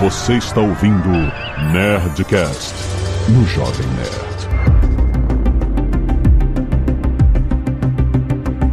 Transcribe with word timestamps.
Você 0.00 0.38
está 0.38 0.62
ouvindo 0.62 1.10
Nerdcast 1.74 2.74
no 3.28 3.44
Jovem 3.44 3.86
Nerd. 3.88 4.40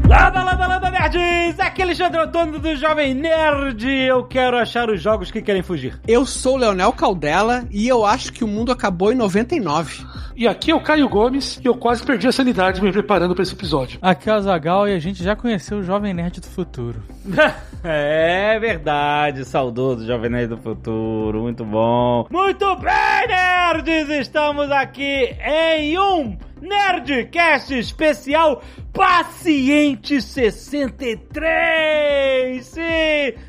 Landa, 0.08 0.42
landa, 0.42 0.68
landa, 0.68 0.90
nerds! 0.90 1.60
Aqui 1.60 1.82
é 1.82 1.84
Alexandre 1.84 2.22
Antônio 2.22 2.60
do 2.60 2.74
Jovem 2.78 3.14
Nerd. 3.14 3.86
Eu 3.90 4.24
quero 4.24 4.58
achar 4.58 4.90
os 4.90 5.02
jogos 5.02 5.30
que 5.30 5.42
querem 5.42 5.62
fugir. 5.62 6.00
Eu 6.08 6.26
sou 6.26 6.54
o 6.54 6.60
Leonel 6.60 6.94
Caldela 6.94 7.66
e 7.72 7.86
eu 7.90 8.06
acho 8.06 8.32
que 8.32 8.46
o 8.46 8.48
mundo 8.48 8.72
acabou 8.72 9.12
em 9.12 9.16
99. 9.16 10.06
E 10.38 10.48
aqui 10.48 10.70
é 10.70 10.76
o 10.76 10.80
Caio 10.80 11.10
Gomes 11.10 11.60
e 11.64 11.66
eu 11.66 11.74
quase 11.74 12.06
perdi 12.06 12.28
a 12.28 12.32
sanidade 12.32 12.80
me 12.80 12.92
preparando 12.92 13.34
para 13.34 13.42
esse 13.42 13.56
episódio. 13.56 13.98
Aqui 14.00 14.30
é 14.30 14.36
o 14.36 14.40
Zagal 14.40 14.88
e 14.88 14.94
a 14.94 15.00
gente 15.00 15.24
já 15.24 15.36
conheceu 15.36 15.80
o 15.80 15.84
Jovem 15.84 16.14
Nerd 16.14 16.40
do 16.40 16.46
Futuro. 16.46 17.02
é 17.84 18.60
verdade, 18.60 19.44
saudoso 19.46 20.06
Jovem 20.06 20.30
Nerd 20.30 20.50
do 20.50 20.58
Futuro. 20.58 21.42
Muito 21.42 21.66
bom. 21.66 22.28
Muito 22.30 22.76
bem, 22.76 23.28
nerds! 23.28 24.10
Estamos 24.12 24.70
aqui 24.70 25.36
em 25.44 25.98
um 25.98 26.38
Nerdcast 26.62 27.74
especial 27.74 28.62
Paciente 28.98 30.20
63! 30.20 32.66
Sim! 32.66 32.82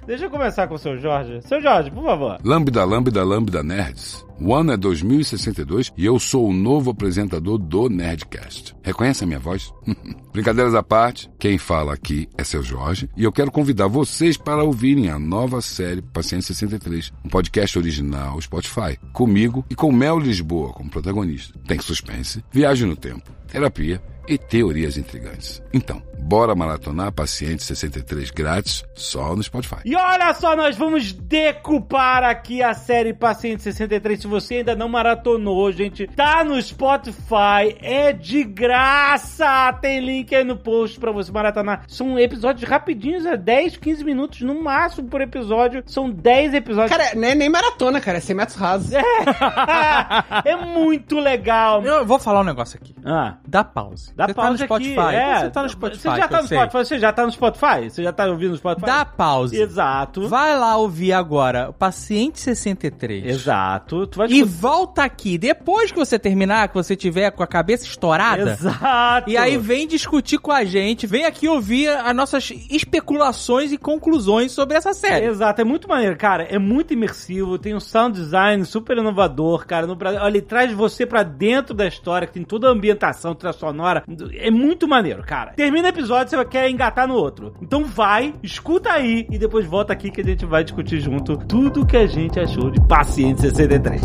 Deixa 0.07 0.27
eu 0.27 0.30
começar 0.30 0.69
com 0.69 0.74
o 0.74 0.79
seu 0.79 0.98
Jorge. 0.98 1.41
Seu 1.41 1.62
Jorge, 1.62 1.91
por 1.91 2.05
favor. 2.05 2.38
Lambda, 2.45 2.84
lambda, 2.84 3.24
lambda, 3.24 3.62
nerds. 3.62 4.27
O 4.38 4.55
ano 4.55 4.73
é 4.73 4.77
2062 4.77 5.91
e 5.97 6.05
eu 6.05 6.19
sou 6.19 6.51
o 6.51 6.52
novo 6.52 6.91
apresentador 6.91 7.57
do 7.57 7.88
Nerdcast. 7.88 8.77
Reconhece 8.83 9.24
a 9.24 9.27
minha 9.27 9.38
voz? 9.38 9.73
Brincadeiras 10.34 10.74
à 10.74 10.83
parte, 10.83 11.30
quem 11.38 11.57
fala 11.57 11.95
aqui 11.95 12.29
é 12.37 12.45
seu 12.45 12.62
Jorge 12.62 13.09
e 13.16 13.24
eu 13.24 13.33
quero 13.33 13.51
convidar 13.51 13.87
vocês 13.87 14.37
para 14.37 14.62
ouvirem 14.62 15.09
a 15.09 15.19
nova 15.19 15.62
série 15.62 16.02
Paciente 16.02 16.45
63, 16.45 17.10
um 17.24 17.30
podcast 17.30 17.79
original 17.79 18.38
Spotify, 18.43 18.99
comigo 19.15 19.65
e 19.71 19.74
com 19.74 19.91
Mel 19.91 20.19
Lisboa 20.19 20.74
como 20.74 20.91
protagonista. 20.91 21.59
Tem 21.66 21.80
suspense, 21.80 22.45
viagem 22.52 22.87
no 22.87 22.96
tempo, 22.96 23.32
terapia 23.51 23.99
e 24.29 24.37
teorias 24.37 24.96
intrigantes. 24.96 25.62
Então, 25.73 26.02
bora 26.18 26.54
maratonar 26.54 27.10
Paciente 27.10 27.62
63 27.62 28.30
grátis 28.30 28.85
só 28.95 29.35
no 29.35 29.43
Spotify. 29.43 29.76
E 29.85 29.96
olha 29.96 30.35
só, 30.35 30.54
nós 30.54 30.76
vamos 30.76 31.12
decupar 31.12 32.23
aqui 32.23 32.62
a 32.62 32.74
série 32.74 33.15
Paciente 33.15 33.62
63. 33.62 34.20
Se 34.20 34.26
você 34.26 34.57
ainda 34.57 34.76
não 34.76 34.88
maratonou, 34.88 35.73
gente, 35.73 36.07
tá 36.07 36.45
no 36.45 36.60
Spotify, 36.60 37.76
é 37.80 38.12
de 38.12 38.45
graça. 38.45 39.73
Tem 39.80 40.01
link 40.01 40.35
aí 40.35 40.45
no 40.45 40.57
post 40.57 41.01
pra 41.01 41.10
você 41.10 41.32
maratonar. 41.32 41.85
São 41.88 42.18
episódios 42.18 42.68
rapidinhos, 42.68 43.24
é 43.24 43.37
10, 43.37 43.79
15 43.79 44.04
minutos 44.04 44.40
no 44.42 44.63
máximo 44.63 45.09
por 45.09 45.23
episódio. 45.23 45.82
São 45.87 46.10
10 46.10 46.54
episódios. 46.54 46.95
Cara, 46.95 47.15
não 47.15 47.29
é 47.29 47.35
nem 47.35 47.48
maratona, 47.48 48.01
cara, 48.01 48.18
é 48.18 48.20
100 48.20 48.37
metros 48.37 48.59
rasos. 48.59 48.92
É, 48.92 49.02
é 50.45 50.57
muito 50.57 51.18
legal. 51.18 51.82
Eu 51.82 52.04
vou 52.04 52.18
falar 52.18 52.40
um 52.40 52.45
negócio 52.45 52.79
aqui. 52.79 52.95
Ah. 53.04 53.38
Dá 53.46 53.65
pause. 53.65 54.13
Dá 54.19 54.27
você 54.27 54.35
pausa 54.35 54.49
tá 54.49 54.51
no 54.51 54.59
Spotify. 54.66 54.99
aqui. 54.99 55.15
É, 55.15 55.38
Você 55.41 55.51
tá 55.51 55.63
no 55.63 55.69
Spotify. 55.69 56.02
Você 56.02 56.16
já 56.16 56.29
tá 56.29 56.43
no. 56.43 56.49
Spotify? 56.49 56.79
Você 56.85 56.99
já 56.99 57.13
tá 57.13 57.24
no 57.27 57.30
Spotify? 57.33 57.91
Você 57.91 58.02
já 58.02 58.13
tá 58.13 58.27
ouvindo 58.27 58.51
no 58.51 58.57
Spotify? 58.57 58.87
Dá 58.87 59.05
pause. 59.05 59.57
Exato. 59.57 60.27
Vai 60.29 60.59
lá 60.59 60.77
ouvir 60.77 61.13
agora 61.13 61.69
o 61.71 61.73
Paciente 61.73 62.41
63. 62.41 63.25
Exato. 63.27 64.09
Tu 64.09 64.19
vai 64.19 64.27
E 64.28 64.43
volta 64.43 65.05
aqui, 65.05 65.38
depois 65.38 65.93
que 65.93 65.99
você 65.99 66.19
terminar, 66.19 66.66
que 66.66 66.75
você 66.75 66.97
tiver 66.97 67.31
com 67.31 67.44
a 67.44 67.47
cabeça 67.47 67.84
estourada. 67.84 68.50
Exato. 68.50 69.31
E 69.31 69.37
aí 69.37 69.56
vem 69.56 69.87
discutir 69.87 70.38
com 70.38 70.50
a 70.50 70.65
gente, 70.65 71.06
vem 71.06 71.25
aqui 71.25 71.47
ouvir 71.47 71.88
as 71.88 72.16
nossas 72.16 72.50
especulações 72.71 73.71
e 73.71 73.78
conclusões 73.78 74.50
sobre 74.50 74.77
essa 74.77 74.93
série. 74.93 75.27
Exato, 75.27 75.60
é 75.60 75.65
muito 75.65 75.88
maneiro, 75.88 76.16
cara. 76.16 76.43
É 76.43 76.59
muito 76.59 76.93
imersivo, 76.93 77.56
tem 77.56 77.72
um 77.72 77.78
sound 77.81 78.19
design 78.19 78.65
super 78.65 78.99
inovador, 78.99 79.65
cara. 79.65 79.87
No 79.87 79.94
Brasil, 79.94 80.21
olha, 80.21 80.28
ele 80.38 80.43
traz 80.43 80.72
você 80.72 81.06
pra 81.06 81.22
dentro 81.22 81.72
da 81.72 81.87
história, 81.87 82.27
que 82.27 82.34
tem 82.34 82.43
toda 82.43 82.66
a 82.66 82.72
ambientação, 82.72 83.32
trilha 83.34 83.53
sonora. 83.53 84.03
É 84.34 84.50
muito 84.50 84.88
maneiro, 84.88 85.22
cara. 85.22 85.52
Termina 85.52 85.88
o 85.88 85.91
episódio, 85.91 86.30
você 86.30 86.44
querer 86.46 86.70
engatar 86.70 87.06
no 87.06 87.14
outro. 87.14 87.54
Então 87.60 87.84
vai, 87.84 88.34
escuta 88.42 88.91
aí 88.92 89.26
e 89.30 89.38
depois 89.38 89.66
volta 89.66 89.92
aqui 89.92 90.10
que 90.10 90.20
a 90.20 90.24
gente 90.24 90.46
vai 90.46 90.64
discutir 90.64 91.00
junto 91.00 91.36
tudo 91.36 91.86
que 91.86 91.96
a 91.96 92.06
gente 92.06 92.41
achou 92.41 92.70
de 92.70 92.80
Paciente 92.86 93.42
63. 93.42 94.00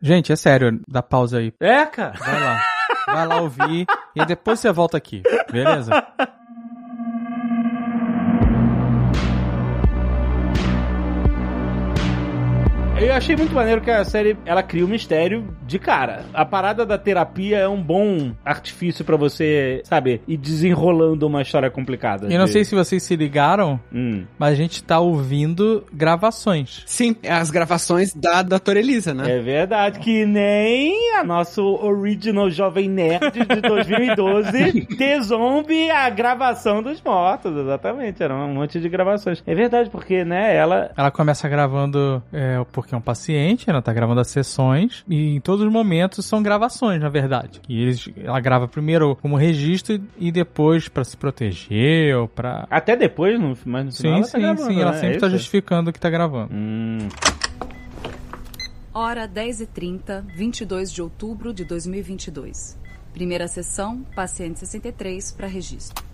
Gente, 0.00 0.32
é 0.32 0.36
sério, 0.36 0.80
dá 0.86 1.02
pausa 1.02 1.38
aí. 1.38 1.52
É, 1.58 1.86
cara. 1.86 2.12
Vai 2.18 2.40
lá. 2.40 2.60
Vai 3.06 3.26
lá 3.26 3.40
ouvir 3.40 3.86
e 4.14 4.24
depois 4.26 4.60
você 4.60 4.70
volta 4.70 4.96
aqui, 4.96 5.22
beleza? 5.50 5.90
Eu 13.04 13.12
achei 13.12 13.36
muito 13.36 13.54
maneiro 13.54 13.80
que 13.82 13.90
a 13.90 14.04
série 14.04 14.36
ela 14.46 14.62
cria 14.62 14.84
um 14.84 14.88
mistério 14.88 15.54
de 15.66 15.78
cara. 15.78 16.24
A 16.32 16.44
parada 16.44 16.86
da 16.86 16.96
terapia 16.98 17.58
é 17.58 17.68
um 17.68 17.80
bom 17.82 18.32
artifício 18.44 19.04
pra 19.04 19.16
você, 19.16 19.82
sabe, 19.84 20.22
ir 20.26 20.36
desenrolando 20.36 21.26
uma 21.26 21.42
história 21.42 21.70
complicada. 21.70 22.26
Eu 22.32 22.38
não 22.38 22.46
de- 22.46 22.52
sei 22.52 22.64
se 22.64 22.74
vocês 22.74 23.02
se 23.02 23.14
ligaram, 23.14 23.78
Hum. 23.92 24.24
mas 24.38 24.52
a 24.52 24.54
gente 24.56 24.82
tá 24.82 24.98
ouvindo 25.00 25.84
gravações. 25.92 26.82
Sim, 26.86 27.14
é 27.22 27.32
as 27.32 27.50
gravações 27.50 28.14
da 28.14 28.42
doutora 28.42 28.78
Elisa, 28.78 29.12
né? 29.12 29.36
É 29.36 29.40
verdade, 29.40 29.98
que 30.00 30.24
nem 30.24 31.16
a 31.18 31.22
nosso 31.24 31.62
original 31.62 32.50
Jovem 32.50 32.88
Nerd 32.88 33.30
de 33.32 33.60
2012, 33.60 34.86
T-Zombie, 34.96 35.90
a 35.90 36.08
gravação 36.10 36.82
dos 36.82 37.00
mortos, 37.02 37.54
exatamente, 37.56 38.22
era 38.22 38.34
um 38.34 38.54
monte 38.54 38.80
de 38.80 38.88
gravações. 38.88 39.42
É 39.46 39.54
verdade, 39.54 39.90
porque, 39.90 40.24
né, 40.24 40.56
ela... 40.56 40.90
Ela 40.96 41.10
começa 41.10 41.48
gravando 41.48 42.22
é, 42.32 42.58
porque 42.94 42.96
é 42.96 42.96
um 42.96 43.00
paciente, 43.00 43.68
ela 43.68 43.82
tá 43.82 43.92
gravando 43.92 44.20
as 44.20 44.28
sessões, 44.28 45.04
e 45.08 45.36
em 45.36 45.40
todos 45.40 45.64
os 45.64 45.72
momentos 45.72 46.24
são 46.24 46.42
gravações, 46.42 47.00
na 47.00 47.08
verdade. 47.08 47.60
E 47.68 47.80
eles, 47.82 48.08
ela 48.16 48.40
grava 48.40 48.68
primeiro 48.68 49.16
como 49.16 49.36
registro 49.36 50.00
e 50.18 50.30
depois 50.30 50.88
pra 50.88 51.04
se 51.04 51.16
proteger 51.16 52.16
ou 52.16 52.28
pra. 52.28 52.66
Até 52.70 52.96
depois, 52.96 53.38
no, 53.40 53.56
mas 53.64 53.84
no 53.86 53.92
final 53.92 53.92
Sim, 53.92 54.08
ela 54.08 54.22
tá 54.22 54.26
sim, 54.28 54.40
gravando, 54.40 54.66
sim, 54.74 54.80
ela 54.80 54.92
né? 54.92 54.98
sempre 55.00 55.16
É 55.16 55.20
tá 55.20 55.26
isso? 55.26 55.36
justificando 55.36 55.92
que 55.92 56.00
tá 56.00 56.10
gravando. 56.10 56.50
Hum, 56.52 57.08
Hora 58.92 59.26
10h30, 59.28 60.24
22 60.36 60.92
de 60.92 61.02
outubro 61.02 61.52
de 61.52 61.64
2022. 61.64 62.78
Primeira 63.12 63.48
sessão, 63.48 64.02
paciente 64.14 64.60
63 64.60 65.32
para 65.32 65.46
registro. 65.48 66.04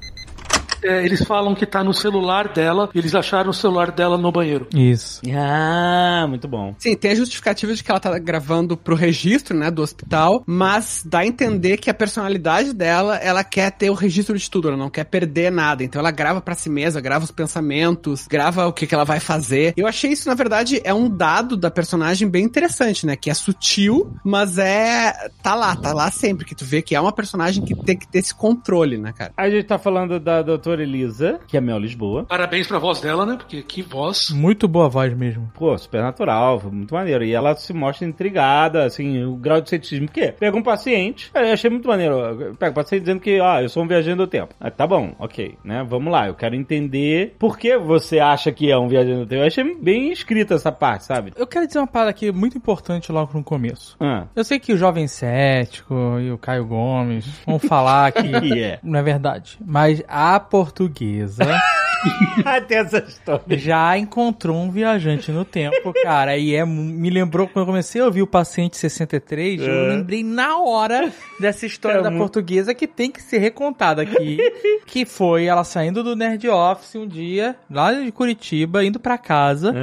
É, 0.82 1.04
eles 1.04 1.22
falam 1.24 1.54
que 1.54 1.66
tá 1.66 1.84
no 1.84 1.92
celular 1.92 2.52
dela 2.52 2.88
e 2.94 2.98
eles 2.98 3.14
acharam 3.14 3.50
o 3.50 3.54
celular 3.54 3.90
dela 3.90 4.16
no 4.16 4.32
banheiro. 4.32 4.66
Isso. 4.74 5.20
Ah, 5.34 6.26
muito 6.28 6.48
bom. 6.48 6.74
Sim, 6.78 6.96
tem 6.96 7.12
a 7.12 7.14
justificativa 7.14 7.74
de 7.74 7.82
que 7.82 7.90
ela 7.90 8.00
tá 8.00 8.18
gravando 8.18 8.76
pro 8.76 8.94
registro, 8.94 9.56
né, 9.56 9.70
do 9.70 9.82
hospital, 9.82 10.42
mas 10.46 11.02
dá 11.04 11.20
a 11.20 11.26
entender 11.26 11.76
que 11.76 11.90
a 11.90 11.94
personalidade 11.94 12.72
dela, 12.72 13.16
ela 13.16 13.44
quer 13.44 13.70
ter 13.72 13.90
o 13.90 13.94
registro 13.94 14.38
de 14.38 14.50
tudo, 14.50 14.68
ela 14.68 14.76
não 14.76 14.90
quer 14.90 15.04
perder 15.04 15.50
nada. 15.50 15.84
Então 15.84 16.00
ela 16.00 16.10
grava 16.10 16.40
pra 16.40 16.54
si 16.54 16.70
mesma, 16.70 17.00
grava 17.00 17.24
os 17.24 17.30
pensamentos, 17.30 18.26
grava 18.26 18.66
o 18.66 18.72
que, 18.72 18.86
que 18.86 18.94
ela 18.94 19.04
vai 19.04 19.20
fazer. 19.20 19.74
Eu 19.76 19.86
achei 19.86 20.12
isso, 20.12 20.28
na 20.28 20.34
verdade, 20.34 20.80
é 20.84 20.94
um 20.94 21.08
dado 21.08 21.56
da 21.56 21.70
personagem 21.70 22.28
bem 22.28 22.44
interessante, 22.44 23.06
né, 23.06 23.16
que 23.16 23.30
é 23.30 23.34
sutil, 23.34 24.12
mas 24.24 24.58
é... 24.58 25.12
tá 25.42 25.54
lá, 25.54 25.76
tá 25.76 25.92
lá 25.92 26.10
sempre, 26.10 26.44
que 26.44 26.54
tu 26.54 26.64
vê 26.64 26.82
que 26.82 26.94
é 26.94 27.00
uma 27.00 27.12
personagem 27.12 27.64
que 27.64 27.74
tem 27.74 27.96
que 27.96 28.08
ter 28.08 28.18
esse 28.18 28.34
controle, 28.34 28.96
né, 28.98 29.12
cara. 29.12 29.32
A 29.36 29.48
gente 29.48 29.64
tá 29.64 29.78
falando 29.78 30.18
da 30.18 30.42
doutora 30.42 30.69
Elisa, 30.78 31.40
que 31.46 31.56
é 31.56 31.60
Mel 31.60 31.78
Lisboa. 31.78 32.24
Parabéns 32.24 32.66
pra 32.66 32.78
voz 32.78 33.00
dela, 33.00 33.24
né? 33.26 33.36
Porque 33.36 33.62
que 33.62 33.82
voz. 33.82 34.30
Muito 34.30 34.68
boa 34.68 34.88
voz 34.88 35.12
mesmo. 35.14 35.50
Pô, 35.54 35.76
super 35.78 36.02
natural, 36.02 36.60
muito 36.70 36.94
maneiro. 36.94 37.24
E 37.24 37.32
ela 37.34 37.54
se 37.56 37.72
mostra 37.72 38.06
intrigada, 38.06 38.84
assim, 38.84 39.24
o 39.24 39.34
grau 39.36 39.60
de 39.60 39.68
ceticismo. 39.70 40.06
Por 40.06 40.12
quê? 40.14 40.34
Pega 40.38 40.56
um 40.56 40.62
paciente, 40.62 41.30
eu 41.34 41.52
achei 41.52 41.70
muito 41.70 41.88
maneiro. 41.88 42.54
Pega 42.58 42.70
um 42.70 42.74
paciente 42.74 43.00
dizendo 43.02 43.20
que, 43.20 43.40
ó, 43.40 43.60
eu 43.60 43.68
sou 43.68 43.82
um 43.82 43.86
viajante 43.88 44.16
do 44.18 44.26
tempo. 44.26 44.54
Ah, 44.60 44.70
tá 44.70 44.86
bom, 44.86 45.14
ok, 45.18 45.56
né? 45.64 45.84
Vamos 45.88 46.12
lá, 46.12 46.26
eu 46.28 46.34
quero 46.34 46.54
entender 46.54 47.34
por 47.38 47.58
que 47.58 47.76
você 47.78 48.18
acha 48.18 48.52
que 48.52 48.70
é 48.70 48.78
um 48.78 48.88
viajante 48.88 49.18
do 49.20 49.26
tempo. 49.26 49.42
Eu 49.42 49.46
achei 49.46 49.74
bem 49.80 50.12
escrita 50.12 50.54
essa 50.54 50.70
parte, 50.70 51.04
sabe? 51.04 51.32
Eu 51.36 51.46
quero 51.46 51.66
dizer 51.66 51.78
uma 51.78 51.86
parada 51.86 52.10
aqui 52.10 52.30
muito 52.32 52.56
importante 52.56 53.10
logo 53.12 53.30
no 53.34 53.42
começo. 53.44 53.96
Ah, 54.00 54.26
Eu 54.36 54.44
sei 54.44 54.58
que 54.58 54.72
o 54.72 54.76
Jovem 54.76 55.06
Cético 55.06 56.18
e 56.20 56.30
o 56.30 56.38
Caio 56.38 56.64
Gomes 56.66 57.26
vão 57.46 57.58
falar 57.58 58.12
que 58.12 58.40
que 58.40 58.62
é. 58.62 58.78
não 58.82 58.98
é 58.98 59.02
verdade. 59.02 59.58
Mas 59.64 60.02
a 60.08 60.38
portuguesa 60.64 61.44
Tem 62.66 62.78
essa 62.78 62.98
história. 62.98 63.58
Já 63.58 63.98
encontrou 63.98 64.56
um 64.56 64.70
viajante 64.70 65.30
no 65.30 65.44
tempo, 65.44 65.92
cara, 66.02 66.34
e 66.34 66.54
é, 66.54 66.64
me 66.64 67.10
lembrou 67.10 67.46
quando 67.46 67.64
eu 67.64 67.66
comecei 67.66 68.00
a 68.00 68.06
ouvir 68.06 68.22
o 68.22 68.26
Paciente 68.26 68.74
63, 68.78 69.60
eu 69.60 69.88
lembrei 69.88 70.24
na 70.24 70.56
hora 70.58 71.12
dessa 71.38 71.66
história 71.66 71.98
É 71.98 72.02
da 72.02 72.08
muito- 72.10 72.22
portuguesa 72.22 72.72
que 72.74 72.86
tem 72.86 73.10
que 73.10 73.22
ser 73.22 73.36
recontada 73.38 74.00
aqui, 74.00 74.38
que 74.86 75.04
foi 75.04 75.44
ela 75.44 75.62
saindo 75.62 76.02
do 76.02 76.16
Nerd 76.16 76.48
Office 76.48 76.94
um 76.94 77.06
dia, 77.06 77.54
lá 77.70 77.92
de 77.92 78.10
Curitiba, 78.10 78.82
indo 78.82 78.98
pra 78.98 79.18
casa, 79.18 79.74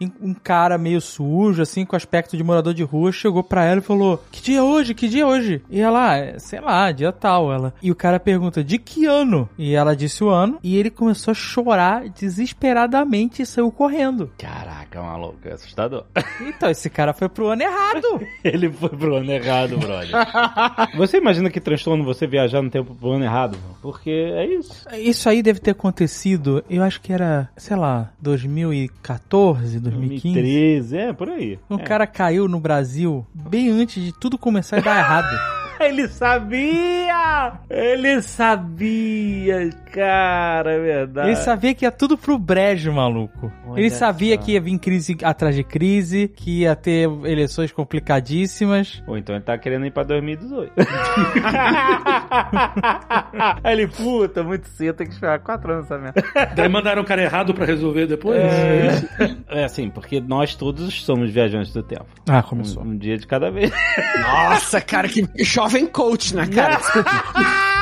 e 0.00 0.10
um 0.20 0.34
cara 0.34 0.76
meio 0.76 1.00
sujo, 1.00 1.62
assim, 1.62 1.84
com 1.84 1.94
aspecto 1.94 2.36
de 2.36 2.42
morador 2.42 2.74
de 2.74 2.82
rua, 2.82 3.12
chegou 3.12 3.44
pra 3.44 3.64
ela 3.64 3.78
e 3.78 3.84
falou: 3.84 4.20
Que 4.32 4.42
dia 4.42 4.58
é 4.58 4.62
hoje? 4.62 4.92
Que 4.92 5.06
dia 5.08 5.22
é 5.22 5.26
hoje? 5.26 5.62
E 5.70 5.80
ela, 5.80 6.16
"Ah, 6.18 6.38
sei 6.40 6.60
lá, 6.60 6.90
dia 6.90 7.12
tal. 7.12 7.52
Ela. 7.52 7.72
E 7.80 7.92
o 7.92 7.94
cara 7.94 8.18
pergunta: 8.18 8.64
De 8.64 8.76
que 8.76 9.06
ano? 9.06 9.48
E 9.56 9.72
ela 9.74 9.94
disse 10.04 10.22
o 10.24 10.28
ano. 10.28 10.58
E 10.62 10.76
ele 10.76 10.90
começou 10.90 11.32
a 11.32 11.34
chorar 11.34 12.08
desesperadamente 12.08 13.42
e 13.42 13.46
saiu 13.46 13.70
correndo. 13.70 14.30
Caraca, 14.38 15.02
maluco, 15.02 15.38
é 15.44 15.52
assustador. 15.52 16.04
Então, 16.40 16.68
esse 16.70 16.90
cara 16.90 17.12
foi 17.12 17.28
pro 17.28 17.48
ano 17.48 17.62
errado. 17.62 18.20
Ele 18.44 18.70
foi 18.70 18.88
pro 18.88 19.16
ano 19.16 19.30
errado, 19.30 19.78
brother. 19.78 20.10
você 20.96 21.16
imagina 21.18 21.48
que 21.48 21.60
transtorno 21.60 22.04
você 22.04 22.26
viajar 22.26 22.60
no 22.60 22.68
tempo 22.70 22.94
pro 22.94 23.12
ano 23.12 23.24
errado? 23.24 23.56
Porque 23.80 24.10
é 24.10 24.46
isso. 24.46 24.84
Isso 24.94 25.28
aí 25.28 25.42
deve 25.42 25.60
ter 25.60 25.70
acontecido, 25.70 26.62
eu 26.68 26.82
acho 26.82 27.00
que 27.00 27.12
era, 27.12 27.48
sei 27.56 27.76
lá, 27.76 28.10
2014, 28.20 29.78
2015. 29.80 30.34
2013, 30.34 30.96
é, 30.96 31.12
por 31.12 31.28
aí. 31.28 31.58
Um 31.70 31.76
É. 31.76 31.82
cara 31.82 32.06
caiu 32.06 32.48
no 32.48 32.58
Brasil 32.60 33.24
bem 33.32 33.70
antes 33.70 34.02
de 34.02 34.12
tudo 34.12 34.36
começar 34.36 34.78
a 34.78 34.80
dar 34.80 34.98
errado. 34.98 35.63
Ele 35.80 36.08
sabia! 36.08 37.52
Ele 37.68 38.22
sabia, 38.22 39.70
cara, 39.92 40.72
é 40.72 40.78
verdade. 40.80 41.28
Ele 41.28 41.36
sabia 41.36 41.74
que 41.74 41.84
ia 41.84 41.90
tudo 41.90 42.16
pro 42.16 42.38
brejo, 42.38 42.92
maluco. 42.92 43.52
Olha 43.66 43.80
Ele 43.80 43.90
sabia 43.90 44.36
só. 44.36 44.42
que 44.42 44.52
ia 44.52 44.60
vir 44.60 44.78
crise 44.78 45.16
atrás 45.22 45.54
de 45.56 45.64
crise, 45.64 46.28
que 46.28 46.60
ia 46.60 46.74
ter 46.76 47.08
eleições 47.24 47.72
complicadíssimas. 47.72 49.02
Ou 49.06 49.16
então 49.18 49.34
ele 49.34 49.44
tá 49.44 49.56
querendo 49.58 49.86
ir 49.86 49.90
pra 49.90 50.02
2018. 50.04 50.72
Aí 53.62 53.72
ele, 53.72 53.86
puta, 53.88 54.42
muito 54.42 54.66
cedo, 54.68 54.94
tem 54.96 55.06
que 55.06 55.12
esperar 55.14 55.38
quatro 55.40 55.72
anos 55.72 55.84
essa 55.86 55.98
merda. 55.98 56.22
Daí 56.54 56.68
mandaram 56.68 57.02
o 57.02 57.04
cara 57.04 57.22
errado 57.22 57.52
pra 57.54 57.64
resolver 57.66 58.06
depois. 58.06 58.38
É 58.40 58.86
isso? 58.86 59.08
É 59.48 59.64
assim, 59.64 59.90
porque 59.90 60.20
nós 60.20 60.54
todos 60.54 61.02
somos 61.04 61.30
viajantes 61.30 61.72
do 61.72 61.82
tempo. 61.82 62.06
Ah, 62.28 62.38
Um, 62.38 62.42
começou. 62.42 62.82
um 62.82 62.96
dia 62.96 63.16
de 63.18 63.26
cada 63.26 63.50
vez. 63.50 63.70
Nossa, 64.20 64.80
cara, 64.80 65.08
que 65.08 65.26
jovem 65.64 65.86
coach, 65.86 66.34
né, 66.34 66.46
cara? 66.46 66.78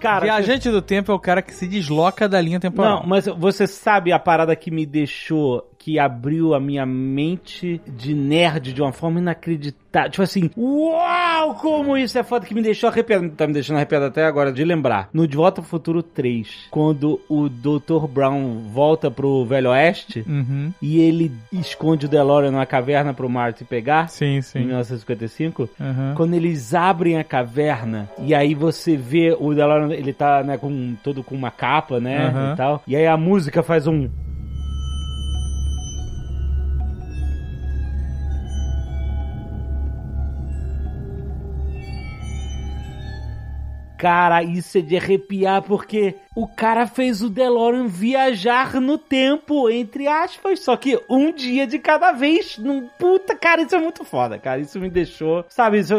Cara, 0.00 0.24
Viajante 0.24 0.70
do 0.70 0.82
tempo 0.82 1.12
é 1.12 1.14
o 1.14 1.18
cara 1.18 1.40
que 1.42 1.54
se 1.54 1.66
desloca 1.66 2.28
da 2.28 2.40
linha 2.40 2.58
temporal. 2.58 3.00
Não, 3.00 3.06
mas 3.06 3.26
você 3.26 3.66
sabe 3.66 4.12
a 4.12 4.18
parada 4.18 4.54
que 4.56 4.70
me 4.70 4.84
deixou, 4.84 5.69
que 5.82 5.98
abriu 5.98 6.52
a 6.54 6.60
minha 6.60 6.84
mente 6.84 7.80
de 7.86 8.14
nerd 8.14 8.74
de 8.74 8.82
uma 8.82 8.92
forma 8.92 9.18
inacreditável. 9.18 10.10
Tipo 10.10 10.22
assim, 10.22 10.50
uau, 10.56 11.54
como 11.54 11.96
isso 11.96 12.18
é 12.18 12.22
foda, 12.22 12.44
que 12.44 12.54
me 12.54 12.60
deixou 12.60 12.90
arrepiado. 12.90 13.30
Tá 13.30 13.46
me 13.46 13.54
deixando 13.54 13.76
arrepiado 13.76 14.04
até 14.04 14.24
agora 14.26 14.52
de 14.52 14.62
lembrar. 14.62 15.08
No 15.10 15.26
De 15.26 15.36
Volta 15.38 15.62
ao 15.62 15.64
Futuro 15.64 16.02
3, 16.02 16.66
quando 16.70 17.18
o 17.30 17.48
Dr. 17.48 18.06
Brown 18.08 18.58
volta 18.72 19.10
pro 19.10 19.44
Velho 19.46 19.70
Oeste 19.70 20.22
Uhum. 20.28 20.70
e 20.82 21.00
ele 21.00 21.32
esconde 21.50 22.04
o 22.04 22.08
DeLorean 22.10 22.50
numa 22.50 22.66
caverna 22.66 23.14
pro 23.14 23.28
Marty 23.30 23.64
pegar. 23.64 24.08
Sim, 24.10 24.36
Em 24.36 24.42
sim. 24.42 24.58
1955, 24.60 25.68
Uhum. 25.80 26.14
quando 26.14 26.34
eles 26.34 26.74
abrem 26.74 27.18
a 27.18 27.24
caverna 27.24 28.08
e 28.18 28.34
aí 28.34 28.54
você 28.54 28.96
vê 28.98 29.34
o 29.40 29.54
DeLorean, 29.54 29.92
ele 29.94 30.12
tá, 30.12 30.42
né, 30.44 30.58
com 30.58 30.94
todo 31.02 31.24
com 31.24 31.34
uma 31.34 31.50
capa, 31.50 31.98
né, 31.98 32.26
Aham. 32.26 32.52
e 32.52 32.56
tal. 32.56 32.82
E 32.86 32.94
aí 32.94 33.06
a 33.06 33.16
música 33.16 33.62
faz 33.62 33.86
um 33.86 34.08
Cara, 44.00 44.42
isso 44.42 44.78
é 44.78 44.80
de 44.80 44.96
arrepiar 44.96 45.60
porque 45.60 46.16
o 46.36 46.46
cara 46.46 46.86
fez 46.86 47.22
o 47.22 47.28
DeLorean 47.28 47.86
viajar 47.86 48.80
no 48.80 48.96
tempo, 48.98 49.68
entre 49.68 50.06
aspas, 50.06 50.60
só 50.60 50.76
que 50.76 50.98
um 51.08 51.32
dia 51.32 51.66
de 51.66 51.78
cada 51.78 52.12
vez. 52.12 52.56
Num... 52.58 52.86
Puta, 52.98 53.34
cara, 53.34 53.62
isso 53.62 53.74
é 53.74 53.80
muito 53.80 54.04
foda, 54.04 54.38
cara. 54.38 54.60
Isso 54.60 54.78
me 54.78 54.88
deixou. 54.88 55.44
Sabe, 55.48 55.78
isso- 55.80 55.94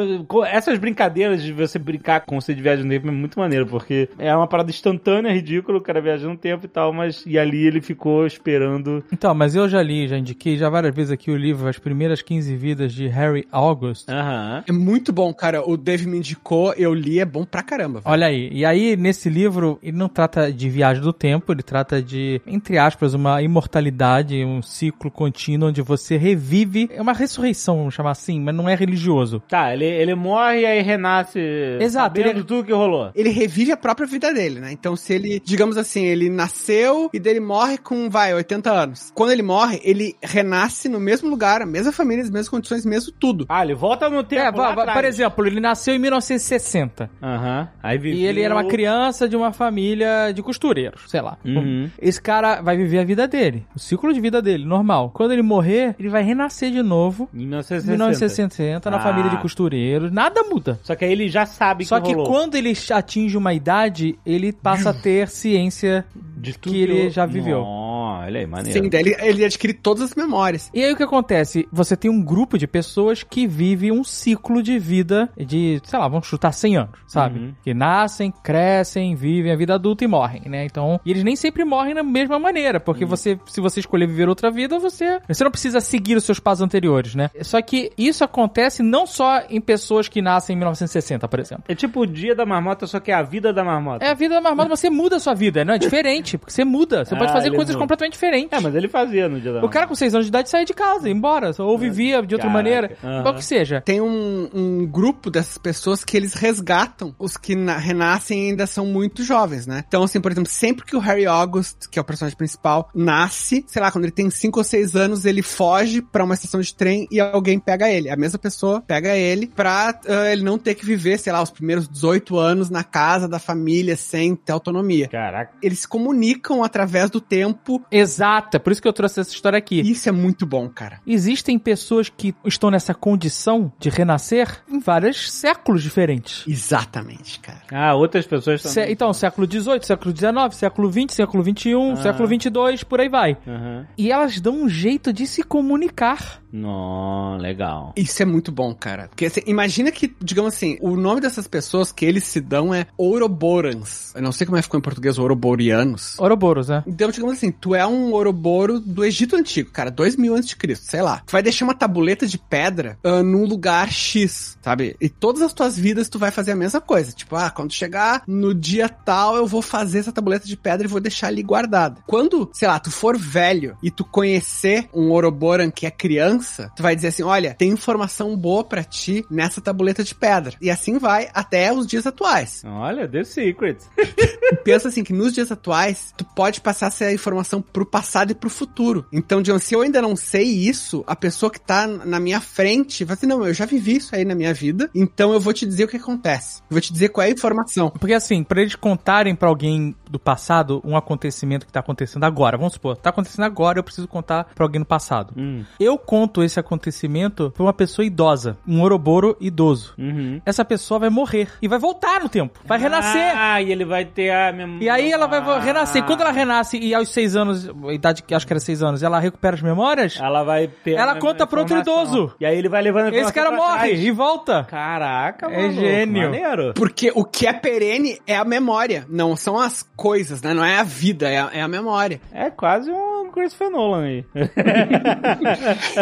essas 0.47 0.77
brincadeiras 0.79 1.43
de 1.43 1.51
você 1.51 1.77
brincar 1.77 2.21
com 2.21 2.39
você 2.39 2.53
de 2.53 2.61
viagem 2.61 2.85
no 2.85 2.89
tempo 2.91 3.07
é 3.07 3.11
muito 3.11 3.37
maneiro, 3.39 3.65
porque 3.67 4.09
é 4.17 4.33
uma 4.35 4.47
parada 4.47 4.69
instantânea, 4.69 5.31
ridícula, 5.33 5.77
o 5.77 5.81
cara 5.81 6.01
viajando 6.01 6.33
no 6.33 6.37
tempo 6.37 6.65
e 6.65 6.69
tal, 6.69 6.93
mas. 6.93 7.23
E 7.25 7.37
ali 7.37 7.65
ele 7.65 7.81
ficou 7.81 8.25
esperando. 8.25 9.03
Então, 9.11 9.33
mas 9.35 9.55
eu 9.55 9.67
já 9.67 9.81
li, 9.83 10.07
já 10.07 10.17
indiquei 10.17 10.57
já 10.57 10.69
várias 10.69 10.95
vezes 10.95 11.11
aqui 11.11 11.29
o 11.31 11.35
livro 11.37 11.67
As 11.67 11.77
Primeiras 11.77 12.21
15 12.21 12.55
Vidas 12.55 12.93
de 12.93 13.07
Harry 13.07 13.47
August. 13.51 14.07
Aham. 14.09 14.63
É 14.67 14.71
muito 14.71 15.11
bom, 15.11 15.33
cara. 15.33 15.67
O 15.67 15.75
Dave 15.75 16.07
me 16.07 16.17
indicou, 16.17 16.73
eu 16.77 16.93
li, 16.93 17.19
é 17.19 17.25
bom 17.25 17.43
pra 17.45 17.61
caramba. 17.63 17.99
velho. 17.99 18.11
Olha 18.11 18.27
aí, 18.27 18.49
e 18.51 18.63
aí 18.65 18.95
nesse 18.95 19.29
livro 19.29 19.79
ele 19.83 19.97
não 19.97 20.07
trata 20.21 20.51
de 20.51 20.69
viagem 20.69 21.01
do 21.01 21.11
tempo, 21.11 21.51
ele 21.51 21.63
trata 21.63 22.01
de, 22.01 22.39
entre 22.45 22.77
aspas, 22.77 23.13
uma 23.13 23.41
imortalidade, 23.41 24.43
um 24.45 24.61
ciclo 24.61 25.09
contínuo 25.09 25.69
onde 25.69 25.81
você 25.81 26.15
revive, 26.17 26.89
é 26.93 27.01
uma 27.01 27.13
ressurreição, 27.13 27.77
vamos 27.77 27.93
chamar 27.93 28.11
assim, 28.11 28.39
mas 28.39 28.53
não 28.53 28.69
é 28.69 28.75
religioso. 28.75 29.41
Tá, 29.47 29.73
ele, 29.73 29.85
ele 29.85 30.13
morre 30.13 30.61
e 30.61 30.65
aí 30.65 30.81
renasce. 30.81 31.39
Exato, 31.79 32.17
Sabendo 32.17 32.37
ele- 32.37 32.43
tudo 32.43 32.63
que 32.65 32.73
rolou. 32.73 33.11
Ele 33.15 33.29
revive 33.29 33.71
a 33.71 33.77
própria 33.77 34.05
vida 34.05 34.31
dele, 34.33 34.59
né? 34.59 34.71
Então, 34.71 34.95
se 34.95 35.13
ele, 35.13 35.41
digamos 35.43 35.75
assim, 35.77 36.05
ele 36.05 36.29
nasceu 36.29 37.09
e 37.13 37.19
dele 37.19 37.39
morre 37.39 37.77
com, 37.77 38.09
vai, 38.09 38.33
80 38.33 38.71
anos. 38.71 39.11
Quando 39.15 39.31
ele 39.31 39.41
morre, 39.41 39.81
ele 39.83 40.15
renasce 40.21 40.87
no 40.87 40.99
mesmo 40.99 41.29
lugar, 41.29 41.61
a 41.61 41.65
mesma 41.65 41.91
família, 41.91 42.23
as 42.23 42.29
mesmas 42.29 42.49
condições, 42.49 42.85
mesmo 42.85 43.11
tudo. 43.11 43.45
Ah, 43.49 43.63
ele 43.63 43.73
volta 43.73 44.09
no 44.09 44.23
tempo. 44.23 44.61
É, 44.61 44.65
lá 44.65 44.93
por 44.93 45.05
exemplo, 45.05 45.47
ele 45.47 45.59
nasceu 45.59 45.95
em 45.95 45.99
1960 45.99 47.09
Aham. 47.21 47.69
Aí 47.81 47.97
viveu... 47.97 48.19
e 48.19 48.25
ele 48.25 48.41
era 48.41 48.53
uma 48.53 48.65
criança 48.65 49.27
de 49.27 49.35
uma 49.35 49.51
família 49.51 50.10
de 50.33 50.41
costureiros, 50.41 51.03
sei 51.07 51.21
lá. 51.21 51.37
Uhum. 51.45 51.89
Esse 51.99 52.21
cara 52.21 52.61
vai 52.61 52.75
viver 52.77 52.99
a 52.99 53.03
vida 53.03 53.27
dele, 53.27 53.65
o 53.75 53.79
ciclo 53.79 54.13
de 54.13 54.19
vida 54.19 54.41
dele, 54.41 54.65
normal. 54.65 55.11
Quando 55.13 55.31
ele 55.31 55.41
morrer, 55.41 55.95
ele 55.99 56.09
vai 56.09 56.23
renascer 56.23 56.71
de 56.71 56.81
novo 56.81 57.29
Em 57.33 57.37
em 57.43 57.45
1960. 57.47 57.91
1960 57.91 58.89
na 58.89 58.97
Ah. 58.97 58.99
família 58.99 59.29
de 59.29 59.37
costureiros. 59.37 60.11
Nada 60.11 60.43
muda. 60.43 60.79
Só 60.83 60.95
que 60.95 61.05
aí 61.05 61.11
ele 61.11 61.27
já 61.29 61.45
sabe 61.45 61.85
Só 61.85 61.99
que 61.99 62.07
que 62.09 62.13
rolou. 62.13 62.27
quando 62.29 62.55
ele 62.55 62.73
atinge 62.91 63.37
uma 63.37 63.53
idade, 63.53 64.17
ele 64.25 64.51
passa 64.51 64.89
a 64.89 64.93
ter 64.93 65.27
ciência 65.29 66.05
De 66.37 66.53
que 66.57 66.81
ele 66.81 67.09
já 67.09 67.25
viveu. 67.25 67.61
Ó, 67.65 67.90
olha 68.25 68.39
aí, 68.39 68.45
maneiro. 68.47 68.83
Sim, 68.83 68.89
daí 68.89 69.01
ele, 69.01 69.15
ele 69.21 69.45
adquire 69.45 69.73
todas 69.73 70.03
as 70.03 70.15
memórias. 70.15 70.69
E 70.73 70.83
aí 70.83 70.91
o 70.93 70.95
que 70.97 71.03
acontece? 71.03 71.67
Você 71.71 71.95
tem 71.95 72.09
um 72.09 72.23
grupo 72.23 72.57
de 72.57 72.67
pessoas 72.67 73.23
que 73.23 73.47
vive 73.47 73.91
um 73.91 74.03
ciclo 74.03 74.61
de 74.63 74.77
vida 74.79 75.29
de, 75.37 75.81
sei 75.83 75.99
lá, 75.99 76.07
vamos 76.07 76.27
chutar 76.27 76.51
100 76.51 76.77
anos, 76.77 76.99
sabe? 77.07 77.39
Uhum. 77.39 77.53
Que 77.63 77.73
nascem, 77.73 78.31
crescem, 78.43 79.15
vivem 79.15 79.51
a 79.51 79.55
vida 79.55 79.73
adulta 79.75 80.03
e 80.03 80.07
morrem, 80.07 80.43
né? 80.45 80.65
Então, 80.65 80.99
e 81.05 81.11
eles 81.11 81.23
nem 81.23 81.35
sempre 81.35 81.63
morrem 81.65 81.93
da 81.95 82.03
mesma 82.03 82.37
maneira, 82.39 82.79
porque 82.79 83.05
você, 83.05 83.39
se 83.47 83.59
você 83.61 83.79
escolher 83.79 84.07
viver 84.07 84.29
outra 84.29 84.51
vida, 84.51 84.77
você, 84.79 85.19
você 85.27 85.43
não 85.43 85.51
precisa 85.51 85.79
seguir 85.81 86.15
os 86.15 86.23
seus 86.23 86.39
passos 86.39 86.61
anteriores, 86.61 87.15
né? 87.15 87.29
Só 87.41 87.61
que 87.61 87.91
isso 87.97 88.23
acontece 88.23 88.83
não 88.83 89.05
só 89.05 89.41
em 89.49 89.59
pessoas 89.61 90.07
que 90.07 90.21
nascem 90.21 90.53
em 90.55 90.57
1960, 90.57 91.27
por 91.27 91.39
exemplo. 91.39 91.63
É 91.67 91.75
tipo 91.75 92.01
o 92.01 92.07
dia 92.07 92.35
da 92.35 92.45
marmota, 92.45 92.85
só 92.87 92.99
que 92.99 93.11
é 93.11 93.13
a 93.15 93.21
vida 93.23 93.51
da 93.53 93.63
marmota. 93.63 94.03
É 94.05 94.09
a 94.09 94.13
vida 94.13 94.35
da 94.35 94.41
marmota, 94.41 94.69
você 94.69 94.89
muda 94.89 95.17
a 95.17 95.19
sua 95.19 95.33
vida, 95.33 95.63
não 95.65 95.73
é 95.73 95.77
diferente, 95.77 96.37
porque 96.37 96.51
você 96.53 96.63
muda, 96.65 97.03
você 97.05 97.15
Ah, 97.15 97.17
pode 97.17 97.31
fazer 97.31 97.49
coisas 97.51 97.75
muda. 97.75 97.79
completamente 97.83 98.10
diferentes. 98.11 98.57
É, 98.57 98.61
mas 98.61 98.75
ele 98.75 98.87
fazia 98.87 99.27
no 99.27 99.39
dia 99.41 99.53
da 99.53 99.65
O 99.65 99.69
cara 99.69 99.87
com 99.87 99.95
6 99.95 100.13
anos 100.13 100.25
de 100.25 100.29
idade 100.29 100.49
saía 100.49 100.65
de 100.65 100.73
casa, 100.73 101.07
ia 101.07 101.13
embora, 101.13 101.51
ou 101.59 101.77
vivia 101.77 102.21
de 102.21 102.35
outra 102.35 102.49
Caraca. 102.49 102.53
maneira, 102.53 102.97
Aham. 103.03 103.21
qual 103.23 103.35
que 103.35 103.43
seja. 103.43 103.81
Tem 103.81 103.99
um, 104.01 104.49
um 104.53 104.85
grupo 104.85 105.29
dessas 105.31 105.57
pessoas 105.57 106.03
que 106.03 106.15
eles 106.15 106.33
resgatam 106.33 107.15
os 107.17 107.37
que 107.37 107.55
na- 107.55 107.77
renascem 107.77 108.45
e 108.47 108.49
ainda 108.51 108.67
são 108.67 108.85
muito 108.85 109.23
jovens, 109.23 109.65
né? 109.65 109.83
Então, 109.87 110.03
assim, 110.03 110.19
por 110.21 110.31
exemplo, 110.31 110.49
sempre 110.51 110.85
que 110.85 110.95
o 110.95 110.99
Harry 110.99 111.25
August, 111.25 111.87
que 111.89 111.97
é 111.97 112.01
o 112.01 112.05
personagem 112.05 112.37
principal, 112.37 112.89
nasce, 112.93 113.63
sei 113.67 113.81
lá, 113.81 113.91
quando 113.91 114.05
ele 114.05 114.11
tem 114.11 114.29
5 114.29 114.59
ou 114.59 114.63
6 114.63 114.95
anos, 114.95 115.25
ele 115.25 115.41
foge 115.41 116.01
pra 116.01 116.23
uma 116.23 116.33
estação 116.33 116.59
de 116.61 116.73
trem 116.75 117.07
e 117.11 117.19
alguém 117.19 117.59
pega 117.59 117.89
ele. 117.89 118.09
A 118.09 118.15
mesma 118.15 118.37
pessoa 118.39 118.81
pega 118.81 119.15
ele 119.15 119.47
pra 119.47 119.99
ah, 120.07 120.31
ele 120.31 120.43
não 120.43 120.57
ter 120.57 120.75
que 120.75 120.85
viver, 120.85 121.17
sei 121.17 121.31
lá, 121.33 121.41
os 121.41 121.49
primeiros 121.49 121.87
18 121.87 122.37
anos 122.37 122.69
na 122.69 122.83
casa 122.83 123.27
da 123.27 123.39
família 123.39 123.95
sem 123.95 124.35
ter 124.35 124.51
autonomia. 124.51 125.07
Caraca. 125.07 125.53
Eles 125.61 125.79
se 125.79 125.87
comunicam 125.87 126.63
através 126.63 127.09
do 127.09 127.21
tempo 127.21 127.81
Exata, 128.01 128.59
por 128.59 128.71
isso 128.71 128.81
que 128.81 128.87
eu 128.87 128.93
trouxe 128.93 129.19
essa 129.19 129.31
história 129.31 129.57
aqui. 129.57 129.79
Isso 129.81 130.09
é 130.09 130.11
muito 130.11 130.45
bom, 130.45 130.67
cara. 130.69 130.99
Existem 131.05 131.57
pessoas 131.57 132.09
que 132.09 132.35
estão 132.45 132.69
nessa 132.69 132.93
condição 132.93 133.71
de 133.79 133.89
renascer 133.89 134.63
em 134.69 134.79
vários 134.79 135.31
séculos 135.31 135.83
diferentes. 135.83 136.43
Exatamente, 136.47 137.39
cara. 137.39 137.61
Ah, 137.71 137.95
outras 137.95 138.25
pessoas 138.25 138.61
também. 138.61 138.91
então, 138.91 139.13
século 139.13 139.47
XVIII, 139.49 139.83
século 139.83 140.15
XIX, 140.15 140.55
século 140.55 140.91
XX, 140.91 141.13
século 141.13 141.43
XXI, 141.43 142.01
século 142.01 142.27
XXII, 142.27 142.85
por 142.87 142.99
aí 142.99 143.09
vai. 143.09 143.37
Aham. 143.47 143.87
E 143.97 144.11
elas 144.11 144.39
dão 144.39 144.63
um 144.63 144.69
jeito 144.69 145.13
de 145.13 145.25
se 145.27 145.43
comunicar. 145.43 146.41
Nó, 146.51 147.37
legal. 147.37 147.93
Isso 147.95 148.21
é 148.21 148.25
muito 148.25 148.51
bom, 148.51 148.73
cara. 148.73 149.07
Porque 149.07 149.25
assim, 149.25 149.41
imagina 149.45 149.91
que, 149.91 150.13
digamos 150.21 150.53
assim, 150.53 150.77
o 150.81 150.95
nome 150.97 151.21
dessas 151.21 151.47
pessoas 151.47 151.91
que 151.91 152.05
eles 152.05 152.25
se 152.25 152.41
dão 152.41 152.73
é 152.73 152.85
Ouroborans. 152.97 154.13
Eu 154.15 154.21
não 154.21 154.31
sei 154.31 154.45
como 154.45 154.57
é 154.57 154.59
que 154.59 154.63
ficou 154.63 154.77
em 154.77 154.83
português, 154.83 155.17
Ouroborianos. 155.17 156.19
Ouroboros, 156.19 156.67
né? 156.67 156.83
Então, 156.85 157.09
digamos 157.09 157.35
assim, 157.35 157.51
tu 157.51 157.73
é 157.73 157.85
um 157.85 157.90
Ouroboro 158.11 158.79
do 158.79 159.03
Egito 159.03 159.35
Antigo, 159.35 159.71
cara, 159.71 159.91
dois 159.91 160.15
mil 160.15 160.35
antes 160.35 160.49
de 160.49 160.55
Cristo, 160.55 160.85
sei 160.89 161.01
lá. 161.01 161.21
Tu 161.25 161.31
vai 161.31 161.43
deixar 161.43 161.65
uma 161.65 161.73
tabuleta 161.73 162.25
de 162.25 162.37
pedra 162.37 162.97
ah, 163.03 163.23
num 163.23 163.45
lugar 163.45 163.91
X, 163.91 164.57
sabe? 164.61 164.95
E 164.99 165.09
todas 165.09 165.41
as 165.41 165.53
tuas 165.53 165.77
vidas 165.77 166.09
tu 166.09 166.19
vai 166.19 166.31
fazer 166.31 166.51
a 166.51 166.55
mesma 166.55 166.81
coisa. 166.81 167.11
Tipo, 167.11 167.35
ah, 167.35 167.49
quando 167.49 167.73
chegar 167.73 168.23
no 168.27 168.53
dia 168.53 168.87
tal, 168.89 169.35
eu 169.35 169.47
vou 169.47 169.61
fazer 169.61 169.99
essa 169.99 170.11
tabuleta 170.11 170.47
de 170.47 170.57
pedra 170.57 170.85
e 170.85 170.89
vou 170.89 170.99
deixar 170.99 171.27
ali 171.27 171.43
guardada. 171.43 172.01
Quando, 172.07 172.49
sei 172.53 172.67
lá, 172.67 172.79
tu 172.79 172.91
for 172.91 173.17
velho 173.17 173.77
e 173.81 173.91
tu 173.91 174.03
conhecer 174.03 174.87
um 174.93 175.09
Ouroboran 175.11 175.71
que 175.71 175.85
é 175.85 175.91
criança, 175.91 176.71
tu 176.75 176.83
vai 176.83 176.95
dizer 176.95 177.09
assim, 177.09 177.23
olha, 177.23 177.53
tem 177.53 177.69
informação 177.71 178.35
boa 178.35 178.63
pra 178.63 178.83
ti 178.83 179.25
nessa 179.29 179.61
tabuleta 179.61 180.03
de 180.03 180.15
pedra. 180.15 180.55
E 180.61 180.69
assim 180.69 180.97
vai 180.97 181.29
até 181.33 181.71
os 181.73 181.87
dias 181.87 182.05
atuais. 182.05 182.61
Olha, 182.65 183.07
The 183.07 183.23
Secret. 183.23 183.77
Pensa 184.63 184.89
assim, 184.89 185.03
que 185.03 185.13
nos 185.13 185.33
dias 185.33 185.51
atuais, 185.51 186.13
tu 186.17 186.25
pode 186.25 186.61
passar 186.61 186.87
essa 186.87 187.11
informação 187.11 187.61
pro 187.61 187.80
passado 187.85 188.31
e 188.31 188.35
pro 188.35 188.49
futuro. 188.49 189.05
Então, 189.11 189.41
digamos, 189.41 189.63
se 189.63 189.73
eu 189.73 189.81
ainda 189.81 190.01
não 190.01 190.15
sei 190.15 190.43
isso, 190.43 191.03
a 191.07 191.15
pessoa 191.15 191.51
que 191.51 191.59
tá 191.59 191.87
na 191.87 192.19
minha 192.19 192.39
frente 192.39 193.03
vai 193.03 193.15
assim, 193.15 193.27
não, 193.27 193.45
eu 193.45 193.53
já 193.53 193.65
vivi 193.65 193.97
isso 193.97 194.15
aí 194.15 194.25
na 194.25 194.35
minha 194.35 194.53
vida, 194.53 194.89
então 194.93 195.33
eu 195.33 195.39
vou 195.39 195.53
te 195.53 195.65
dizer 195.65 195.85
o 195.85 195.87
que 195.87 195.97
acontece. 195.97 196.59
Eu 196.69 196.75
vou 196.75 196.81
te 196.81 196.91
dizer 196.91 197.09
qual 197.09 197.25
é 197.25 197.29
a 197.29 197.33
informação. 197.33 197.89
Porque 197.89 198.13
assim, 198.13 198.43
pra 198.43 198.61
eles 198.61 198.75
contarem 198.75 199.35
pra 199.35 199.49
alguém 199.49 199.95
do 200.11 200.19
passado 200.19 200.81
um 200.83 200.97
acontecimento 200.97 201.65
que 201.65 201.71
tá 201.71 201.79
acontecendo 201.79 202.23
agora, 202.25 202.57
vamos 202.57 202.73
supor, 202.73 202.97
tá 202.97 203.09
acontecendo 203.09 203.45
agora, 203.45 203.79
eu 203.79 203.83
preciso 203.83 204.07
contar 204.07 204.45
pra 204.53 204.65
alguém 204.65 204.79
no 204.79 204.85
passado. 204.85 205.33
Hum. 205.37 205.63
Eu 205.79 205.97
conto 205.97 206.43
esse 206.43 206.59
acontecimento 206.59 207.51
pra 207.51 207.63
uma 207.63 207.73
pessoa 207.73 208.05
idosa, 208.05 208.57
um 208.67 208.81
oroboro 208.81 209.37
idoso. 209.39 209.93
Uhum. 209.97 210.41
Essa 210.45 210.65
pessoa 210.65 210.99
vai 210.99 211.09
morrer 211.09 211.47
e 211.61 211.67
vai 211.67 211.79
voltar 211.79 212.21
no 212.21 212.29
tempo, 212.29 212.59
vai 212.65 212.77
renascer. 212.77 213.33
Ah, 213.35 213.61
e 213.61 213.71
ele 213.71 213.85
vai 213.85 214.03
ter 214.05 214.31
a 214.31 214.51
memória. 214.51 214.83
E 214.83 214.89
aí 214.89 215.11
ela 215.11 215.27
vai 215.27 215.41
renascer. 215.61 216.03
Quando 216.05 216.21
ela 216.21 216.31
renasce 216.31 216.77
e 216.77 216.93
aos 216.93 217.09
seis 217.09 217.35
anos, 217.35 217.69
a 217.87 217.93
idade 217.93 218.23
que 218.23 218.35
acho 218.35 218.45
que 218.45 218.51
era 218.53 218.59
seis 218.59 218.83
anos, 218.83 219.01
ela 219.01 219.19
recupera 219.19 219.55
as 219.55 219.61
memórias, 219.61 220.17
Ela 220.19 220.43
vai 220.43 220.67
ter. 220.67 220.91
Ela 220.95 221.13
a 221.13 221.19
conta 221.19 221.47
pro 221.47 221.61
outro 221.61 221.79
idoso. 221.79 222.33
E 222.39 222.45
aí 222.45 222.57
ele 222.57 222.67
vai 222.69 222.81
levando 222.81 223.13
a 223.13 223.17
esse 223.17 223.31
cara 223.31 223.49
pra 223.49 223.57
morre 223.57 223.89
trás. 223.89 223.99
e 224.03 224.11
volta. 224.11 224.63
Caraca, 224.65 225.47
É 225.47 225.61
mano. 225.61 225.73
gênio. 225.73 226.23
Maneiro. 226.23 226.73
Porque 226.73 227.11
o 227.15 227.23
que 227.23 227.47
é 227.47 227.53
perene 227.53 228.19
é 228.27 228.35
a 228.35 228.43
memória, 228.43 229.05
não 229.09 229.35
são 229.35 229.57
as 229.59 229.83
coisas, 230.01 230.41
né? 230.41 230.53
Não 230.53 230.63
é 230.65 230.79
a 230.79 230.83
vida, 230.83 231.29
é 231.29 231.39
a, 231.39 231.49
é 231.53 231.61
a 231.61 231.67
memória. 231.67 232.19
É 232.31 232.49
quase 232.49 232.89
um 232.91 233.29
Christopher 233.31 233.69
Nolan 233.69 234.03
aí. 234.03 234.25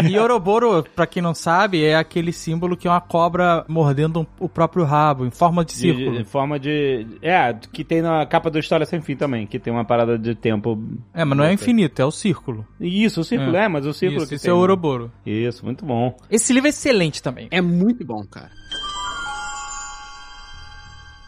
E 0.10 0.18
Oroboro, 0.18 0.84
pra 0.96 1.06
quem 1.06 1.22
não 1.22 1.34
sabe, 1.34 1.84
é 1.84 1.96
aquele 1.96 2.32
símbolo 2.32 2.78
que 2.78 2.88
é 2.88 2.92
uma 2.92 3.02
cobra 3.02 3.66
mordendo 3.68 4.22
um- 4.22 4.26
o 4.40 4.48
próprio 4.50 4.84
rabo, 4.86 5.26
em 5.26 5.32
forma 5.32 5.64
de 5.66 5.74
círculo. 5.74 6.18
de 6.18 6.24
forma 6.24 6.60
de. 6.60 7.06
É, 7.22 7.54
que 7.72 7.84
tem 7.84 8.02
na 8.02 8.26
capa 8.26 8.50
do 8.50 8.58
História 8.60 8.86
Sem 8.86 9.02
Fim 9.02 9.16
também, 9.16 9.46
que 9.46 9.60
tem 9.60 9.72
uma 9.72 9.84
parada 9.86 10.18
de 10.18 10.34
tempo. 10.36 10.82
É, 11.14 11.26
mas 11.26 11.38
não 11.38 11.44
é 11.44 11.54
infinito, 11.54 12.02
é 12.02 12.06
o 12.06 12.12
círculo. 12.12 12.66
Isso, 12.80 13.22
o 13.22 13.24
círculo, 13.24 13.56
é, 13.56 13.68
mas 13.68 13.86
o 13.86 13.94
círculo 13.94 14.22
Isso, 14.22 14.30
que 14.30 14.36
esse 14.36 14.46
tem, 14.46 14.52
é 14.52 14.54
o 14.54 14.58
né? 14.58 14.64
Oroboro. 14.64 15.12
Isso, 15.26 15.66
muito 15.66 15.86
bom. 15.86 16.16
Esse 16.32 16.54
livro 16.54 16.68
é 16.68 16.70
excelente 16.70 17.22
também. 17.22 17.48
É 17.52 17.62
muito 17.62 18.06
bom, 18.06 18.24
cara. 18.26 18.50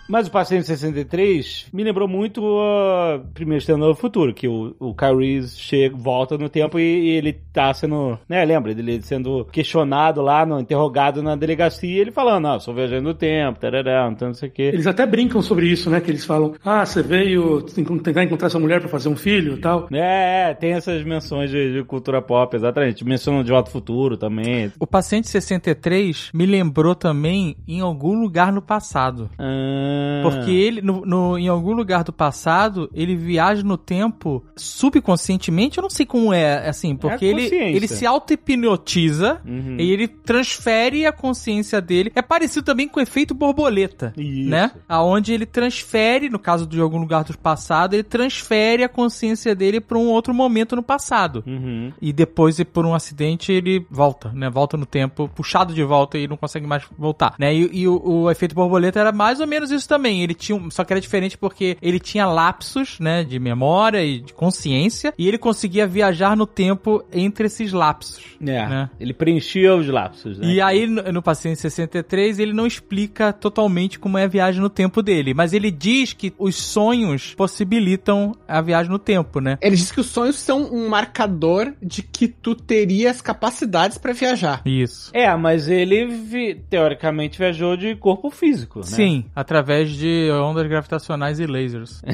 Mas 0.07 0.27
o 0.27 0.31
Paciente 0.31 0.67
63 0.67 1.67
me 1.71 1.83
lembrou 1.83 2.07
muito 2.07 2.41
uh, 2.43 3.25
primeiro 3.33 3.61
Stand 3.61 3.79
do 3.79 3.95
Futuro, 3.95 4.33
que 4.33 4.47
o, 4.47 4.75
o 4.79 4.93
Reese 4.93 5.57
chega, 5.57 5.95
volta 5.95 6.37
no 6.37 6.49
tempo 6.49 6.79
e, 6.79 6.83
e 6.83 7.09
ele 7.11 7.33
tá 7.53 7.73
sendo, 7.73 8.19
né, 8.27 8.43
lembra 8.43 8.73
dele 8.73 9.01
sendo 9.01 9.45
questionado 9.45 10.21
lá, 10.21 10.45
no, 10.45 10.59
interrogado 10.59 11.23
na 11.23 11.35
delegacia, 11.35 11.89
e 11.89 11.99
ele 11.99 12.11
falando, 12.11 12.47
ah, 12.47 12.59
sou 12.59 12.73
viajando 12.73 13.03
no 13.03 13.13
tempo, 13.13 13.59
tarará, 13.59 14.09
então 14.11 14.29
não 14.29 14.35
sei 14.35 14.49
o 14.49 14.51
quê. 14.51 14.63
Eles 14.63 14.87
até 14.87 15.05
brincam 15.05 15.41
sobre 15.41 15.67
isso, 15.67 15.89
né? 15.89 16.01
Que 16.01 16.11
eles 16.11 16.25
falam, 16.25 16.53
ah, 16.63 16.85
você 16.85 17.01
veio 17.01 17.61
tentar 17.61 18.23
encontrar 18.23 18.49
sua 18.49 18.59
mulher 18.59 18.79
pra 18.79 18.89
fazer 18.89 19.09
um 19.09 19.15
filho 19.15 19.53
e 19.55 19.57
tal. 19.57 19.87
É, 19.91 20.21
é, 20.31 20.53
tem 20.53 20.73
essas 20.73 21.03
menções 21.03 21.49
de, 21.49 21.73
de 21.73 21.83
cultura 21.83 22.21
pop, 22.21 22.55
exatamente. 22.55 23.05
Mencionam 23.05 23.43
de 23.43 23.51
Volta 23.51 23.69
ao 23.69 23.73
Futuro 23.73 24.17
também. 24.17 24.71
O 24.79 24.87
Paciente 24.87 25.29
63 25.29 26.31
me 26.33 26.45
lembrou 26.45 26.95
também 26.95 27.55
em 27.67 27.81
algum 27.81 28.19
lugar 28.19 28.51
no 28.51 28.61
passado. 28.61 29.29
Ah, 29.37 29.90
Porque 30.23 30.51
ele, 30.51 30.81
no, 30.81 31.01
no- 31.05 31.37
em 31.37 31.47
algum 31.47 31.73
lugar 31.73 32.03
do 32.03 32.13
passado, 32.13 32.89
ele 32.93 33.15
viaja 33.15 33.63
no 33.63 33.77
tempo 33.77 34.43
subconscientemente. 34.55 35.77
Eu 35.77 35.81
não 35.83 35.89
sei 35.89 36.05
como 36.05 36.33
é, 36.33 36.67
assim, 36.67 36.95
porque 36.95 37.25
ele, 37.25 37.43
consciência. 37.43 37.75
ele 37.75 37.87
se 37.87 38.05
auto-hipnotiza 38.05 39.41
Uhum. 39.45 39.77
e 39.79 39.91
ele 39.91 40.07
transfere 40.07 41.05
a 41.05 41.11
consciência 41.11 41.81
dele. 41.81 42.11
É 42.15 42.21
parecido 42.21 42.63
também 42.65 42.87
com 42.87 42.99
o 42.99 43.03
efeito 43.03 43.33
borboleta, 43.33 44.13
Isso. 44.17 44.49
né? 44.49 44.71
Aonde 44.87 45.33
ele 45.33 45.45
transfere, 45.45 46.29
no 46.29 46.39
caso 46.39 46.65
de 46.67 46.79
algum 46.79 46.99
lugar 46.99 47.23
do 47.23 47.37
passado, 47.37 47.93
ele 47.93 48.03
transfere 48.03 48.83
a 48.83 48.89
consciência 48.89 49.55
dele 49.55 49.79
para 49.81 49.97
um 49.97 50.07
outro 50.07 50.33
momento 50.33 50.75
no 50.75 50.83
passado. 50.83 51.43
Uhum. 51.47 51.91
E 52.01 52.11
depois, 52.13 52.61
por 52.63 52.85
um 52.85 52.93
acidente, 52.93 53.51
ele 53.51 53.85
volta, 53.89 54.31
né? 54.33 54.49
Volta 54.49 54.77
no 54.77 54.85
tempo, 54.85 55.29
puxado 55.33 55.73
de 55.73 55.83
volta 55.83 56.17
e 56.17 56.27
não 56.27 56.37
consegue 56.37 56.67
mais 56.67 56.83
voltar, 56.97 57.35
né? 57.39 57.53
E, 57.53 57.69
e 57.81 57.87
o, 57.87 58.01
o 58.03 58.31
efeito 58.31 58.53
borboleta 58.55 58.99
era 58.99 59.11
mais 59.11 59.39
ou 59.39 59.47
menos 59.47 59.71
isso 59.71 59.80
também. 59.87 60.21
Ele 60.23 60.33
tinha, 60.33 60.55
um- 60.55 60.69
só 60.71 60.83
que 60.83 60.93
era 60.93 60.99
diferente 61.01 61.37
porque 61.37 61.77
ele 61.81 61.99
tinha 61.99 62.25
lapsos, 62.25 62.99
né? 62.99 63.23
De 63.23 63.39
memória 63.39 64.03
e 64.03 64.19
de 64.19 64.33
consciência. 64.33 65.13
E 65.17 65.27
ele 65.27 65.37
conseguia 65.37 65.87
viajar 65.87 66.35
no 66.35 66.45
tempo 66.45 67.03
entre 67.11 67.45
esses 67.47 67.71
lapsos. 67.71 68.21
É, 68.41 68.67
Né? 68.67 68.89
ele 68.99 69.13
preenchia 69.13 69.75
os 69.75 69.87
lapsos, 69.87 70.37
né? 70.39 70.47
E 70.47 70.61
aí, 70.61 70.87
no, 70.87 71.03
no 71.11 71.21
Paciente 71.21 71.59
63, 71.59 72.39
ele 72.39 72.53
não 72.53 72.65
explica 72.65 73.31
totalmente 73.31 73.99
como 73.99 74.17
é 74.17 74.23
a 74.23 74.27
viagem 74.27 74.59
no 74.61 74.69
tempo 74.69 75.01
dele. 75.03 75.33
Mas 75.33 75.53
ele 75.53 75.69
diz 75.69 76.13
que 76.13 76.33
os 76.39 76.55
sonhos 76.55 77.35
possibilitam 77.35 78.35
a 78.47 78.61
viagem 78.61 78.91
no 78.91 78.99
tempo, 78.99 79.39
né? 79.39 79.57
Ele 79.61 79.75
diz 79.75 79.91
que 79.91 79.99
os 79.99 80.07
sonhos 80.07 80.37
são 80.37 80.63
um 80.73 80.89
marcador 80.89 81.73
de 81.81 82.01
que 82.01 82.27
tu 82.27 82.55
teria 82.55 83.11
as 83.11 83.21
capacidades 83.21 83.97
pra 83.97 84.13
viajar. 84.13 84.61
Isso. 84.65 85.11
É, 85.13 85.33
mas 85.35 85.67
ele 85.69 86.05
vi- 86.07 86.55
teoricamente 86.69 87.37
viajou 87.37 87.77
de 87.77 87.95
corpo 87.95 88.29
físico, 88.29 88.79
né? 88.79 88.85
Sim, 88.85 89.25
através 89.35 89.61
de 89.79 90.29
ondas 90.31 90.67
gravitacionais 90.67 91.39
e 91.39 91.45
lasers. 91.45 92.01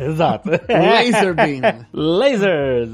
Exato. 0.00 0.50
Laser 0.68 1.34
beam. 1.34 1.60
Lasers! 1.92 2.90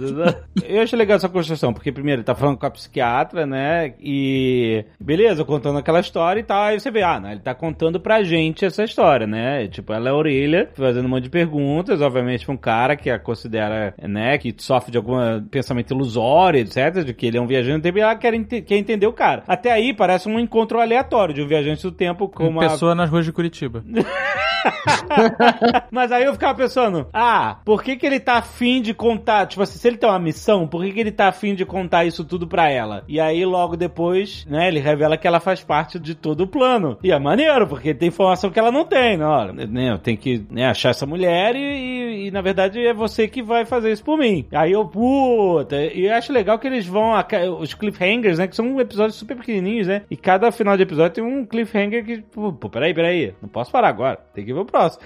Eu 0.68 0.82
achei 0.82 0.98
legal 0.98 1.16
essa 1.16 1.28
construção, 1.28 1.72
porque 1.72 1.90
primeiro 1.90 2.20
ele 2.20 2.26
tá 2.26 2.34
falando 2.34 2.58
com 2.58 2.66
a 2.66 2.70
psiquiatra, 2.70 3.46
né? 3.46 3.94
E 4.00 4.84
beleza, 5.00 5.44
contando 5.44 5.78
aquela 5.78 6.00
história 6.00 6.40
e 6.40 6.44
tal. 6.44 6.62
Aí 6.64 6.78
você 6.78 6.90
vê, 6.90 7.02
ah, 7.02 7.18
não, 7.18 7.30
ele 7.30 7.40
tá 7.40 7.54
contando 7.54 7.98
pra 7.98 8.22
gente 8.22 8.64
essa 8.64 8.84
história, 8.84 9.26
né? 9.26 9.66
Tipo, 9.68 9.92
ela 9.92 10.08
é 10.08 10.12
a 10.12 10.14
orelha, 10.14 10.68
fazendo 10.74 11.06
um 11.06 11.08
monte 11.08 11.24
de 11.24 11.30
perguntas, 11.30 12.00
obviamente, 12.00 12.44
pra 12.44 12.54
um 12.54 12.58
cara 12.58 12.96
que 12.96 13.08
a 13.10 13.18
considera, 13.18 13.94
né, 14.02 14.36
que 14.38 14.54
sofre 14.58 14.92
de 14.92 14.98
algum 14.98 15.16
pensamento 15.50 15.92
ilusório, 15.94 16.60
etc., 16.60 17.02
de 17.04 17.14
que 17.14 17.26
ele 17.26 17.38
é 17.38 17.40
um 17.40 17.46
viajante 17.46 17.78
do 17.78 17.82
tempo 17.82 17.98
e 17.98 18.02
ela 18.02 18.14
quer, 18.14 18.34
ente- 18.34 18.60
quer 18.62 18.76
entender 18.76 19.06
o 19.06 19.12
cara. 19.12 19.42
Até 19.48 19.72
aí 19.72 19.94
parece 19.94 20.28
um 20.28 20.38
encontro 20.38 20.80
aleatório 20.80 21.34
de 21.34 21.42
um 21.42 21.46
viajante 21.48 21.82
do 21.82 21.90
tempo 21.92 22.28
com 22.28 22.44
Uma 22.46 22.60
uma 22.62 22.70
pessoa 22.70 22.94
nas 22.94 23.08
ruas 23.10 23.24
de 23.24 23.32
Curitiba. 23.32 23.82
Mas 25.90 26.12
aí 26.12 26.24
eu 26.24 26.32
ficava 26.32 26.54
pensando, 26.56 27.06
ah, 27.12 27.58
por 27.64 27.82
que 27.82 27.96
que 27.96 28.06
ele 28.06 28.20
tá 28.20 28.34
afim 28.34 28.80
de 28.80 28.94
contar? 28.94 29.46
Tipo 29.46 29.62
assim, 29.62 29.78
se 29.78 29.88
ele 29.88 29.96
tem 29.96 30.08
uma 30.08 30.18
missão, 30.18 30.66
por 30.66 30.84
que 30.84 30.92
que 30.92 31.00
ele 31.00 31.12
tá 31.12 31.28
afim 31.28 31.54
de 31.54 31.64
contar 31.64 32.04
isso 32.04 32.24
tudo 32.24 32.46
pra 32.46 32.70
ela? 32.70 33.04
E 33.08 33.20
aí 33.20 33.44
logo 33.44 33.76
depois, 33.76 34.46
né, 34.46 34.68
ele 34.68 34.80
revela 34.80 35.16
que 35.16 35.26
ela 35.26 35.40
faz 35.40 35.62
parte 35.62 35.98
de 35.98 36.14
todo 36.14 36.42
o 36.42 36.46
plano. 36.46 36.98
E 37.02 37.12
é 37.12 37.18
maneiro, 37.18 37.66
porque 37.66 37.94
tem 37.94 38.08
informação 38.08 38.50
que 38.50 38.58
ela 38.58 38.72
não 38.72 38.84
tem, 38.84 39.16
né? 39.16 39.24
Olha, 39.24 39.52
né, 39.52 39.90
eu 39.90 39.98
tenho 39.98 40.18
que 40.18 40.44
né, 40.50 40.66
achar 40.66 40.90
essa 40.90 41.06
mulher 41.06 41.54
e, 41.54 41.58
e, 41.58 42.26
e, 42.26 42.30
na 42.30 42.40
verdade 42.40 42.84
é 42.84 42.92
você 42.92 43.28
que 43.28 43.42
vai 43.42 43.64
fazer 43.64 43.92
isso 43.92 44.04
por 44.04 44.18
mim. 44.18 44.46
Aí 44.52 44.72
eu, 44.72 44.86
puta, 44.86 45.76
e 45.76 46.06
eu 46.06 46.14
acho 46.14 46.32
legal 46.32 46.58
que 46.58 46.66
eles 46.66 46.86
vão, 46.86 47.12
os 47.58 47.74
cliffhangers, 47.74 48.38
né, 48.38 48.46
que 48.46 48.56
são 48.56 48.80
episódios 48.80 49.16
super 49.16 49.36
pequenininhos, 49.36 49.86
né? 49.86 50.02
E 50.10 50.16
cada 50.16 50.50
final 50.50 50.76
de 50.76 50.82
episódio 50.82 51.14
tem 51.14 51.24
um 51.24 51.44
cliffhanger 51.44 52.04
que, 52.04 52.22
pô, 52.22 52.52
pô, 52.52 52.68
peraí, 52.68 52.94
peraí, 52.94 53.34
não 53.40 53.48
posso 53.48 53.70
parar 53.70 53.92
agora, 53.94 54.18
tem 54.34 54.44
que 54.44 54.52
ver 54.52 54.60
o 54.60 54.64
próximo. 54.64 55.02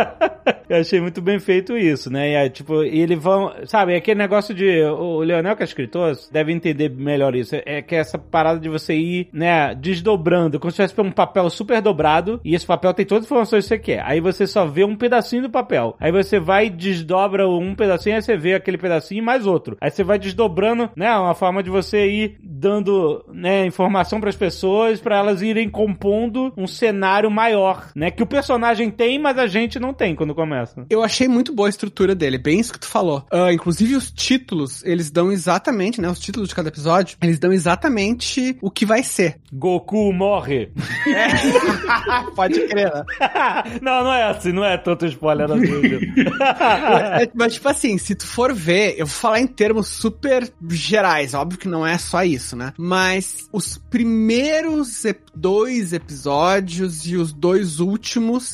eu 0.68 0.80
achei 0.80 1.00
muito 1.00 1.20
bem 1.20 1.38
feito 1.38 1.76
isso, 1.76 2.10
né? 2.12 2.32
E 2.32 2.36
aí, 2.36 2.50
tipo, 2.50 2.82
eles 2.82 3.18
vão, 3.18 3.52
sabe, 3.66 3.94
é 3.94 3.96
aquele 3.96 4.18
negócio 4.18 4.54
de, 4.54 4.82
o 4.84 5.20
Leonel 5.20 5.56
que 5.56 5.62
é 5.62 5.64
escritor, 5.64 6.16
deve 6.30 6.52
entender 6.52 6.90
melhor 6.90 7.34
isso, 7.34 7.56
é 7.64 7.80
que 7.80 7.94
essa 7.94 8.18
parada 8.18 8.58
de 8.58 8.68
você 8.68 8.94
ir, 8.94 9.28
né, 9.32 9.74
desdobrando, 9.74 10.58
como 10.58 10.70
se 10.70 10.76
tivesse 10.76 11.00
um 11.00 11.10
papel 11.10 11.48
super 11.48 11.80
dobrado, 11.80 12.40
e 12.44 12.54
esse 12.54 12.66
papel 12.66 12.92
tem 12.92 13.06
todas 13.06 13.24
as 13.24 13.26
informações 13.26 13.64
que 13.64 13.68
você 13.68 13.78
quer. 13.78 14.02
Aí 14.04 14.20
você 14.20 14.46
só 14.46 14.66
vê 14.66 14.84
um 14.84 14.96
pedacinho 14.96 15.42
do 15.42 15.50
papel. 15.50 15.96
Aí 16.00 16.10
você 16.10 16.38
vai 16.38 16.68
desdobra 16.68 17.48
um 17.48 17.74
pedacinho, 17.74 18.16
aí 18.16 18.22
você 18.22 18.36
vê 18.36 18.54
aquele 18.54 18.78
pedacinho 18.78 19.18
e 19.18 19.24
mais 19.24 19.46
outro. 19.46 19.76
Aí 19.80 19.90
você 19.90 20.02
vai 20.02 20.18
desdobrando, 20.18 20.90
né? 20.96 21.14
Uma 21.16 21.34
forma 21.34 21.62
de 21.62 21.70
você 21.70 22.06
ir 22.08 22.38
dando, 22.42 23.24
né, 23.32 23.66
informação 23.66 24.20
para 24.20 24.30
as 24.30 24.36
pessoas, 24.36 25.00
para 25.00 25.16
elas 25.16 25.42
irem 25.42 25.68
compondo 25.68 26.52
um 26.56 26.66
cenário 26.66 27.30
maior, 27.30 27.90
né? 27.94 28.10
Que 28.16 28.22
o 28.22 28.26
personagem 28.26 28.90
tem, 28.90 29.18
mas 29.18 29.38
a 29.38 29.46
gente 29.46 29.78
não 29.78 29.92
tem 29.92 30.14
quando 30.14 30.34
começa. 30.34 30.86
Eu 30.90 31.02
achei 31.02 31.28
muito 31.28 31.52
boa 31.54 31.68
a 31.68 31.70
estrutura 31.70 32.14
dele, 32.14 32.38
bem 32.38 32.58
isso 32.60 32.72
que 32.72 32.80
tu 32.80 32.86
falou. 32.86 33.24
Ah, 33.30 33.52
inclusive 33.52 33.94
os 33.94 34.10
títulos, 34.10 34.82
eles 34.84 35.10
dão 35.10 35.30
exatamente, 35.30 36.00
né? 36.00 36.08
Os 36.08 36.18
títulos 36.18 36.48
de 36.48 36.54
cada 36.54 36.68
episódio, 36.68 37.16
eles 37.22 37.38
dão 37.38 37.52
exatamente 37.52 38.56
o 38.62 38.70
que 38.70 38.86
vai 38.86 39.02
ser. 39.02 39.38
Goku 39.52 40.12
morre. 40.12 40.70
Pode 42.34 42.60
crer, 42.68 42.92
né? 42.92 43.02
não, 43.82 44.04
não 44.04 44.12
é 44.12 44.24
assim, 44.30 44.52
não 44.52 44.64
é 44.64 44.76
tanto 44.76 45.06
spoiler 45.06 45.50
assim. 45.50 45.60
viu? 45.80 46.00
É, 47.20 47.28
Mas, 47.34 47.54
tipo 47.54 47.68
assim, 47.68 47.98
se 47.98 48.14
tu 48.14 48.26
for 48.26 48.52
ver, 48.54 48.94
eu 48.98 49.06
vou 49.06 49.14
falar 49.14 49.40
em 49.40 49.46
termos 49.46 49.88
super 49.88 50.50
gerais, 50.70 51.34
óbvio 51.34 51.58
que 51.58 51.68
não 51.68 51.86
é 51.86 51.98
só 51.98 52.22
isso, 52.24 52.56
né? 52.56 52.72
Mas 52.78 53.48
os 53.52 53.78
primeiros 53.78 55.04
ep- 55.04 55.26
dois 55.34 55.92
episódios 55.92 57.06
e 57.06 57.16
os 57.16 57.32
dois 57.32 57.80
últimos, 57.80 58.05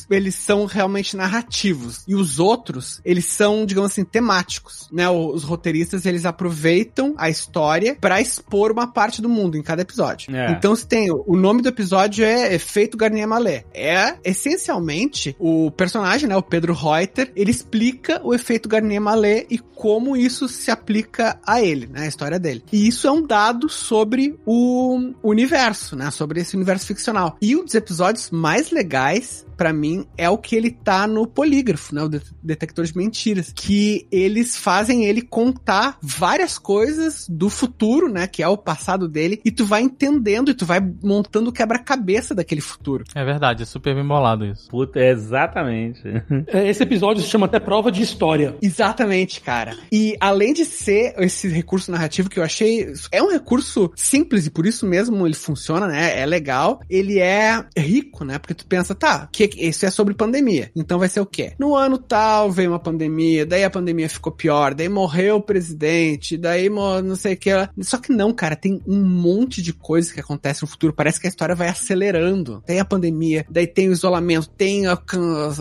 eles 0.09 0.35
são 0.35 0.65
realmente 0.65 1.15
narrativos. 1.15 2.03
E 2.07 2.15
os 2.15 2.39
outros, 2.39 3.01
eles 3.03 3.25
são, 3.25 3.65
digamos 3.65 3.91
assim, 3.91 4.03
temáticos, 4.03 4.87
né? 4.91 5.09
Os 5.09 5.43
roteiristas, 5.43 6.05
eles 6.05 6.25
aproveitam 6.25 7.13
a 7.17 7.29
história 7.29 7.97
pra 7.99 8.21
expor 8.21 8.71
uma 8.71 8.87
parte 8.87 9.21
do 9.21 9.29
mundo 9.29 9.57
em 9.57 9.61
cada 9.61 9.81
episódio. 9.81 10.35
É. 10.35 10.51
Então, 10.51 10.75
se 10.75 10.87
tem, 10.87 11.09
o 11.11 11.35
nome 11.35 11.61
do 11.61 11.69
episódio 11.69 12.25
é 12.25 12.53
Efeito 12.53 12.97
Garnier 12.97 13.27
Malé. 13.27 13.65
É, 13.73 14.15
essencialmente, 14.23 15.35
o 15.39 15.71
personagem, 15.71 16.27
né, 16.27 16.35
o 16.35 16.41
Pedro 16.41 16.73
Reuter, 16.73 17.31
ele 17.35 17.51
explica 17.51 18.21
o 18.23 18.33
efeito 18.33 18.69
Garnier 18.69 19.01
Malé 19.01 19.45
e 19.49 19.57
como 19.57 20.15
isso 20.15 20.47
se 20.47 20.71
aplica 20.71 21.39
a 21.45 21.61
ele, 21.61 21.87
né, 21.87 22.01
a 22.03 22.07
história 22.07 22.39
dele. 22.39 22.63
E 22.71 22.87
isso 22.87 23.07
é 23.07 23.11
um 23.11 23.25
dado 23.25 23.69
sobre 23.69 24.39
o 24.45 25.13
universo, 25.21 25.95
né, 25.95 26.09
sobre 26.11 26.41
esse 26.41 26.55
universo 26.55 26.85
ficcional. 26.85 27.37
E 27.41 27.55
um 27.55 27.63
dos 27.63 27.75
episódios 27.75 28.29
mais 28.31 28.71
legais 28.71 29.42
pra 29.57 29.71
mim, 29.73 30.05
é 30.17 30.29
o 30.29 30.37
que 30.37 30.55
ele 30.55 30.71
tá 30.71 31.05
no 31.07 31.27
polígrafo, 31.27 31.93
né? 31.95 32.03
O 32.03 32.09
det- 32.09 32.23
detector 32.41 32.85
de 32.85 32.97
mentiras. 32.97 33.51
Que 33.55 34.07
eles 34.11 34.57
fazem 34.57 35.05
ele 35.05 35.21
contar 35.21 35.97
várias 36.01 36.57
coisas 36.57 37.25
do 37.29 37.49
futuro, 37.49 38.11
né? 38.11 38.27
Que 38.27 38.41
é 38.43 38.47
o 38.47 38.57
passado 38.57 39.07
dele. 39.07 39.39
E 39.45 39.51
tu 39.51 39.65
vai 39.65 39.81
entendendo 39.81 40.49
e 40.51 40.53
tu 40.53 40.65
vai 40.65 40.79
montando 41.03 41.49
o 41.49 41.53
quebra-cabeça 41.53 42.33
daquele 42.35 42.61
futuro. 42.61 43.03
É 43.15 43.23
verdade, 43.23 43.63
é 43.63 43.65
super 43.65 43.93
bem 43.95 44.05
bolado 44.05 44.45
isso. 44.45 44.67
Puta, 44.69 44.99
exatamente. 44.99 46.01
É, 46.47 46.69
Esse 46.69 46.83
episódio 46.83 47.21
se 47.21 47.29
chama 47.29 47.45
até 47.45 47.59
prova 47.59 47.91
de 47.91 48.01
história. 48.01 48.55
Exatamente, 48.61 49.41
cara. 49.41 49.75
E 49.91 50.15
além 50.19 50.53
de 50.53 50.65
ser 50.65 51.13
esse 51.19 51.47
recurso 51.47 51.91
narrativo 51.91 52.29
que 52.29 52.39
eu 52.39 52.43
achei. 52.43 52.93
É 53.11 53.21
um 53.21 53.31
recurso 53.31 53.91
simples 53.95 54.45
e 54.45 54.49
por 54.49 54.65
isso 54.65 54.85
mesmo 54.85 55.25
ele 55.25 55.33
funciona, 55.35 55.87
né? 55.87 56.19
É 56.19 56.25
legal. 56.25 56.79
Ele 56.89 57.19
é 57.19 57.63
rico, 57.77 58.23
né? 58.25 58.37
Porque 58.39 58.53
tu 58.53 58.65
pensa, 58.65 58.95
tá, 58.95 59.27
que, 59.33 59.49
isso 59.57 59.85
é 59.85 59.89
sobre 59.89 60.13
pandemia. 60.13 60.71
Então 60.75 60.99
vai 60.99 61.09
ser 61.09 61.19
o 61.19 61.25
quê? 61.25 61.53
No 61.59 61.75
ano 61.75 61.97
tal 61.97 62.51
veio 62.51 62.71
uma 62.71 62.79
pandemia, 62.79 63.45
daí 63.45 63.63
a 63.63 63.69
pandemia 63.69 64.07
ficou 64.07 64.31
pior, 64.31 64.73
daí 64.73 64.87
morreu 64.87 65.37
o 65.37 65.41
presidente, 65.41 66.37
daí 66.37 66.69
não 66.69 67.15
sei 67.15 67.33
o 67.33 67.37
que. 67.37 67.49
Só 67.81 67.97
que 67.97 68.11
não, 68.13 68.33
cara, 68.33 68.55
tem 68.55 68.81
um 68.87 69.03
monte 69.03 69.61
de 69.61 69.73
coisas 69.73 70.11
que 70.11 70.19
acontecem 70.19 70.65
no 70.65 70.71
futuro. 70.71 70.93
Parece 70.93 71.19
que 71.19 71.27
a 71.27 71.29
história 71.29 71.55
vai 71.55 71.69
acelerando. 71.69 72.61
Tem 72.65 72.79
a 72.79 72.85
pandemia, 72.85 73.45
daí 73.49 73.67
tem 73.67 73.89
o 73.89 73.93
isolamento, 73.93 74.49
tem 74.49 74.85
a, 74.87 74.97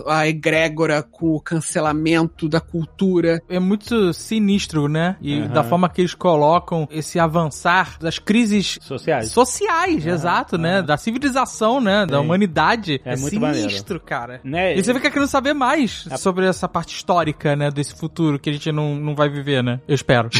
a 0.07 0.29
egrégora 0.29 1.02
com 1.02 1.35
o 1.35 1.41
cancelamento 1.41 2.49
da 2.49 2.61
cultura. 2.61 3.43
É 3.49 3.59
muito 3.59 4.12
sinistro, 4.12 4.88
né? 4.88 5.17
E 5.21 5.41
Aham. 5.41 5.49
da 5.49 5.64
forma 5.64 5.88
que 5.88 6.00
eles 6.00 6.14
colocam 6.14 6.87
esse 6.91 7.19
avançar 7.19 7.99
das 7.99 8.19
crises 8.19 8.79
Sociais. 8.83 9.31
sociais, 9.31 10.05
exato, 10.07 10.59
né? 10.59 10.83
Da 10.83 10.97
civilização, 10.97 11.81
né? 11.81 12.05
Da 12.07 12.21
humanidade. 12.21 13.00
É 13.05 13.12
É, 13.12 13.17
muito 13.17 13.31
sinistro, 13.31 13.51
cara. 14.00 14.40
Né? 14.44 14.76
E 14.76 14.82
você 14.82 14.92
fica 14.94 15.11
querendo 15.11 15.28
saber 15.28 15.52
mais 15.54 16.06
A- 16.11 16.16
sobre 16.16 16.47
essa 16.47 16.68
parte 16.68 16.94
histórica, 16.97 17.54
né? 17.56 17.71
Desse 17.71 17.94
futuro 17.94 18.38
que 18.38 18.50
a 18.50 18.52
gente 18.52 18.71
não, 18.73 18.94
não 18.94 19.14
vai 19.14 19.28
viver, 19.28 19.62
né? 19.62 19.80
Eu 19.87 19.94
espero. 19.94 20.28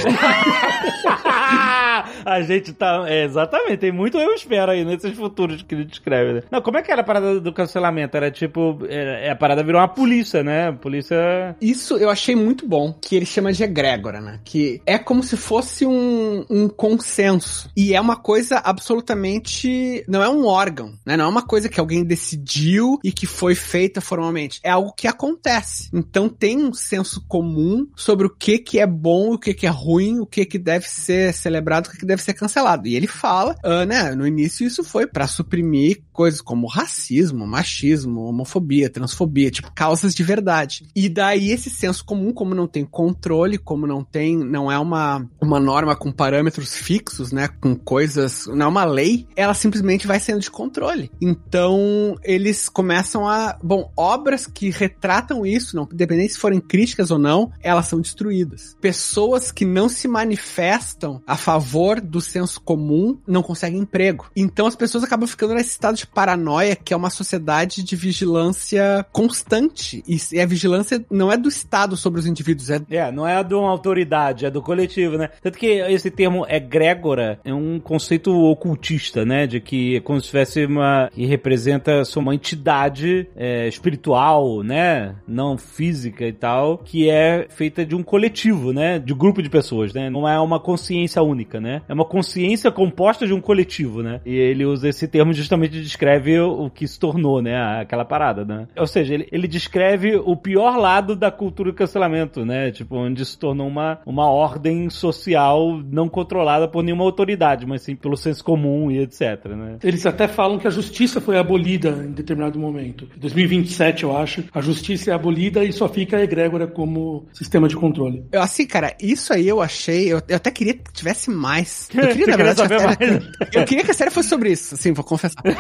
a 2.25 2.41
gente 2.43 2.73
tá. 2.73 3.05
É, 3.07 3.25
exatamente, 3.25 3.79
tem 3.79 3.93
muito 3.93 4.19
eu 4.19 4.35
espero 4.35 4.73
aí 4.73 4.85
nesses 4.85 5.17
futuros 5.17 5.63
que 5.63 5.75
ele 5.75 5.85
descreve, 5.85 6.33
né? 6.35 6.43
Não, 6.51 6.63
como 6.63 6.79
é 6.79 6.83
que 6.83 6.91
era 6.91 7.01
a 7.01 7.05
parada 7.05 7.41
do 7.41 7.53
cancelamento? 7.53 8.17
Era 8.17 8.31
tipo. 8.31 8.79
É, 8.89 9.31
a 9.31 9.37
parada 9.37 9.63
virou 9.63 9.81
uma 9.81 9.89
polícia, 9.89 10.43
né? 10.43 10.69
A 10.69 10.73
polícia. 10.73 11.57
Isso 11.61 11.97
eu 11.97 12.11
achei 12.11 12.35
muito 12.35 12.67
bom, 12.67 12.93
que 12.93 13.17
ele 13.17 13.27
chama 13.27 13.53
de 13.53 13.63
egrégora, 13.63 14.21
né? 14.21 14.41
Que 14.45 14.81
é 14.87 14.99
como 14.99 15.23
se 15.23 15.37
fosse 15.37 15.87
um, 15.87 16.45
um 16.49 16.69
consenso. 16.69 17.71
E 17.77 17.95
é 17.95 18.01
uma 18.01 18.17
coisa 18.17 18.59
absolutamente. 18.59 20.05
Não 20.09 20.23
é 20.23 20.29
um 20.29 20.47
órgão, 20.47 20.95
né? 21.05 21.17
Não 21.17 21.25
é 21.25 21.29
uma 21.29 21.43
coisa 21.43 21.69
que 21.69 21.81
alguém 21.81 22.05
decidiu 22.05 22.99
e 23.03 23.13
que 23.13 23.27
foi 23.27 23.55
feita 23.55 24.01
formalmente. 24.01 24.61
É 24.63 24.71
algo 24.71 24.93
que 24.93 25.07
acontece. 25.07 25.89
Então 25.93 26.29
tem 26.29 26.59
um 26.59 26.73
senso 26.73 27.25
comum 27.27 27.87
sobre 27.97 28.27
o 28.27 28.31
que 28.31 28.59
que 28.59 28.79
é 28.79 28.87
bom, 28.87 29.35
o 29.35 29.39
que 29.39 29.55
que 29.55 29.67
é 29.67 29.71
ruim, 29.71 30.21
o 30.21 30.27
que 30.27 30.45
que 30.45 30.59
deve 30.59 30.89
ser 30.89 31.33
celebrado, 31.33 31.87
o 31.87 31.91
que 31.91 31.99
que 31.99 32.07
deve 32.13 32.23
ser 32.23 32.35
cancelado. 32.35 32.87
E 32.87 32.95
ele 32.95 33.07
fala, 33.07 33.57
ah, 33.65 33.85
né? 33.85 34.15
No 34.15 34.27
início 34.27 34.67
isso 34.67 34.85
foi 34.85 35.07
pra 35.07 35.27
suprimir 35.27 36.03
coisas 36.13 36.41
como 36.41 36.67
racismo, 36.67 37.47
machismo, 37.47 38.23
homofobia, 38.25 38.91
transfobia, 38.91 39.51
tipo 39.51 39.73
causas 39.75 40.15
de 40.15 40.23
verdade. 40.23 40.87
E 40.95 41.09
daí 41.09 41.51
esse 41.51 41.71
senso 41.71 42.05
comum, 42.05 42.33
como 42.33 42.55
não 42.55 42.67
tem 42.67 42.85
controle, 42.85 43.57
como 43.59 43.87
não 43.87 44.05
tem, 44.05 44.37
não 44.37 44.71
é 44.71 44.79
uma, 44.79 45.27
uma 45.41 45.59
norma 45.59 45.97
com 45.97 46.13
parâmetros 46.13 46.77
fixos, 46.77 47.33
né, 47.33 47.49
com 47.49 47.75
coisas, 47.75 48.47
não 48.47 48.67
é 48.67 48.69
uma 48.69 48.85
lei, 48.85 49.27
ela 49.35 49.55
simplesmente 49.55 50.07
vai 50.07 50.21
sendo 50.21 50.41
de 50.41 50.51
controle. 50.51 51.11
Então, 51.21 52.17
eles 52.23 52.69
começam 52.69 53.27
a, 53.27 53.59
bom, 53.63 53.91
obras 53.97 54.47
que 54.47 54.71
retratam 54.71 55.47
isso, 55.47 55.75
não, 55.75 55.89
independente 55.91 56.35
se 56.35 56.39
forem 56.39 56.61
críticas 56.61 57.11
ou 57.11 57.19
não, 57.19 57.51
elas 57.63 57.87
são 57.87 58.01
destruídas. 58.01 58.77
Pessoas 58.81 59.51
que 59.51 59.65
não 59.65 59.89
se 59.89 60.07
manifestam 60.07 61.23
a 61.27 61.37
favor 61.37 62.01
do 62.03 62.21
senso 62.21 62.61
comum 62.61 63.19
não 63.27 63.43
conseguem 63.43 63.81
emprego. 63.81 64.31
Então 64.37 64.67
as 64.67 64.77
pessoas 64.77 65.05
acabam 65.05 65.27
ficando 65.27 65.55
nesse 65.55 65.71
estado 65.71 65.97
de 65.97 66.07
paranoia 66.07 66.77
que 66.77 66.93
é 66.93 66.97
uma 66.97 67.11
sociedade 67.11 67.83
de 67.83 67.97
vigilância 67.97 69.05
constante. 69.13 70.03
E 70.07 70.41
a 70.41 70.47
vigilância 70.47 71.05
não 71.11 71.31
é 71.31 71.37
do 71.37 71.49
Estado 71.49 71.97
sobre 71.97 72.21
os 72.21 72.27
indivíduos, 72.27 72.71
é 72.71 72.81
É, 72.91 73.11
não 73.13 73.27
é 73.27 73.43
de 73.43 73.55
uma 73.55 73.71
autoridade, 73.71 74.47
é 74.47 74.51
do 74.51 74.63
coletivo, 74.63 75.17
né? 75.17 75.31
Tanto 75.41 75.59
que 75.59 75.67
esse 75.67 76.11
termo 76.11 76.47
egrégora 76.49 77.39
é 77.45 77.53
um 77.53 77.79
conceito 77.79 78.33
ocultista, 78.33 79.25
né? 79.25 79.47
De 79.47 79.61
que 79.61 79.97
é 79.97 80.01
como 80.01 80.21
se 80.21 80.29
tivesse 80.29 80.65
uma. 80.65 81.11
que 81.13 81.25
representa 81.27 82.03
uma 82.17 82.35
entidade 82.35 83.27
é, 83.37 83.67
espiritual, 83.67 84.63
né? 84.63 85.15
Não 85.27 85.57
física 85.57 86.27
e 86.27 86.33
tal, 86.33 86.79
que 86.79 87.09
é 87.09 87.47
feita 87.49 87.85
de 87.85 87.95
um 87.95 88.03
coletivo, 88.03 88.73
né? 88.73 88.99
De 88.99 89.15
grupo 89.15 89.43
de 89.43 89.51
pessoas, 89.51 89.93
né? 89.93 90.11
Não 90.11 90.29
é 90.29 90.39
uma 90.39 90.61
consciência 90.61 91.23
única, 91.23 91.61
né? 91.61 91.83
É 91.93 91.95
uma 91.95 92.07
consciência 92.07 92.73
composta 92.73 93.27
de 93.27 93.35
um 93.35 93.41
coletivo, 93.41 94.03
né? 94.03 94.23
E 94.25 94.35
ele 94.35 94.65
usa 94.65 94.89
esse 94.89 95.07
termo 95.07 95.31
justamente 95.35 95.79
descreve 95.79 96.41
o 96.41 96.71
que 96.71 96.89
se 96.89 96.99
tornou, 96.99 97.43
né? 97.43 97.55
Aquela 97.83 98.03
parada, 98.03 98.47
né? 98.47 98.67
Ou 98.79 98.87
seja, 98.87 99.13
ele, 99.13 99.29
ele 99.31 99.47
descreve 99.47 100.17
o 100.17 100.35
pior 100.35 100.79
lado 100.79 101.15
da 101.15 101.31
cultura 101.31 101.71
do 101.71 101.77
cancelamento, 101.77 102.47
né? 102.47 102.71
Tipo, 102.71 102.97
onde 102.97 103.23
se 103.27 103.39
tornou 103.39 103.69
uma, 103.69 103.99
uma 104.07 104.25
ordem 104.25 104.89
social 104.89 105.83
não 105.85 106.09
controlada 106.09 106.67
por 106.67 106.83
nenhuma 106.83 107.05
autoridade, 107.05 107.67
mas 107.67 107.83
sim 107.83 107.95
pelo 107.95 108.17
senso 108.17 108.43
comum 108.43 108.91
e 108.91 109.01
etc, 109.01 109.45
né? 109.49 109.77
Eles 109.85 110.07
até 110.07 110.27
falam 110.27 110.59
que 110.59 110.67
a 110.67 110.71
justiça 110.71 111.21
foi 111.21 111.37
abolida 111.37 111.91
em 111.91 112.13
determinado 112.13 112.59
momento. 112.59 113.07
Em 113.15 113.21
2027, 113.21 114.05
eu 114.05 114.17
acho, 114.17 114.45
a 114.55 114.63
justiça 114.63 115.11
é 115.11 115.15
abolida 115.15 115.63
e 115.63 115.71
só 115.71 115.87
fica 115.91 116.17
a 116.17 116.23
egrégora 116.23 116.67
como 116.67 117.27
sistema 117.35 117.69
de 117.69 117.77
controle. 117.77 118.25
Eu, 118.33 118.41
assim, 118.41 118.67
cara, 118.67 118.97
isso 118.99 119.31
aí 119.31 119.47
eu 119.47 119.61
achei. 119.61 120.11
Eu, 120.11 120.23
eu 120.27 120.37
até 120.37 120.51
queria 120.51 120.73
que 120.73 120.91
tivesse 120.91 121.31
mais. 121.31 121.82
Eu 121.93 122.09
queria, 122.09 122.09
na 122.09 122.13
queria 122.15 122.37
verdade, 122.37 122.69
que 122.69 122.75
a 122.75 122.79
saber 122.79 122.97
série- 122.99 123.33
Eu 123.53 123.65
queria 123.65 123.85
que 123.85 123.91
a 123.91 123.95
série 123.95 124.11
fosse 124.11 124.29
sobre 124.29 124.53
isso, 124.53 124.75
assim, 124.75 124.93
vou 124.93 125.05
confessar. 125.05 125.43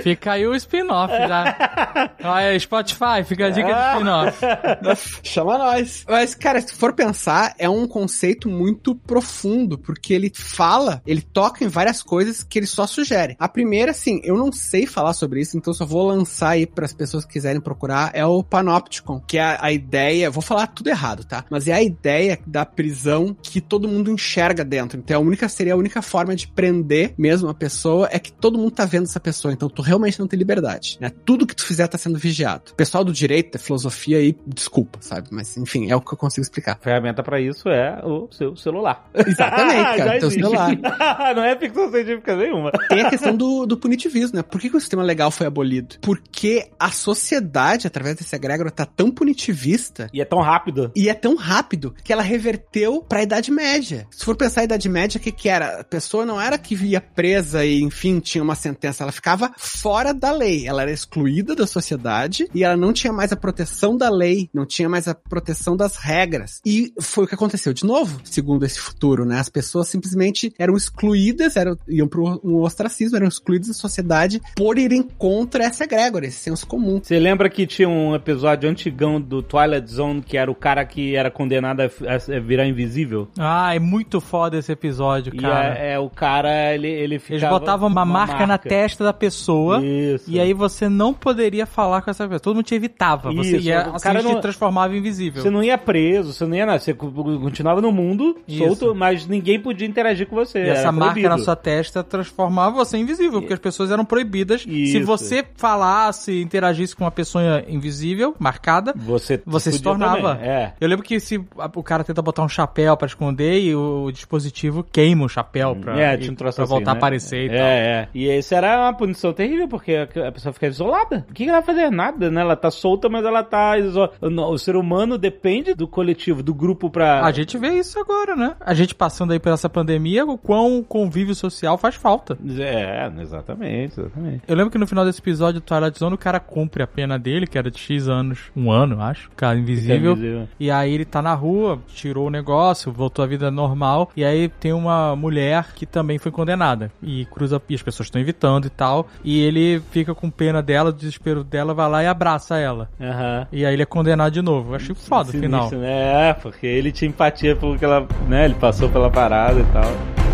Fica 0.00 0.32
aí 0.32 0.46
o 0.46 0.54
spin-off 0.54 1.12
já. 1.12 2.12
Olha, 2.22 2.58
Spotify, 2.60 3.24
fica 3.26 3.46
a 3.46 3.50
dica 3.50 3.66
de 3.66 3.90
spin-off. 3.96 5.18
Chama 5.24 5.58
nós. 5.58 6.04
Mas, 6.08 6.36
cara, 6.36 6.60
se 6.60 6.72
for 6.72 6.92
pensar, 6.92 7.52
é 7.58 7.68
um 7.68 7.84
conceito 7.88 8.48
muito 8.48 8.94
profundo, 8.94 9.76
porque 9.76 10.14
ele 10.14 10.30
fala, 10.32 11.02
ele 11.04 11.20
toca 11.20 11.64
em 11.64 11.68
várias 11.68 12.00
coisas 12.00 12.44
que 12.44 12.60
ele 12.60 12.66
só 12.66 12.86
sugere. 12.86 13.34
A 13.40 13.48
primeira, 13.48 13.90
assim, 13.90 14.20
eu 14.22 14.36
não 14.36 14.52
sei 14.52 14.86
falar 14.86 15.14
sobre 15.14 15.40
isso, 15.40 15.58
então 15.58 15.74
só 15.74 15.84
vou 15.84 16.06
lançar 16.06 16.50
aí 16.50 16.64
para 16.64 16.84
as 16.84 16.92
pessoas 16.92 17.24
que 17.24 17.32
quiserem 17.32 17.60
procurar, 17.60 18.12
é 18.14 18.24
o 18.24 18.40
Panopticon, 18.44 19.20
que 19.26 19.36
é 19.36 19.42
a, 19.42 19.58
a 19.64 19.72
ideia, 19.72 20.30
vou 20.30 20.42
falar 20.42 20.68
tudo 20.68 20.88
errado, 20.90 21.24
tá? 21.24 21.44
Mas 21.50 21.66
é 21.66 21.72
a 21.72 21.82
ideia 21.82 22.38
da 22.46 22.64
prisão 22.64 23.36
que 23.42 23.60
todo 23.60 23.88
mundo 23.88 23.97
enxerga 24.06 24.64
dentro. 24.64 24.98
Então, 24.98 25.20
a 25.20 25.24
única 25.24 25.48
seria 25.48 25.74
a 25.74 25.76
única 25.76 26.00
forma 26.02 26.34
de 26.34 26.48
prender 26.48 27.14
mesmo 27.18 27.48
a 27.48 27.54
pessoa 27.54 28.08
é 28.10 28.18
que 28.18 28.32
todo 28.32 28.58
mundo 28.58 28.70
tá 28.70 28.84
vendo 28.84 29.04
essa 29.04 29.20
pessoa 29.20 29.52
então 29.52 29.68
tu 29.68 29.82
realmente 29.82 30.18
não 30.18 30.26
tem 30.26 30.38
liberdade, 30.38 30.98
né? 31.00 31.10
Tudo 31.24 31.46
que 31.46 31.54
tu 31.54 31.64
fizer 31.64 31.86
tá 31.86 31.98
sendo 31.98 32.18
vigiado. 32.18 32.72
O 32.72 32.74
pessoal 32.74 33.04
do 33.04 33.12
direito, 33.12 33.52
da 33.52 33.58
filosofia 33.58 34.18
aí, 34.18 34.36
desculpa, 34.46 34.98
sabe? 35.00 35.28
Mas 35.30 35.56
enfim, 35.56 35.90
é 35.90 35.96
o 35.96 36.00
que 36.00 36.12
eu 36.12 36.18
consigo 36.18 36.42
explicar. 36.42 36.72
A 36.80 36.84
ferramenta 36.84 37.22
pra 37.22 37.40
isso 37.40 37.68
é 37.68 38.00
o 38.04 38.28
seu 38.30 38.56
celular. 38.56 39.08
Exatamente, 39.14 39.96
cara, 39.96 40.18
teu 40.20 40.30
celular. 40.30 40.76
não 41.34 41.44
é 41.44 41.58
ficção 41.58 41.90
científica 41.90 42.36
nenhuma. 42.36 42.70
Tem 42.88 43.02
a 43.02 43.10
questão 43.10 43.36
do, 43.36 43.66
do 43.66 43.76
punitivismo, 43.76 44.36
né? 44.36 44.42
Por 44.42 44.60
que, 44.60 44.70
que 44.70 44.76
o 44.76 44.80
sistema 44.80 45.02
legal 45.02 45.30
foi 45.30 45.46
abolido? 45.46 45.96
Porque 46.00 46.68
a 46.78 46.90
sociedade, 46.90 47.86
através 47.86 48.16
desse 48.16 48.34
egrégora, 48.34 48.70
tá 48.70 48.86
tão 48.86 49.10
punitivista 49.10 50.08
E 50.12 50.20
é 50.20 50.24
tão 50.24 50.40
rápido. 50.40 50.92
e 50.94 51.08
é 51.08 51.14
tão 51.14 51.36
rápido 51.36 51.94
que 52.04 52.12
ela 52.12 52.22
reverteu 52.22 53.02
pra 53.02 53.22
Idade 53.22 53.50
Média. 53.50 53.87
Se 54.10 54.24
for 54.24 54.36
pensar 54.36 54.62
a 54.62 54.64
Idade 54.64 54.88
Média, 54.88 55.18
o 55.18 55.20
que 55.20 55.32
que 55.32 55.48
era? 55.48 55.80
A 55.80 55.84
pessoa 55.84 56.24
não 56.24 56.40
era 56.40 56.58
que 56.58 56.74
via 56.74 57.00
presa 57.00 57.64
e, 57.64 57.82
enfim, 57.82 58.20
tinha 58.20 58.42
uma 58.42 58.54
sentença. 58.54 59.02
Ela 59.02 59.12
ficava 59.12 59.52
fora 59.56 60.12
da 60.12 60.32
lei. 60.32 60.66
Ela 60.66 60.82
era 60.82 60.90
excluída 60.90 61.54
da 61.54 61.66
sociedade 61.66 62.48
e 62.54 62.64
ela 62.64 62.76
não 62.76 62.92
tinha 62.92 63.12
mais 63.12 63.32
a 63.32 63.36
proteção 63.36 63.96
da 63.96 64.10
lei, 64.10 64.48
não 64.52 64.66
tinha 64.66 64.88
mais 64.88 65.08
a 65.08 65.14
proteção 65.14 65.76
das 65.76 65.96
regras. 65.96 66.60
E 66.64 66.92
foi 67.00 67.24
o 67.24 67.26
que 67.26 67.34
aconteceu 67.34 67.72
de 67.72 67.84
novo, 67.84 68.20
segundo 68.24 68.64
esse 68.64 68.78
futuro, 68.78 69.24
né? 69.24 69.38
As 69.38 69.48
pessoas 69.48 69.88
simplesmente 69.88 70.52
eram 70.58 70.76
excluídas, 70.76 71.56
eram, 71.56 71.76
iam 71.88 72.08
pro 72.08 72.40
um 72.44 72.56
ostracismo, 72.62 73.16
eram 73.16 73.28
excluídas 73.28 73.68
da 73.68 73.74
sociedade 73.74 74.40
por 74.56 74.78
irem 74.78 75.02
contra 75.02 75.64
essa 75.64 75.84
egrégora, 75.84 76.26
esse 76.26 76.38
senso 76.38 76.66
comum. 76.66 77.00
Você 77.02 77.18
lembra 77.18 77.48
que 77.48 77.66
tinha 77.66 77.88
um 77.88 78.14
episódio 78.14 78.68
antigão 78.68 79.20
do 79.20 79.42
Twilight 79.42 79.90
Zone 79.90 80.22
que 80.22 80.36
era 80.36 80.50
o 80.50 80.54
cara 80.54 80.84
que 80.84 81.14
era 81.14 81.30
condenado 81.30 81.80
a, 81.80 81.84
a 81.84 82.40
virar 82.40 82.66
invisível? 82.66 83.28
Ah, 83.38 83.67
é 83.74 83.78
muito 83.78 84.20
foda 84.20 84.56
esse 84.58 84.70
episódio, 84.72 85.34
E 85.34 85.38
cara. 85.38 85.76
é, 85.78 85.92
é, 85.92 85.98
o 85.98 86.08
cara, 86.08 86.74
ele, 86.74 86.88
ele 86.88 87.18
ficava... 87.18 87.38
Eles 87.38 87.48
botavam 87.60 87.88
uma, 87.88 88.04
marca, 88.04 88.46
na 88.46 88.56
testa 88.58 89.04
da 89.04 89.12
pessoa. 89.12 89.84
Isso. 89.84 90.30
E 90.30 90.38
aí 90.40 90.52
você 90.52 90.88
não 90.88 91.12
poderia 91.12 91.66
falar 91.66 92.02
com 92.02 92.10
essa 92.10 92.24
pessoa. 92.24 92.40
Todo 92.40 92.54
mundo 92.56 92.64
te 92.64 92.74
evitava. 92.74 93.32
Você 93.32 93.56
Isso, 93.58 93.68
ia, 93.68 93.88
o 93.90 93.94
assim, 93.96 94.02
cara 94.04 94.20
te 94.20 94.24
não- 94.24 94.40
transformava 94.40 94.96
invisível. 94.96 95.42
Você 95.42 95.50
não 95.50 95.62
ia 95.62 95.76
preso, 95.76 96.32
você 96.32 96.46
não 96.46 96.56
ia 96.56 96.66
nada. 96.66 96.78
Você 96.78 96.94
co- 96.94 97.10
continuava 97.10 97.80
no 97.80 97.90
mundo, 97.92 98.36
Isso. 98.46 98.64
solto, 98.64 98.94
mas 98.94 99.26
ninguém 99.26 99.58
podia 99.60 99.86
interagir 99.86 100.26
com 100.26 100.36
você. 100.36 100.58
E 100.64 100.68
essa 100.68 100.92
marca 100.92 101.14
proibido. 101.14 101.28
na 101.36 101.38
sua 101.42 101.56
testa 101.56 102.04
transformava 102.04 102.76
você 102.76 102.96
em 102.96 103.08
invisível, 103.08 103.40
porque 103.40 103.54
as 103.54 103.58
pessoas 103.58 103.90
eram 103.90 104.04
proibidas. 104.04 104.62
Se 104.62 104.68
Isso. 104.98 105.06
você 105.06 105.44
falasse, 105.56 106.40
interagisse 106.42 106.94
com 106.94 107.04
uma 107.04 107.10
pessoa 107.10 107.62
invisível, 107.68 108.34
marcada, 108.38 108.92
Você, 108.96 109.40
você 109.46 109.72
se 109.72 109.80
tornava. 109.82 110.38
É. 110.42 110.72
Eu 110.80 110.88
lembro 110.88 111.04
que 111.04 111.18
se 111.20 111.38
o 111.74 111.82
cara 111.82 112.04
tenta 112.04 112.20
botar 112.20 112.42
um 112.42 112.48
chapéu 112.48 112.96
pra 112.96 113.06
esconder 113.06 113.57
e 113.58 113.74
o 113.74 114.10
dispositivo 114.12 114.84
queima 114.84 115.24
o 115.24 115.28
chapéu 115.28 115.76
pra, 115.76 115.98
é, 116.00 116.18
e- 116.20 116.30
um 116.30 116.34
pra 116.34 116.48
assim, 116.50 116.64
voltar 116.64 116.92
né? 116.92 116.96
a 116.96 116.98
aparecer 116.98 117.44
e 117.44 117.48
é, 117.48 117.58
tal. 117.58 117.66
É, 117.66 118.08
E 118.14 118.38
isso 118.38 118.54
era 118.54 118.78
uma 118.80 118.92
punição 118.94 119.32
terrível, 119.32 119.68
porque 119.68 119.94
a 119.94 120.32
pessoa 120.32 120.52
fica 120.52 120.66
isolada. 120.66 121.26
O 121.30 121.32
que 121.32 121.44
ela 121.44 121.60
vai 121.60 121.62
fazer? 121.62 121.90
Nada, 121.90 122.30
né? 122.30 122.40
Ela 122.40 122.56
tá 122.56 122.70
solta, 122.70 123.08
mas 123.08 123.24
ela 123.24 123.42
tá 123.42 123.78
isolada. 123.78 124.12
O 124.20 124.58
ser 124.58 124.76
humano 124.76 125.18
depende 125.18 125.74
do 125.74 125.86
coletivo, 125.88 126.42
do 126.42 126.54
grupo 126.54 126.90
pra... 126.90 127.24
A 127.24 127.32
gente 127.32 127.56
vê 127.58 127.68
isso 127.78 127.98
agora, 127.98 128.34
né? 128.36 128.54
A 128.60 128.74
gente 128.74 128.94
passando 128.94 129.32
aí 129.32 129.38
por 129.38 129.52
essa 129.52 129.68
pandemia, 129.68 130.24
o 130.24 130.36
quão 130.38 130.82
convívio 130.82 131.34
social 131.34 131.76
faz 131.78 131.94
falta. 131.94 132.36
É, 132.58 133.10
exatamente, 133.20 134.00
exatamente. 134.00 134.42
Eu 134.46 134.56
lembro 134.56 134.70
que 134.70 134.78
no 134.78 134.86
final 134.86 135.04
desse 135.04 135.20
episódio 135.20 135.60
do 135.60 135.64
Twilight 135.64 135.98
Zone, 135.98 136.14
o 136.14 136.18
cara 136.18 136.40
cumpre 136.40 136.82
a 136.82 136.86
pena 136.86 137.18
dele, 137.18 137.46
que 137.46 137.58
era 137.58 137.70
de 137.70 137.78
X 137.78 138.08
anos, 138.08 138.50
um 138.56 138.70
ano, 138.70 139.00
acho. 139.00 139.28
O 139.28 139.32
cara 139.36 139.58
invisível. 139.58 140.14
Fica 140.14 140.26
invisível. 140.26 140.48
E 140.58 140.70
aí 140.70 140.92
ele 140.94 141.04
tá 141.04 141.20
na 141.22 141.34
rua, 141.34 141.80
tirou 141.88 142.26
o 142.26 142.30
negócio, 142.30 142.92
voltou 142.92 143.24
à 143.24 143.28
vida 143.28 143.47
normal. 143.50 144.10
E 144.16 144.24
aí 144.24 144.48
tem 144.48 144.72
uma 144.72 145.14
mulher 145.16 145.72
que 145.74 145.86
também 145.86 146.18
foi 146.18 146.30
condenada. 146.30 146.90
E 147.02 147.24
cruza, 147.26 147.60
e 147.68 147.74
as 147.74 147.82
pessoas 147.82 148.06
estão 148.06 148.20
evitando 148.20 148.66
e 148.66 148.70
tal. 148.70 149.08
E 149.24 149.40
ele 149.40 149.80
fica 149.90 150.14
com 150.14 150.30
pena 150.30 150.62
dela, 150.62 150.90
o 150.90 150.92
desespero 150.92 151.42
dela, 151.42 151.74
vai 151.74 151.88
lá 151.88 152.02
e 152.02 152.06
abraça 152.06 152.58
ela. 152.58 152.88
Aham. 153.00 153.46
E 153.52 153.64
aí 153.64 153.72
ele 153.72 153.82
é 153.82 153.86
condenado 153.86 154.32
de 154.32 154.42
novo. 154.42 154.72
Eu 154.72 154.76
achei 154.76 154.94
foda 154.94 155.30
o 155.30 155.32
final. 155.32 155.68
Sinistro, 155.68 155.78
né? 155.78 156.30
É, 156.30 156.32
porque 156.34 156.66
ele 156.66 156.92
tinha 156.92 157.08
empatia 157.08 157.56
pelo 157.56 157.78
que 157.78 157.84
ela, 157.84 158.06
né? 158.28 158.44
Ele 158.44 158.54
passou 158.54 158.88
pela 158.88 159.10
parada 159.10 159.60
e 159.60 159.64
tal. 159.64 160.27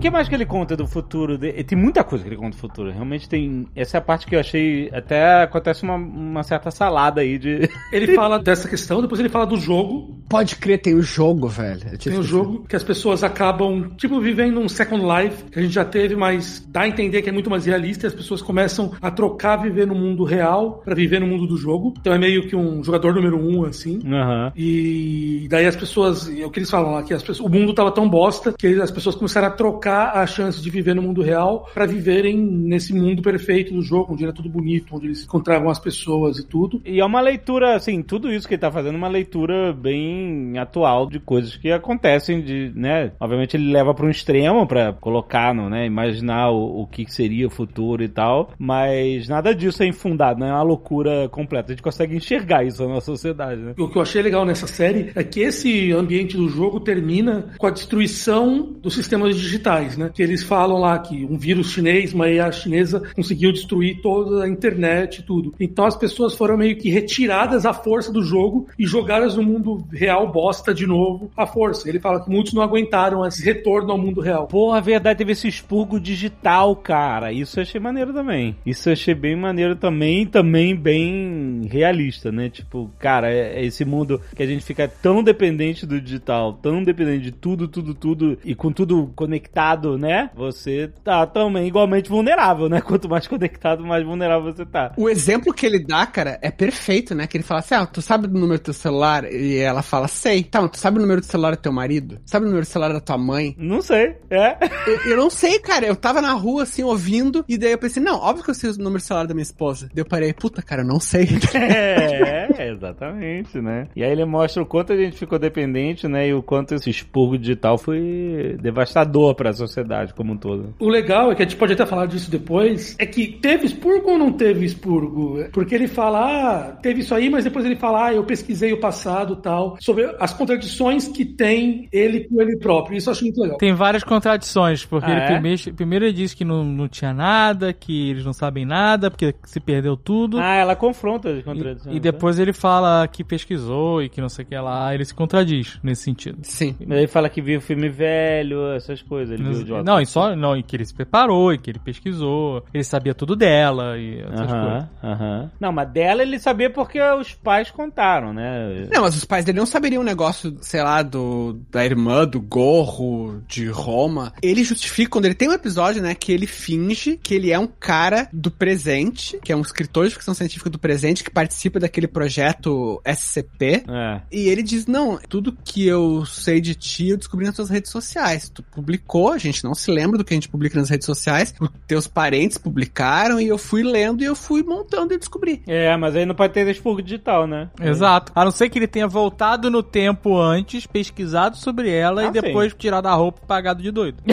Que 0.00 0.10
mais 0.10 0.28
que 0.28 0.34
ele 0.34 0.46
conta 0.46 0.76
do 0.76 0.86
futuro? 0.86 1.36
De... 1.36 1.52
Tem 1.64 1.78
muita 1.78 2.02
coisa 2.02 2.24
que 2.24 2.30
ele 2.30 2.36
conta 2.36 2.56
do 2.56 2.60
futuro. 2.60 2.90
Realmente 2.90 3.28
tem. 3.28 3.66
Essa 3.76 3.98
é 3.98 3.98
a 3.98 4.02
parte 4.02 4.26
que 4.26 4.34
eu 4.34 4.40
achei. 4.40 4.90
Até 4.92 5.42
acontece 5.42 5.82
uma, 5.82 5.94
uma 5.94 6.42
certa 6.42 6.70
salada 6.70 7.20
aí 7.20 7.38
de. 7.38 7.68
Ele 7.92 8.14
fala 8.14 8.38
dessa 8.38 8.68
questão, 8.68 9.02
depois 9.02 9.20
ele 9.20 9.28
fala 9.28 9.44
do 9.44 9.56
jogo. 9.56 10.16
Pode 10.28 10.56
crer, 10.56 10.80
tem 10.80 10.94
o 10.94 11.02
jogo, 11.02 11.48
velho. 11.48 11.80
Tem 11.80 11.90
o 11.90 11.94
esquecido. 11.94 12.22
jogo 12.22 12.64
que 12.68 12.76
as 12.76 12.84
pessoas 12.84 13.24
acabam, 13.24 13.90
tipo, 13.96 14.20
vivendo 14.20 14.60
um 14.60 14.68
Second 14.68 15.04
Life, 15.04 15.44
que 15.44 15.58
a 15.58 15.62
gente 15.62 15.74
já 15.74 15.84
teve, 15.84 16.14
mas 16.14 16.64
dá 16.68 16.82
a 16.82 16.88
entender 16.88 17.20
que 17.20 17.28
é 17.28 17.32
muito 17.32 17.50
mais 17.50 17.66
realista 17.66 18.06
e 18.06 18.08
as 18.08 18.14
pessoas 18.14 18.40
começam 18.40 18.92
a 19.02 19.10
trocar 19.10 19.56
viver 19.56 19.86
no 19.86 19.94
mundo 19.94 20.24
real 20.24 20.80
pra 20.84 20.94
viver 20.94 21.20
no 21.20 21.26
mundo 21.26 21.46
do 21.46 21.56
jogo. 21.56 21.94
Então 22.00 22.14
é 22.14 22.18
meio 22.18 22.46
que 22.46 22.54
um 22.54 22.82
jogador 22.82 23.14
número 23.14 23.36
um, 23.36 23.64
assim. 23.64 24.00
Aham. 24.06 24.52
E 24.56 25.46
daí 25.50 25.66
as 25.66 25.76
pessoas, 25.76 26.28
é 26.28 26.46
o 26.46 26.50
que 26.50 26.60
eles 26.60 26.70
falam 26.70 26.92
lá, 26.92 27.02
que 27.02 27.12
as 27.12 27.22
pessoas, 27.22 27.48
o 27.48 27.52
mundo 27.52 27.74
tava 27.74 27.90
tão 27.90 28.08
bosta 28.08 28.54
que 28.56 28.80
as 28.80 28.90
pessoas 28.90 29.16
começaram 29.16 29.48
a 29.48 29.50
trocar 29.50 29.89
a 29.92 30.26
chance 30.26 30.60
de 30.62 30.70
viver 30.70 30.94
no 30.94 31.02
mundo 31.02 31.22
real 31.22 31.68
pra 31.72 31.86
viverem 31.86 32.36
nesse 32.36 32.94
mundo 32.94 33.22
perfeito 33.22 33.74
do 33.74 33.82
jogo, 33.82 34.14
onde 34.14 34.24
era 34.24 34.32
tudo 34.32 34.48
bonito, 34.48 34.94
onde 34.94 35.06
eles 35.06 35.24
encontravam 35.24 35.70
as 35.70 35.78
pessoas 35.78 36.38
e 36.38 36.46
tudo. 36.46 36.80
E 36.84 37.00
é 37.00 37.04
uma 37.04 37.20
leitura, 37.20 37.76
assim, 37.76 38.02
tudo 38.02 38.32
isso 38.32 38.46
que 38.46 38.54
ele 38.54 38.60
tá 38.60 38.70
fazendo 38.70 38.94
é 38.94 38.98
uma 38.98 39.08
leitura 39.08 39.72
bem 39.72 40.58
atual 40.58 41.08
de 41.08 41.18
coisas 41.18 41.56
que 41.56 41.70
acontecem, 41.70 42.42
de, 42.42 42.72
né? 42.74 43.12
Obviamente 43.20 43.56
ele 43.56 43.72
leva 43.72 43.94
para 43.94 44.06
um 44.06 44.10
extremo 44.10 44.66
pra 44.66 44.92
colocar, 44.92 45.54
no, 45.54 45.68
né? 45.68 45.86
Imaginar 45.86 46.50
o, 46.50 46.82
o 46.82 46.86
que 46.86 47.10
seria 47.10 47.46
o 47.46 47.50
futuro 47.50 48.02
e 48.02 48.08
tal, 48.08 48.50
mas 48.58 49.28
nada 49.28 49.54
disso 49.54 49.82
é 49.82 49.86
infundado, 49.86 50.44
é 50.44 50.52
uma 50.52 50.62
loucura 50.62 51.28
completa. 51.28 51.72
A 51.72 51.74
gente 51.74 51.82
consegue 51.82 52.16
enxergar 52.16 52.64
isso 52.64 52.82
na 52.82 52.94
nossa 52.94 53.06
sociedade, 53.06 53.60
né? 53.60 53.74
O 53.78 53.88
que 53.88 53.96
eu 53.96 54.02
achei 54.02 54.22
legal 54.22 54.44
nessa 54.44 54.66
série 54.66 55.10
é 55.14 55.24
que 55.24 55.40
esse 55.40 55.92
ambiente 55.92 56.36
do 56.36 56.48
jogo 56.48 56.80
termina 56.80 57.54
com 57.58 57.66
a 57.66 57.70
destruição 57.70 58.72
dos 58.80 58.94
sistemas 58.94 59.36
digitais, 59.36 59.79
né? 59.96 60.10
Que 60.12 60.22
eles 60.22 60.42
falam 60.42 60.78
lá 60.78 60.98
que 60.98 61.24
um 61.24 61.36
vírus 61.36 61.70
chinês, 61.70 62.12
uma 62.12 62.28
IA 62.28 62.50
chinesa, 62.52 63.02
conseguiu 63.14 63.52
destruir 63.52 64.00
toda 64.00 64.44
a 64.44 64.48
internet 64.48 65.18
e 65.18 65.22
tudo. 65.22 65.54
Então 65.60 65.84
as 65.84 65.96
pessoas 65.96 66.34
foram 66.34 66.56
meio 66.56 66.76
que 66.76 66.90
retiradas 66.90 67.66
à 67.66 67.72
força 67.72 68.12
do 68.12 68.22
jogo 68.22 68.68
e 68.78 68.86
jogadas 68.86 69.36
no 69.36 69.42
mundo 69.42 69.84
real 69.92 70.30
bosta 70.30 70.74
de 70.74 70.86
novo 70.86 71.30
à 71.36 71.46
força. 71.46 71.88
Ele 71.88 72.00
fala 72.00 72.22
que 72.22 72.30
muitos 72.30 72.52
não 72.52 72.62
aguentaram 72.62 73.26
esse 73.26 73.44
retorno 73.44 73.92
ao 73.92 73.98
mundo 73.98 74.20
real. 74.20 74.46
Porra, 74.46 74.78
a 74.78 74.80
verdade, 74.80 75.18
teve 75.18 75.32
esse 75.32 75.48
expurgo 75.48 76.00
digital, 76.00 76.74
cara. 76.76 77.32
Isso 77.32 77.58
eu 77.58 77.62
achei 77.62 77.80
maneiro 77.80 78.12
também. 78.12 78.56
Isso 78.64 78.88
eu 78.88 78.92
achei 78.92 79.14
bem 79.14 79.36
maneiro 79.36 79.76
também, 79.76 80.26
também 80.26 80.74
bem 80.74 81.62
realista, 81.70 82.32
né? 82.32 82.48
Tipo, 82.48 82.90
cara, 82.98 83.30
é, 83.30 83.60
é 83.60 83.64
esse 83.64 83.84
mundo 83.84 84.20
que 84.34 84.42
a 84.42 84.46
gente 84.46 84.64
fica 84.64 84.88
tão 84.88 85.22
dependente 85.22 85.86
do 85.86 86.00
digital, 86.00 86.54
tão 86.54 86.82
dependente 86.82 87.24
de 87.24 87.32
tudo, 87.32 87.68
tudo, 87.68 87.94
tudo, 87.94 88.38
e 88.44 88.54
com 88.54 88.72
tudo 88.72 89.10
conectado, 89.14 89.69
né? 89.98 90.30
Você 90.34 90.90
tá 91.04 91.26
também 91.26 91.66
igualmente 91.66 92.08
vulnerável, 92.08 92.68
né? 92.68 92.80
Quanto 92.84 93.08
mais 93.08 93.26
conectado, 93.26 93.84
mais 93.84 94.04
vulnerável 94.04 94.52
você 94.52 94.64
tá. 94.64 94.92
O 94.96 95.08
exemplo 95.08 95.52
que 95.52 95.66
ele 95.66 95.78
dá, 95.78 96.06
cara, 96.06 96.38
é 96.42 96.50
perfeito, 96.50 97.14
né? 97.14 97.26
Que 97.26 97.36
ele 97.36 97.44
fala 97.44 97.60
assim: 97.60 97.74
ah, 97.74 97.86
tu 97.86 98.02
sabe 98.02 98.26
o 98.26 98.30
número 98.30 98.58
do 98.58 98.64
teu 98.64 98.74
celular? 98.74 99.24
E 99.30 99.58
ela 99.58 99.82
fala, 99.82 100.08
sei. 100.08 100.42
Tá, 100.42 100.60
mas 100.60 100.72
tu 100.72 100.78
sabe 100.78 100.98
o 100.98 101.00
número 101.00 101.20
do 101.20 101.26
celular 101.26 101.52
do 101.52 101.62
teu 101.62 101.72
marido? 101.72 102.18
Sabe 102.24 102.44
o 102.44 102.48
número 102.48 102.64
do 102.64 102.68
celular 102.68 102.92
da 102.92 103.00
tua 103.00 103.18
mãe? 103.18 103.54
Não 103.58 103.80
sei, 103.82 104.16
é. 104.30 104.56
Eu, 104.86 105.10
eu 105.12 105.16
não 105.16 105.30
sei, 105.30 105.58
cara. 105.58 105.86
Eu 105.86 105.96
tava 105.96 106.20
na 106.20 106.32
rua, 106.32 106.64
assim, 106.64 106.82
ouvindo, 106.82 107.44
e 107.48 107.56
daí 107.56 107.72
eu 107.72 107.78
pensei, 107.78 108.02
não, 108.02 108.18
óbvio 108.18 108.44
que 108.44 108.50
eu 108.50 108.54
sei 108.54 108.70
o 108.70 108.78
número 108.78 108.98
do 108.98 109.02
celular 109.02 109.26
da 109.26 109.34
minha 109.34 109.42
esposa. 109.42 109.88
Daí 109.94 110.02
eu 110.02 110.06
parei, 110.06 110.32
puta, 110.32 110.62
cara, 110.62 110.82
eu 110.82 110.86
não 110.86 111.00
sei. 111.00 111.28
É, 111.60 112.68
exatamente, 112.68 113.60
né? 113.60 113.88
E 113.94 114.02
aí 114.02 114.10
ele 114.10 114.24
mostra 114.24 114.62
o 114.62 114.66
quanto 114.66 114.92
a 114.92 114.96
gente 114.96 115.16
ficou 115.16 115.38
dependente, 115.38 116.08
né? 116.08 116.28
E 116.28 116.34
o 116.34 116.42
quanto 116.42 116.74
esse 116.74 116.90
expurgo 116.90 117.38
digital 117.38 117.78
foi 117.78 118.56
devastador 118.60 119.34
pra 119.34 119.50
sociedade 119.66 120.14
como 120.14 120.32
um 120.32 120.36
todo. 120.36 120.74
O 120.78 120.88
legal 120.88 121.30
é 121.30 121.34
que 121.34 121.42
a 121.42 121.44
gente 121.44 121.56
pode 121.56 121.72
até 121.72 121.86
falar 121.86 122.06
disso 122.06 122.30
depois, 122.30 122.96
é 122.98 123.06
que 123.06 123.26
teve 123.40 123.66
expurgo 123.66 124.10
ou 124.12 124.18
não 124.18 124.32
teve 124.32 124.64
expurgo? 124.64 125.44
Porque 125.52 125.74
ele 125.74 125.88
fala, 125.88 126.20
ah, 126.20 126.72
teve 126.82 127.00
isso 127.00 127.14
aí, 127.14 127.28
mas 127.30 127.44
depois 127.44 127.64
ele 127.64 127.76
fala, 127.76 128.06
ah, 128.06 128.14
eu 128.14 128.24
pesquisei 128.24 128.72
o 128.72 128.80
passado 128.80 129.36
tal. 129.36 129.76
sobre 129.80 130.04
as 130.18 130.32
contradições 130.32 131.08
que 131.08 131.24
tem 131.24 131.88
ele 131.92 132.24
com 132.28 132.40
ele 132.40 132.56
próprio. 132.58 132.96
Isso 132.96 133.08
eu 133.08 133.12
acho 133.12 133.24
muito 133.24 133.40
legal. 133.40 133.58
Tem 133.58 133.72
várias 133.72 134.02
contradições, 134.04 134.84
porque 134.84 135.06
Ah, 135.10 135.12
ele 135.12 135.20
é? 135.20 135.26
primeiro, 135.32 135.74
primeiro 135.74 136.04
ele 136.04 136.12
disse 136.14 136.36
que 136.36 136.44
não, 136.44 136.64
não 136.64 136.88
tinha 136.88 137.12
nada, 137.12 137.72
que 137.72 138.10
eles 138.10 138.24
não 138.24 138.32
sabem 138.32 138.64
nada, 138.64 139.10
porque 139.10 139.34
se 139.44 139.60
perdeu 139.60 139.96
tudo. 139.96 140.38
Ah, 140.38 140.54
ela 140.56 140.74
confronta 140.76 141.30
as 141.30 141.38
E- 141.40 141.42
contradições. 141.42 141.96
e, 141.96 142.00
depois 142.00 142.38
ele 142.38 142.52
fala 142.52 143.06
que 143.08 143.22
pesquisou 143.24 144.02
e 144.02 144.08
que 144.08 144.20
não 144.20 144.28
sei 144.28 144.44
o 144.44 144.48
que 144.48 144.56
lá, 144.56 144.94
ele 144.94 145.04
se 145.04 145.14
contradiz 145.14 145.78
nesse 145.82 146.02
sentido. 146.02 146.38
Sim. 146.42 146.74
né? 146.86 146.98
Ele 146.98 147.06
fala 147.06 147.28
que 147.28 147.40
viu 147.40 147.60
filme 147.60 147.88
velho, 147.88 148.72
essas 148.72 149.02
coisas. 149.02 149.38
Ele 149.38 149.48
Não, 149.84 150.00
e 150.00 150.06
só 150.06 150.34
não, 150.34 150.56
e 150.56 150.62
que 150.62 150.76
ele 150.76 150.84
se 150.84 150.94
preparou, 150.94 151.52
e 151.52 151.58
que 151.58 151.70
ele 151.70 151.78
pesquisou, 151.78 152.64
ele 152.72 152.84
sabia 152.84 153.14
tudo 153.14 153.36
dela 153.36 153.98
e 153.98 154.20
essas 154.20 154.50
coisas. 154.50 155.50
Não, 155.60 155.72
mas 155.72 155.90
dela 155.90 156.22
ele 156.22 156.38
sabia 156.38 156.70
porque 156.70 157.00
os 157.00 157.32
pais 157.32 157.70
contaram, 157.70 158.32
né? 158.32 158.88
Não, 158.92 159.02
mas 159.02 159.16
os 159.16 159.24
pais 159.24 159.44
dele 159.44 159.58
não 159.58 159.66
saberiam 159.66 160.02
o 160.02 160.04
negócio, 160.04 160.56
sei 160.60 160.82
lá, 160.82 161.02
do 161.02 161.60
da 161.70 161.84
irmã, 161.84 162.26
do 162.26 162.40
gorro, 162.40 163.42
de 163.46 163.66
Roma. 163.68 164.32
Ele 164.42 164.64
justifica, 164.64 165.10
quando 165.10 165.26
ele 165.26 165.34
tem 165.34 165.48
um 165.48 165.52
episódio, 165.52 166.02
né, 166.02 166.14
que 166.14 166.32
ele 166.32 166.46
finge 166.46 167.16
que 167.16 167.34
ele 167.34 167.52
é 167.52 167.58
um 167.58 167.66
cara 167.66 168.28
do 168.32 168.50
presente, 168.50 169.38
que 169.42 169.52
é 169.52 169.56
um 169.56 169.60
escritor 169.60 170.06
de 170.06 170.14
ficção 170.14 170.34
científica 170.34 170.70
do 170.70 170.78
presente, 170.78 171.24
que 171.24 171.30
participa 171.30 171.80
daquele 171.80 172.06
projeto 172.06 173.00
SCP. 173.04 173.84
É. 173.88 174.20
E 174.30 174.48
ele 174.48 174.62
diz, 174.62 174.86
não, 174.86 175.18
tudo 175.28 175.56
que 175.64 175.86
eu 175.86 176.24
sei 176.24 176.60
de 176.60 176.74
ti 176.74 177.08
eu 177.08 177.16
descobri 177.16 177.46
nas 177.46 177.56
tuas 177.56 177.70
redes 177.70 177.90
sociais. 177.90 178.48
Tu 178.48 178.62
publicou, 178.62 179.32
a 179.32 179.38
gente 179.42 179.64
não 179.64 179.74
se 179.74 179.90
lembra 179.90 180.18
do 180.18 180.24
que 180.24 180.34
a 180.34 180.36
gente 180.36 180.48
publica 180.48 180.78
nas 180.78 180.88
redes 180.88 181.06
sociais. 181.06 181.54
Os 181.60 181.70
teus 181.86 182.06
parentes 182.06 182.58
publicaram 182.58 183.40
e 183.40 183.48
eu 183.48 183.58
fui 183.58 183.82
lendo 183.82 184.22
e 184.22 184.26
eu 184.26 184.36
fui 184.36 184.62
montando 184.62 185.14
e 185.14 185.18
descobri. 185.18 185.62
É, 185.66 185.96
mas 185.96 186.14
aí 186.16 186.26
não 186.26 186.34
pode 186.34 186.52
ter 186.52 186.66
expurgo 186.68 187.02
digital, 187.02 187.46
né? 187.46 187.70
Exato. 187.80 188.32
A 188.34 188.44
não 188.44 188.50
ser 188.50 188.68
que 188.68 188.78
ele 188.78 188.86
tenha 188.86 189.08
voltado 189.08 189.70
no 189.70 189.82
tempo 189.82 190.38
antes, 190.38 190.86
pesquisado 190.86 191.56
sobre 191.56 191.90
ela 191.90 192.22
Ah, 192.22 192.26
e 192.26 192.30
depois 192.30 192.74
tirado 192.74 193.06
a 193.06 193.14
roupa 193.14 193.40
e 193.42 193.46
pagado 193.46 193.82
de 193.82 193.90
doido. 193.90 194.22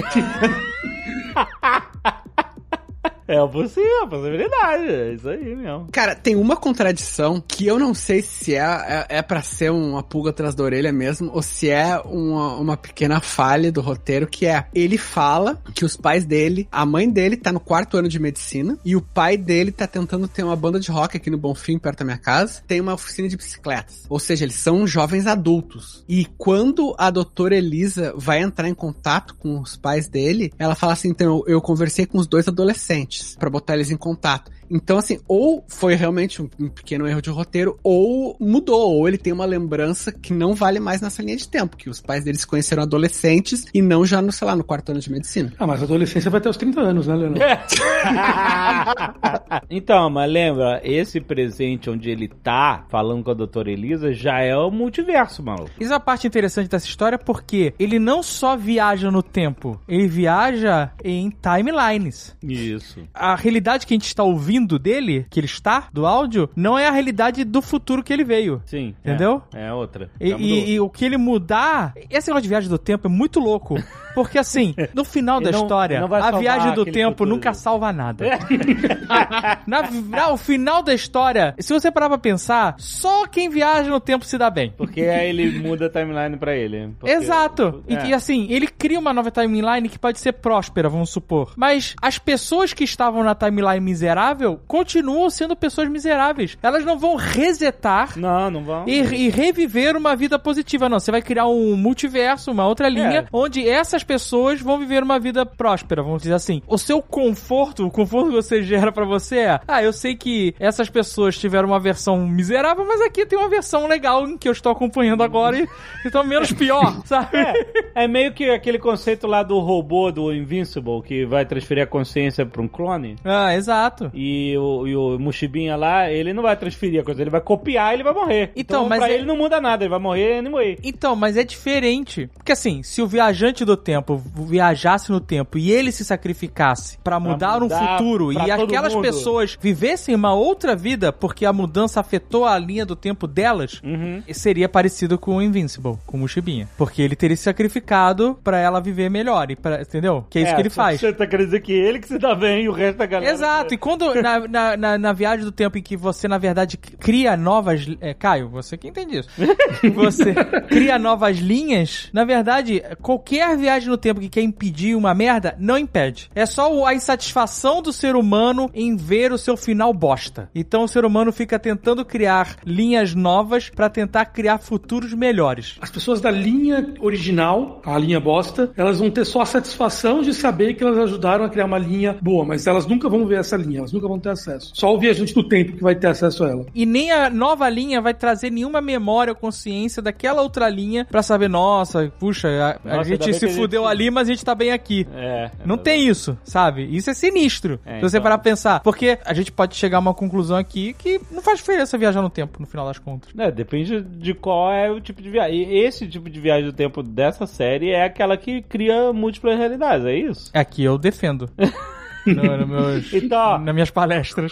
É 3.28 3.46
possível, 3.46 4.04
a 4.04 4.08
possibilidade. 4.08 4.86
É 4.86 5.14
isso 5.14 5.28
aí 5.28 5.56
mesmo. 5.56 5.88
Cara, 5.92 6.16
tem 6.16 6.36
uma 6.36 6.56
contradição 6.56 7.44
que 7.46 7.68
eu 7.68 7.78
não 7.78 7.94
sei 7.94 8.22
se 8.22 8.56
é, 8.56 9.06
é, 9.10 9.18
é 9.18 9.22
para 9.22 9.42
ser 9.42 9.70
uma 9.70 10.02
pulga 10.02 10.30
atrás 10.30 10.56
da 10.56 10.64
orelha 10.64 10.94
mesmo, 10.94 11.30
ou 11.34 11.42
se 11.42 11.70
é 11.70 12.00
uma, 12.00 12.56
uma 12.56 12.78
pequena 12.78 13.20
falha 13.20 13.72
do 13.72 13.82
roteiro, 13.82 14.28
que 14.28 14.46
é, 14.46 14.66
ele 14.74 14.98
fala 14.98 15.62
que 15.76 15.84
os 15.84 15.98
pais 15.98 16.26
dele, 16.26 16.68
a 16.72 16.86
mãe 16.86 17.10
dele 17.10 17.36
tá 17.36 17.52
no 17.52 17.60
quarto 17.60 17.98
ano 17.98 18.08
de 18.08 18.18
medicina, 18.18 18.78
e 18.86 18.96
o 18.96 19.02
pai 19.02 19.36
dele 19.36 19.72
tá 19.72 19.86
tentando 19.86 20.28
ter 20.28 20.44
uma 20.44 20.56
banda 20.56 20.80
de 20.80 20.90
rock 20.90 21.18
aqui 21.18 21.30
no 21.30 21.38
Bonfim, 21.38 21.78
perto 21.78 22.00
da 22.00 22.06
minha 22.06 22.18
casa, 22.18 22.62
tem 22.66 22.80
uma 22.80 22.94
oficina 22.94 23.28
de 23.28 23.36
bicicletas. 23.36 24.06
Ou 24.10 24.20
seja, 24.20 24.46
eles 24.46 24.56
são 24.56 24.88
jovens 24.88 25.28
adultos. 25.28 26.06
E 26.08 26.26
quando 26.38 26.96
a 26.98 27.10
doutora 27.10 27.56
Elisa 27.56 28.14
vai 28.16 28.42
entrar 28.42 28.70
em 28.70 28.74
contato 28.74 29.36
com 29.36 29.60
os 29.60 29.76
pais 29.76 30.08
dele, 30.08 30.54
ela 30.58 30.76
fala 30.76 30.94
assim, 30.94 31.10
então, 31.10 31.44
eu 31.46 31.60
conversei 31.60 32.06
com 32.06 32.18
os 32.18 32.28
dois 32.28 32.48
adolescentes 32.48 33.17
pra 33.38 33.50
botar 33.50 33.76
eles 33.76 33.92
em 33.92 33.98
contato. 33.98 34.52
Então, 34.70 34.98
assim, 34.98 35.20
ou 35.28 35.64
foi 35.68 35.96
realmente 35.96 36.42
um, 36.42 36.70
pequeno 36.70 37.08
erro 37.08 37.22
de 37.22 37.30
roteiro, 37.30 37.80
ou 37.84 38.36
mudou, 38.40 38.96
ou 38.96 39.08
ele 39.08 39.18
tem 39.18 39.34
uma 39.34 39.46
lembrança 39.46 40.12
que 40.12 40.34
não 40.34 40.54
vale 40.54 40.80
mais 40.80 41.02
nessa 41.02 41.22
linha 41.22 41.38
de 41.38 41.48
tempo, 41.48 41.78
que 41.78 41.90
os 41.90 42.02
pais 42.02 42.24
deles 42.24 42.42
se 42.42 42.48
conheceram 42.48 42.84
adolescentes 42.84 43.66
e 43.74 43.82
não 43.82 44.06
já 44.06 44.22
no, 44.22 44.32
sei 44.32 44.48
lá, 44.48 44.56
no 44.56 44.64
quarto 44.64 44.92
ano 44.92 45.00
de 45.00 45.12
medicina. 45.12 45.54
Ah, 45.58 45.68
mas 45.68 45.82
a 45.82 45.86
adolescência 45.86 46.30
vai 46.30 46.40
até 46.40 46.50
os 46.50 46.58
30 46.58 46.82
anos, 46.82 47.08
né, 47.08 47.16
Leonardo? 47.16 47.40
então, 49.70 50.10
mas 50.10 50.32
lembra, 50.32 50.82
esse 50.84 51.20
presente 51.20 51.90
onde 51.90 52.10
ele 52.10 52.28
tá 52.28 52.86
falando 52.90 53.24
com 53.24 53.32
a 53.32 53.34
doutora 53.34 53.72
Elisa 53.72 54.14
já 54.14 54.40
é 54.40 54.56
o 54.56 54.72
multiverso, 54.72 55.44
maluco. 55.44 55.72
Isso 55.80 55.94
é 55.94 55.96
a 55.96 56.00
parte 56.00 56.28
interessante 56.28 56.70
dessa 56.70 56.88
história 56.88 57.18
porque 57.18 57.74
ele 57.80 58.00
não 58.00 58.22
só 58.22 58.56
viaja 58.56 59.12
no 59.12 59.24
tempo, 59.24 59.80
ele 59.88 60.08
viaja 60.08 60.92
em 61.04 61.30
timelines. 61.30 62.36
Isso. 62.44 63.08
A 63.14 63.36
realidade 63.36 63.86
que 63.86 63.94
a 63.94 63.96
gente 63.96 64.08
está 64.08 64.24
ouvindo 64.24 64.57
dele, 64.66 65.26
que 65.30 65.40
ele 65.40 65.46
está, 65.46 65.88
do 65.94 66.06
áudio, 66.06 66.50
não 66.56 66.78
é 66.80 66.88
a 66.88 66.92
realidade 66.92 67.44
do 67.44 67.62
futuro 67.62 68.04
que 68.04 68.12
ele 68.12 68.24
veio. 68.24 68.62
Sim. 68.66 68.96
Entendeu? 69.04 69.42
É, 69.54 69.68
é 69.68 69.74
outra. 69.74 70.10
E, 70.20 70.32
e- 70.32 70.72
e 70.74 70.80
o 70.80 70.90
que 70.90 71.06
ele 71.06 71.18
mudar. 71.18 71.94
Esse 72.10 72.30
negócio 72.30 72.44
de 72.44 72.50
viagem 72.50 72.70
do 72.70 72.78
tempo 72.78 73.08
é 73.08 73.10
muito 73.10 73.40
louco. 73.40 73.76
Porque 74.16 74.40
assim, 74.40 74.74
no 74.96 75.04
final 75.04 75.40
da 75.40 75.52
não- 75.52 75.62
história, 75.62 76.00
não 76.02 76.12
a 76.14 76.32
viagem 76.40 76.74
do 76.74 76.86
tempo 76.86 77.26
nunca 77.26 77.52
dele. 77.52 77.62
salva 77.62 77.94
nada. 77.94 78.26
Na, 79.68 79.90
na- 79.92 80.32
o 80.32 80.38
final 80.38 80.82
da 80.82 80.94
história, 80.94 81.54
se 81.60 81.74
você 81.74 81.92
parar 81.92 82.10
pra 82.10 82.18
pensar, 82.18 82.76
só 82.78 83.28
quem 83.28 83.50
viaja 83.50 83.90
no 83.90 84.00
tempo 84.00 84.26
se 84.26 84.38
dá 84.38 84.50
bem. 84.50 84.74
Porque 84.78 85.02
aí 85.02 85.30
ele 85.30 85.60
muda 85.60 85.86
a 85.88 85.90
timeline 85.90 86.38
pra 86.38 86.56
ele. 86.56 86.94
Porque- 87.00 87.14
Exato. 87.14 87.84
E, 87.88 87.96
É. 87.96 88.08
e 88.08 88.14
assim, 88.14 88.48
ele 88.50 88.68
cria 88.68 89.00
uma 89.00 89.14
nova 89.14 89.30
timeline 89.32 89.88
que 89.90 90.00
pode 90.00 90.20
ser 90.20 90.34
próspera, 90.34 90.90
vamos 90.90 91.10
supor. 91.10 91.54
Mas 91.56 91.96
as 92.02 92.18
pessoas 92.18 92.74
que 92.74 92.84
estavam 92.84 93.24
na 93.24 93.36
timeline 93.36 93.80
miserável 93.80 94.47
continuam 94.56 95.30
sendo 95.30 95.56
pessoas 95.56 95.90
miseráveis. 95.90 96.58
Elas 96.64 96.86
não 96.86 96.98
vão 96.98 97.16
resetar 97.16 98.18
Não, 98.18 98.50
não 98.52 98.64
vão. 98.64 98.84
e, 98.88 99.00
e 99.00 99.30
reviver 99.30 99.96
uma 99.98 100.16
vida 100.16 100.38
positiva. 100.40 100.88
Não, 100.88 101.00
você 101.00 101.12
vai 101.12 101.22
criar 101.22 101.48
um 101.48 101.76
multiverso, 101.76 102.52
uma 102.52 102.68
outra 102.68 102.88
linha, 102.88 103.20
É. 103.22 103.26
onde 103.34 103.68
essas 103.68 104.04
pessoas 104.04 104.62
vão 104.62 104.78
viver 104.80 105.02
uma 105.04 105.20
vida 105.20 105.46
próspera, 105.46 106.04
vamos 106.04 106.22
dizer 106.22 106.36
assim. 106.36 106.62
O 106.68 106.78
seu 106.78 107.02
conforto, 107.02 107.86
o 107.86 107.92
conforto 107.92 108.30
que 108.30 108.36
você 108.36 108.62
gera 108.64 108.92
pra 108.92 109.06
você 109.06 109.38
é, 109.40 109.60
ah, 109.68 109.84
eu 109.84 109.92
sei 109.92 110.16
que 110.16 110.54
essas 110.60 110.90
pessoas 110.90 111.38
tiveram 111.38 111.68
uma 111.70 111.80
versão 111.80 112.26
miserável, 112.28 112.86
mas 112.88 113.02
aqui 113.02 113.26
tem 113.26 113.38
uma 113.38 113.50
versão 113.50 113.88
legal 113.88 114.28
em 114.28 114.38
que 114.38 114.48
eu 114.48 114.52
estou 114.52 114.72
acompanhando 114.72 115.24
agora 115.24 115.58
e 115.58 115.68
então 116.06 116.24
menos 116.24 116.52
pior, 116.52 117.02
sabe? 117.06 117.38
É, 117.38 118.04
é 118.04 118.08
meio 118.08 118.34
que 118.34 118.50
aquele 118.50 118.78
conceito 118.80 119.26
lá 119.28 119.42
do 119.44 119.60
robô 119.60 120.12
do 120.12 120.32
Invincible 120.34 121.02
que 121.04 121.26
vai 121.26 121.46
transferir 121.46 121.84
a 121.84 121.88
consciência 121.88 122.46
pra 122.46 122.62
um 122.62 122.68
clone. 122.68 123.16
Ah, 123.24 123.56
exato. 123.56 124.12
E 124.14 124.37
o, 124.58 124.88
e 124.88 124.96
o 124.96 125.18
Mushibinha 125.20 125.76
lá, 125.76 126.10
ele 126.12 126.34
não 126.34 126.44
vai 126.44 126.56
transferir 126.56 127.02
a 127.02 127.04
coisa, 127.04 127.22
ele 127.22 127.30
vai 127.30 127.42
copiar 127.42 127.92
e 127.92 127.96
ele 127.96 128.04
vai 128.04 128.14
morrer. 128.14 128.52
Então, 128.56 128.88
mas 128.88 129.00
pra 129.00 129.10
é- 129.10 129.14
ele 129.16 129.26
não 129.26 129.38
muda 129.38 129.60
nada, 129.62 129.84
ele 129.84 129.90
vai 129.90 130.00
morrer 130.00 130.42
e 130.44 130.50
morrer. 130.50 130.78
Então, 130.84 131.16
mas 131.16 131.38
é 131.38 131.44
diferente. 131.44 132.30
Porque 132.36 132.52
assim, 132.52 132.84
se 132.84 133.02
o 133.02 133.08
viajante 133.08 133.64
do 133.66 133.76
tempo 133.78 134.22
viajasse 134.36 135.12
no 135.12 135.20
tempo 135.20 135.58
e 135.58 135.72
ele 135.72 135.92
se 135.92 136.04
sacrificasse 136.06 136.98
pra 137.04 137.20
mudar, 137.20 137.58
um 137.58 137.62
mudar 137.62 137.98
futuro 137.98 138.34
pra 138.34 138.48
e 138.48 138.52
aquelas 138.52 138.94
mundo. 138.94 139.02
pessoas 139.04 139.58
vivessem 139.60 140.14
uma 140.16 140.34
outra 140.34 140.76
vida 140.76 141.12
porque 141.12 141.46
a 141.46 141.54
mudança 141.54 142.00
afetou 142.00 142.46
a 142.46 142.58
linha 142.58 142.86
do 142.86 142.96
tempo 142.96 143.28
delas, 143.28 143.82
Uhum. 143.84 144.22
seria 144.34 144.68
parecido 144.70 145.18
com 145.18 145.38
o 145.38 145.42
Invincible, 145.42 145.96
com 146.06 146.18
o 146.18 146.20
Mushibinha. 146.22 146.68
Porque 146.78 147.02
ele 147.02 147.16
teria 147.16 147.36
se 147.38 147.44
sacrificado 147.44 148.38
pra 148.44 148.60
ela 148.60 148.80
viver 148.80 149.10
melhor, 149.10 149.50
e 149.52 149.56
pra, 149.56 149.82
entendeu? 149.82 150.26
Que 150.30 150.40
é 150.40 150.42
isso 150.44 150.56
que 150.56 150.62
ele 150.62 150.70
faz. 150.70 151.00
Você 151.00 151.14
tá 151.14 151.26
querendo 151.28 151.46
dizer 151.48 151.62
que 151.62 151.72
ele 151.72 152.00
que 152.00 152.08
se 152.08 152.18
dá 152.18 152.36
bem 152.36 152.64
e 152.66 152.70
o 152.70 152.72
resto 152.72 152.98
da 152.98 153.06
galera. 153.06 153.32
Exato, 153.32 153.74
e 153.74 153.78
quando 153.78 154.06
na, 154.28 154.48
na, 154.48 154.78
na, 154.78 154.98
na 154.98 155.14
viagem 155.14 155.46
do 155.46 155.52
tempo 155.52 155.78
em 155.78 155.82
que 155.82 155.96
você, 155.96 156.28
na 156.28 156.38
verdade, 156.38 156.76
cria 156.78 157.38
novas. 157.38 157.88
É, 158.02 158.14
Caio, 158.14 158.50
você 158.50 158.78
que 158.78 158.88
entende 158.88 159.20
isso. 159.20 159.30
Você 159.96 160.34
cria 160.68 161.00
novas 161.00 161.38
linhas, 161.38 162.10
na 162.12 162.26
verdade, 162.26 162.82
qualquer 163.02 163.58
viagem 163.58 163.90
no 163.90 163.98
tempo 163.98 164.20
que 164.20 164.30
quer 164.30 164.42
impedir 164.42 164.96
uma 164.96 165.14
merda, 165.14 165.56
não 165.60 165.78
impede. 165.78 166.30
É 166.36 166.46
só 166.46 166.86
a 166.86 166.94
insatisfação 166.94 167.82
do 167.82 167.94
ser 167.94 168.16
humano 168.16 168.70
em 168.74 168.96
ver 168.96 169.32
o 169.32 169.38
seu 169.38 169.56
final 169.56 169.94
bosta. 169.94 170.50
Então 170.54 170.84
o 170.84 170.88
ser 170.88 171.06
humano 171.06 171.32
fica 171.32 171.58
tentando 171.58 172.04
criar 172.04 172.58
linhas 172.66 173.14
novas 173.14 173.70
pra 173.70 173.90
tentar 173.90 174.26
criar 174.26 174.58
futuros 174.58 175.14
melhores. 175.14 175.78
As 175.82 175.90
pessoas 175.90 176.20
da 176.22 176.32
linha 176.32 176.94
original, 177.00 177.82
a 177.86 177.98
linha 177.98 178.20
bosta, 178.20 178.72
elas 178.76 179.00
vão 179.00 179.10
ter 179.10 179.26
só 179.26 179.42
a 179.42 179.46
satisfação 179.46 180.22
de 180.22 180.34
saber 180.34 180.74
que 180.74 180.84
elas 180.84 180.98
ajudaram 180.98 181.46
a 181.46 181.50
criar 181.50 181.66
uma 181.66 181.78
linha 181.78 182.18
boa, 182.22 182.46
mas 182.46 182.68
elas 182.68 182.86
nunca 182.86 183.10
vão 183.10 183.26
ver 183.26 183.40
essa 183.40 183.58
linha, 183.58 183.80
elas 183.80 183.92
nunca 183.92 184.08
vão 184.08 184.17
ter 184.20 184.30
acesso. 184.30 184.72
Só 184.74 184.94
o 184.94 185.00
viajante 185.00 185.34
do 185.34 185.44
tempo 185.48 185.74
que 185.74 185.84
vai 185.84 185.96
ter 185.96 186.08
acesso 186.08 186.44
a 186.44 186.50
ela. 186.50 186.66
E 186.74 186.86
nem 186.86 187.12
a 187.12 187.30
nova 187.30 187.68
linha 187.70 188.02
vai 188.02 188.14
trazer 188.14 188.50
nenhuma 188.52 188.82
memória 188.82 189.32
ou 189.32 189.36
consciência 189.36 190.02
daquela 190.02 190.42
outra 190.42 190.70
linha 190.70 191.06
pra 191.06 191.22
saber, 191.24 191.48
nossa, 191.50 192.12
puxa, 192.20 192.48
a, 192.48 192.70
a 192.72 192.74
Nossa, 192.98 193.12
ainda 193.12 193.26
gente 193.26 193.34
se 193.38 193.46
a 193.46 193.48
gente- 193.48 193.58
fudeu 193.58 193.86
ali, 193.88 194.10
mas 194.12 194.28
a 194.28 194.32
gente 194.32 194.44
tá 194.46 194.54
bem 194.56 194.72
aqui. 194.72 195.08
É. 195.16 195.52
Não 195.66 195.78
tem 195.78 196.08
isso, 196.08 196.38
sabe? 196.44 196.84
Isso 196.96 197.10
é 197.10 197.14
sinistro. 197.14 197.80
É, 197.86 197.96
se 197.96 198.02
você 198.02 198.18
então. 198.18 198.24
parar 198.24 198.38
pra 198.38 198.52
pensar. 198.52 198.80
Porque 198.82 199.18
a 199.26 199.34
gente 199.34 199.52
pode 199.52 199.76
chegar 199.76 199.98
a 199.98 200.00
uma 200.02 200.14
conclusão 200.14 200.58
aqui 200.58 200.94
que 200.94 201.20
não 201.32 201.42
faz 201.42 201.60
diferença 201.60 201.98
viajar 201.98 202.22
no 202.22 202.30
tempo, 202.30 202.60
no 202.60 202.66
final 202.68 202.86
das 202.86 203.00
contas. 203.00 203.30
É, 203.38 203.52
depende 203.52 204.02
de 204.02 204.34
qual 204.34 204.72
é 204.72 204.90
o 204.92 205.00
tipo 205.02 205.22
de 205.22 205.30
viagem. 205.30 205.64
E 205.74 205.84
esse 205.86 206.08
tipo 206.08 206.30
de 206.30 206.40
viagem 206.40 206.66
do 206.66 206.74
tempo 206.74 207.02
dessa 207.04 207.46
série 207.46 207.92
é 207.92 208.04
aquela 208.06 208.38
que 208.38 208.62
cria 208.62 209.12
múltiplas 209.14 209.58
realidades, 209.58 210.06
é 210.06 210.16
isso? 210.16 210.50
Aqui 210.54 210.84
eu 210.84 210.98
defendo. 210.98 211.50
no, 212.36 212.58
no 212.58 212.68
meus, 212.68 213.14
Então- 213.14 213.58
nas 213.60 213.74
minhas 213.74 213.92
palestras. 213.92 214.52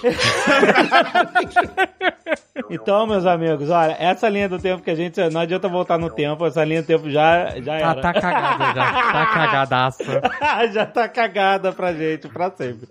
Então, 2.70 3.06
meus 3.06 3.26
amigos, 3.26 3.70
olha, 3.70 3.96
essa 4.00 4.28
linha 4.30 4.48
do 4.50 4.58
tempo 4.58 4.82
que 4.82 4.90
a 4.90 4.96
gente. 4.96 5.20
Não 5.30 5.42
adianta 5.42 5.68
voltar 5.68 5.98
no 5.98 6.10
tempo, 6.10 6.46
essa 6.46 6.64
linha 6.64 6.82
do 6.82 6.86
tempo 6.88 7.10
já, 7.10 7.54
já 7.60 7.78
Tá, 7.78 7.92
era. 7.92 8.02
tá 8.02 8.14
cagada 8.14 8.66
já. 8.74 9.12
Tá 9.12 9.26
cagadaça. 9.28 10.22
já 10.74 10.86
tá 10.86 11.10
cagada 11.10 11.72
pra 11.74 11.94
gente, 11.94 12.28
pra 12.30 12.50
sempre. 12.52 12.88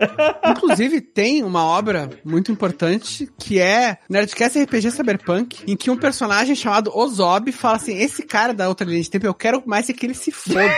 Inclusive, 0.46 1.00
tem 1.00 1.42
uma 1.42 1.64
obra 1.64 2.08
muito 2.24 2.52
importante 2.52 3.28
que 3.38 3.58
é 3.58 3.98
Nerdcast 4.08 4.62
RPG 4.62 4.90
Cyberpunk, 4.92 5.62
em 5.66 5.76
que 5.76 5.90
um 5.90 5.96
personagem 5.96 6.54
chamado 6.54 6.96
Ozob 6.96 7.50
fala 7.50 7.76
assim: 7.76 7.96
esse 7.98 8.22
cara 8.22 8.52
da 8.54 8.68
outra 8.68 8.86
linha 8.86 9.02
de 9.02 9.10
tempo, 9.10 9.26
eu 9.26 9.34
quero 9.34 9.62
mais 9.66 9.88
é 9.88 9.92
que 9.92 10.06
ele 10.06 10.14
se 10.14 10.30
foda. 10.30 10.60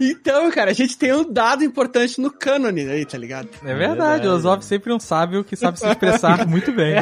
então, 0.00 0.50
cara, 0.50 0.70
a 0.70 0.74
gente 0.74 0.96
tem 1.02 1.12
um 1.12 1.30
dado 1.32 1.64
importante 1.64 2.20
no 2.20 2.30
cânone 2.30 2.88
aí, 2.88 3.04
tá 3.04 3.18
ligado? 3.18 3.48
É 3.64 3.74
verdade, 3.74 4.28
o 4.28 4.32
Ozob 4.32 4.64
sempre 4.64 4.92
um 4.92 5.00
sábio 5.00 5.42
que 5.42 5.56
sabe 5.56 5.76
se 5.78 5.84
expressar 5.88 6.46
muito 6.46 6.70
bem. 6.70 6.94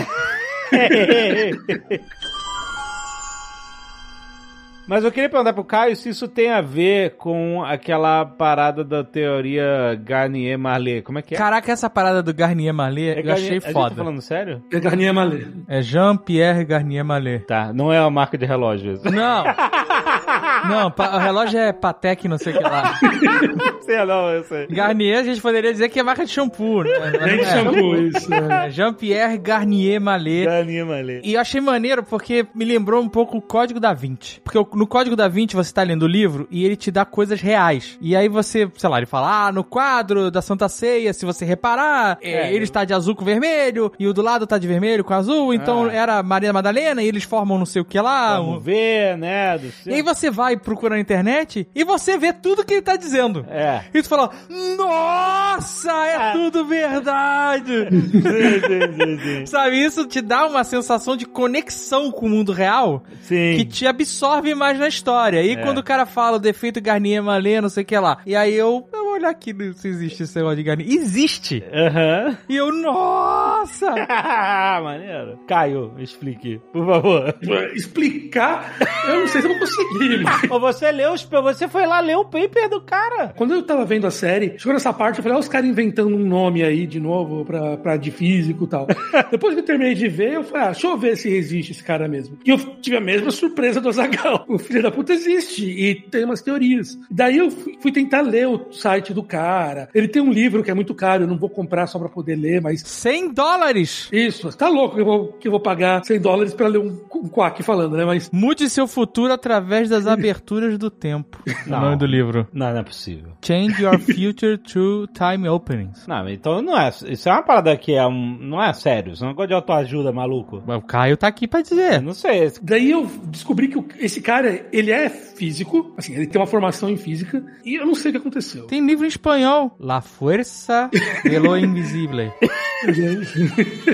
Mas 4.89 5.05
eu 5.05 5.13
queria 5.13 5.29
perguntar 5.29 5.53
pro 5.53 5.63
Caio 5.63 5.95
se 5.95 6.09
isso 6.09 6.27
tem 6.27 6.51
a 6.51 6.61
ver 6.61 7.11
com 7.17 7.63
aquela 7.63 8.25
parada 8.25 8.83
da 8.83 9.05
teoria 9.05 9.95
Garnier-Marley. 10.03 11.03
Como 11.03 11.19
é 11.19 11.23
que 11.23 11.35
é? 11.35 11.39
Caraca, 11.39 11.71
essa 11.71 11.89
parada 11.89 12.23
do 12.25 12.35
Garnier 12.35 12.75
Mallet, 12.75 13.11
eu 13.19 13.23
Garnier- 13.23 13.35
achei 13.35 13.49
A 13.51 13.53
gente 13.53 13.63
tá 13.67 13.73
foda. 13.73 13.95
falando 13.95 14.21
sério? 14.21 14.65
É 14.73 14.81
Garnier 14.81 15.15
Malé. 15.15 15.45
É 15.69 15.81
Jean-Pierre 15.81 16.65
Garnier 16.65 17.05
Mallet. 17.05 17.45
Tá, 17.47 17.73
não 17.73 17.93
é 17.93 18.01
uma 18.01 18.11
marca 18.11 18.37
de 18.37 18.45
relógio 18.47 18.95
isso. 18.95 19.09
Não. 19.13 19.45
Não, 20.69 20.91
pa- 20.91 21.17
o 21.17 21.19
relógio 21.19 21.59
é 21.59 21.73
Patek, 21.73 22.29
não 22.29 22.39
sei 22.39 22.53
o 22.55 22.59
que 22.59 22.63
lá. 22.63 22.95
Sei 23.81 24.05
não, 24.05 24.31
eu 24.31 24.45
sei. 24.45 24.67
Garnier, 24.69 25.19
a 25.19 25.23
gente 25.25 25.41
poderia 25.41 25.73
dizer 25.73 25.89
que 25.89 25.99
é 25.99 26.03
marca 26.03 26.25
de 26.25 26.31
shampoo, 26.31 26.85
né? 26.85 26.91
Mas 27.01 27.13
Nem 27.23 27.41
é. 27.41 27.45
shampoo, 27.45 27.97
isso. 27.97 28.33
É. 28.35 28.67
É 28.67 28.71
Jean-Pierre 28.71 29.39
Garnier 29.39 30.01
Mallet. 30.01 30.45
Garnier-Marley. 30.47 31.21
E 31.25 31.35
eu 31.35 31.41
achei 31.41 31.61
maneiro 31.61 32.03
porque 32.03 32.47
me 32.55 32.65
lembrou 32.65 33.03
um 33.03 33.09
pouco 33.09 33.39
o 33.39 33.43
Código 33.43 33.81
da 33.81 33.93
Vinci. 33.93 34.41
Porque 34.45 34.59
no 34.77 34.87
Código 34.87 35.17
da 35.17 35.27
Vinci 35.29 35.57
você 35.57 35.73
tá 35.73 35.83
lendo 35.83 36.03
o 36.05 36.07
livro 36.09 36.47
e 36.51 36.65
ele 36.65 36.77
te 36.77 36.91
dá 36.91 37.05
coisas 37.05 37.41
reais. 37.41 37.99
E 38.01 38.15
aí 38.15 38.29
você, 38.29 38.71
sei 38.77 38.89
lá, 38.89 38.99
ele 38.99 39.07
fala, 39.07 39.47
ah, 39.49 39.53
no 39.53 39.65
quadro 39.65 40.31
da 40.31 40.41
Santa 40.43 40.69
Ceia, 40.69 41.13
se 41.13 41.25
você 41.27 41.45
reparar, 41.45 42.19
é, 42.23 42.49
É. 42.51 42.55
ele 42.55 42.65
está 42.65 42.85
de 42.85 42.95
azul 42.95 43.15
com 43.17 43.25
vermelho 43.25 43.93
e 43.99 44.07
o 44.07 44.13
do 44.15 44.23
lado 44.23 44.47
tá 44.47 44.57
de 44.59 44.69
vermelho 44.69 45.03
com 45.03 45.15
azul, 45.15 45.53
então 45.53 45.87
Ah. 45.87 45.93
era 45.93 46.23
Maria 46.23 46.53
Madalena 46.53 47.03
e 47.03 47.09
eles 47.09 47.25
formam 47.25 47.59
não 47.59 47.67
sei 47.67 47.83
o 47.83 47.85
que 47.85 48.01
lá. 48.01 48.41
um- 48.41 48.47
Vamos 48.47 48.65
ver, 48.65 49.17
né? 49.19 49.59
Do 49.59 49.71
E 49.87 49.95
aí 49.95 50.03
você 50.03 50.31
vai 50.31 50.50
procurar 50.57 50.97
na 50.97 51.01
internet 51.01 51.69
e 51.75 51.85
você 51.85 52.17
vê 52.19 52.33
tudo 52.33 52.65
que 52.65 52.75
ele 52.75 52.83
tá 52.83 52.97
dizendo. 52.97 53.45
É. 53.49 53.83
E 53.93 54.03
tu 54.03 54.09
fala, 54.09 54.31
nossa, 54.77 55.93
é 56.07 56.33
tudo 56.33 56.65
verdade! 56.65 57.89
Sim, 57.91 58.21
sim, 58.21 58.95
sim, 58.99 59.19
sim. 59.19 59.47
Sabe, 59.47 59.83
isso 59.83 60.07
te 60.07 60.21
dá 60.21 60.47
uma 60.47 60.65
sensação 60.65 61.17
de 61.17 61.25
conexão 61.27 62.11
com 62.11 62.27
o 62.27 62.29
mundo 62.29 62.53
real 62.53 63.03
Sim. 63.23 63.57
que 63.57 63.65
te 63.65 63.87
absorve 63.87 64.55
mais 64.55 64.79
na 64.79 64.89
história. 64.89 65.43
E 65.43 65.53
É. 65.53 65.57
quando 65.57 65.79
o 65.79 65.83
cara 65.83 66.07
fala 66.07 66.37
o 66.37 66.41
defeito 66.41 66.81
Garnier 66.81 67.23
Malé, 67.23 67.61
não 67.61 67.69
sei 67.69 67.83
o 67.83 67.87
que 67.87 67.99
lá. 67.99 68.19
E 68.27 68.35
aí 68.37 68.55
eu, 68.55 68.87
eu 68.93 69.10
olhar 69.21 69.31
aqui 69.31 69.55
se 69.75 69.89
existe 69.89 70.23
esse 70.23 70.37
negócio 70.37 70.57
de 70.57 70.63
Garnier. 70.63 70.91
Existe! 70.91 71.63
Aham. 71.73 72.37
E 72.49 72.57
eu, 72.57 72.73
nossa! 72.73 73.91
Maneiro. 74.83 75.39
Caio, 75.47 75.93
explique, 75.99 76.61
por 76.73 76.87
favor. 76.87 77.35
Explicar, 77.75 78.75
eu 79.09 79.21
não 79.21 79.29
sei 79.29 79.43
se 79.43 79.47
eu 79.47 79.53
vou 79.53 79.61
conseguir, 79.61 80.23
mas... 80.25 80.41
Você 80.49 80.91
leu. 80.91 81.11
Você 81.17 81.69
foi 81.69 81.87
lá 81.87 82.01
ler 82.01 82.17
o 82.17 82.25
paper 82.25 82.69
do 82.69 82.81
cara. 82.81 83.35
Quando 83.37 83.55
eu 83.55 83.63
tava 83.63 83.85
vendo 83.85 84.07
a 84.07 84.11
série, 84.11 84.59
chegou 84.59 84.73
nessa 84.73 84.93
parte, 84.93 85.19
eu 85.19 85.23
falei, 85.23 85.37
olha 85.37 85.43
os 85.43 85.49
caras 85.49 85.69
inventando 85.69 86.15
um 86.15 86.27
nome 86.27 86.63
aí 86.63 86.87
de 86.87 86.99
novo 86.99 87.45
pra, 87.45 87.77
pra 87.77 87.97
de 87.97 88.11
físico 88.11 88.65
e 88.65 88.69
tal. 88.69 88.87
Depois 89.31 89.55
que 89.55 89.61
eu 89.61 89.65
terminei 89.65 89.95
de 89.95 90.09
ver, 90.09 90.35
eu 90.35 90.45
falei, 90.45 90.69
ah, 90.69 90.71
deixa 90.71 90.87
eu 90.87 90.97
ver 90.97 91.17
se 91.17 91.29
existe 91.29 91.73
esse 91.73 91.85
cara 91.85 92.09
mesmo. 92.09 92.39
E 92.45 92.51
eu 92.51 92.59
tive 92.81 92.97
a 92.97 93.01
mesma 93.01 93.31
surpresa 93.31 93.81
do 93.81 93.89
Azagal. 93.89 94.45
O 94.49 94.59
filho 94.59 94.83
da 94.83 94.91
puta 94.91 95.13
existe 95.13 95.65
e 95.65 95.95
tem 95.95 96.25
umas 96.25 96.41
teorias. 96.41 96.99
Daí 97.11 97.39
eu 97.39 97.51
fui 97.51 97.93
tentar 97.93 98.21
ler 98.21 98.49
o 98.49 98.73
site 98.73 99.10
do 99.15 99.23
cara. 99.23 99.89
Ele 99.95 100.09
tem 100.09 100.23
um 100.23 100.31
livro 100.33 100.63
que 100.63 100.71
é 100.71 100.75
muito 100.75 100.95
caro, 100.95 101.25
eu 101.25 101.29
não 101.29 101.37
vou 101.39 101.49
comprar 101.49 101.87
só 101.87 101.99
pra 101.99 102.09
poder 102.09 102.37
ler, 102.37 102.61
mas 102.61 102.83
100 102.83 103.33
dólares! 103.33 104.09
isso, 104.13 104.57
tá 104.57 104.69
louco 104.69 104.95
que 104.95 105.01
eu 105.01 105.05
vou, 105.05 105.27
que 105.35 105.49
eu 105.49 105.53
vou 105.53 105.61
pagar 105.61 106.05
100 106.05 106.21
dólares 106.21 106.55
pra 106.55 106.69
ler 106.69 106.79
um, 106.79 106.99
um 107.15 107.29
quack 107.29 107.63
falando, 107.63 107.97
né? 107.97 108.05
Mas 108.05 108.31
Mude 108.33 108.69
seu 108.71 108.87
futuro 108.87 109.33
através 109.33 109.89
das 109.89 110.07
aberturas 110.09 110.79
do 110.79 110.91
tempo. 110.91 111.39
Não. 111.67 111.79
O 111.79 111.81
nome 111.83 111.97
do 111.97 112.07
livro. 112.07 112.47
Não, 112.53 112.71
não 112.73 112.79
é 112.81 112.83
possível. 112.83 113.31
Change 113.45 113.83
your 113.83 113.99
future 113.99 114.59
through 114.59 115.07
time 115.09 115.49
openings. 115.49 116.07
Não, 116.07 116.29
então 116.29 116.63
não 116.63 116.79
é. 116.79 116.91
Isso 117.09 117.29
é 117.29 117.33
uma 117.33 117.43
parada 117.43 117.77
que 117.77 117.93
é 117.95 118.07
um. 118.07 118.39
Não 118.41 118.63
é 118.63 118.73
sério. 118.73 119.13
Isso 119.13 119.23
é 119.25 119.27
um 119.27 119.31
negócio 119.31 119.49
de 119.49 119.55
autoajuda, 119.55 120.13
maluco. 120.13 120.63
O 120.67 120.83
Caio 120.83 121.17
tá 121.17 121.27
aqui 121.29 121.47
pra 121.49 121.61
Eu 121.61 121.65
dizer. 121.65 122.01
não 122.03 122.15
sei. 122.15 122.51
Daí 122.63 122.91
eu 122.91 123.07
descobri 123.27 123.69
que 123.69 123.79
o- 123.79 123.87
esse 123.99 124.21
cara, 124.21 124.67
ele 124.73 124.91
é 124.91 125.09
físico, 125.09 125.93
assim, 125.97 126.15
ele 126.15 126.27
tem 126.27 126.41
uma 126.41 126.47
formação 126.47 126.89
em 126.91 126.97
física, 126.97 127.43
e 127.65 127.75
eu 127.77 127.87
não 127.87 127.95
sei 127.95 128.11
o 128.11 128.13
que 128.13 128.19
aconteceu. 128.19 128.67
Tem 128.67 128.85
livro 128.85 129.00
em 129.05 129.09
espanhol. 129.09 129.73
La 129.79 130.01
fuerza 130.01 130.91
de 131.25 131.39
lo 131.39 131.57
invisible. 131.57 132.33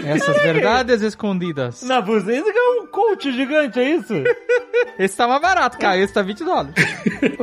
Essas 0.05 0.43
verdades 0.43 1.03
escondidas. 1.03 1.83
Isso 2.39 2.53
que 2.53 2.59
é 2.59 2.83
um 2.83 2.87
coach 2.87 3.33
gigante, 3.33 3.81
é 3.81 3.97
isso? 3.97 4.15
Esse 4.99 5.17
tá 5.17 5.27
mais 5.27 5.41
barato, 5.41 5.79
Caio. 5.79 6.05
Esse 6.05 6.13
tá 6.13 6.23
20 6.23 6.45
dólares. 6.45 6.75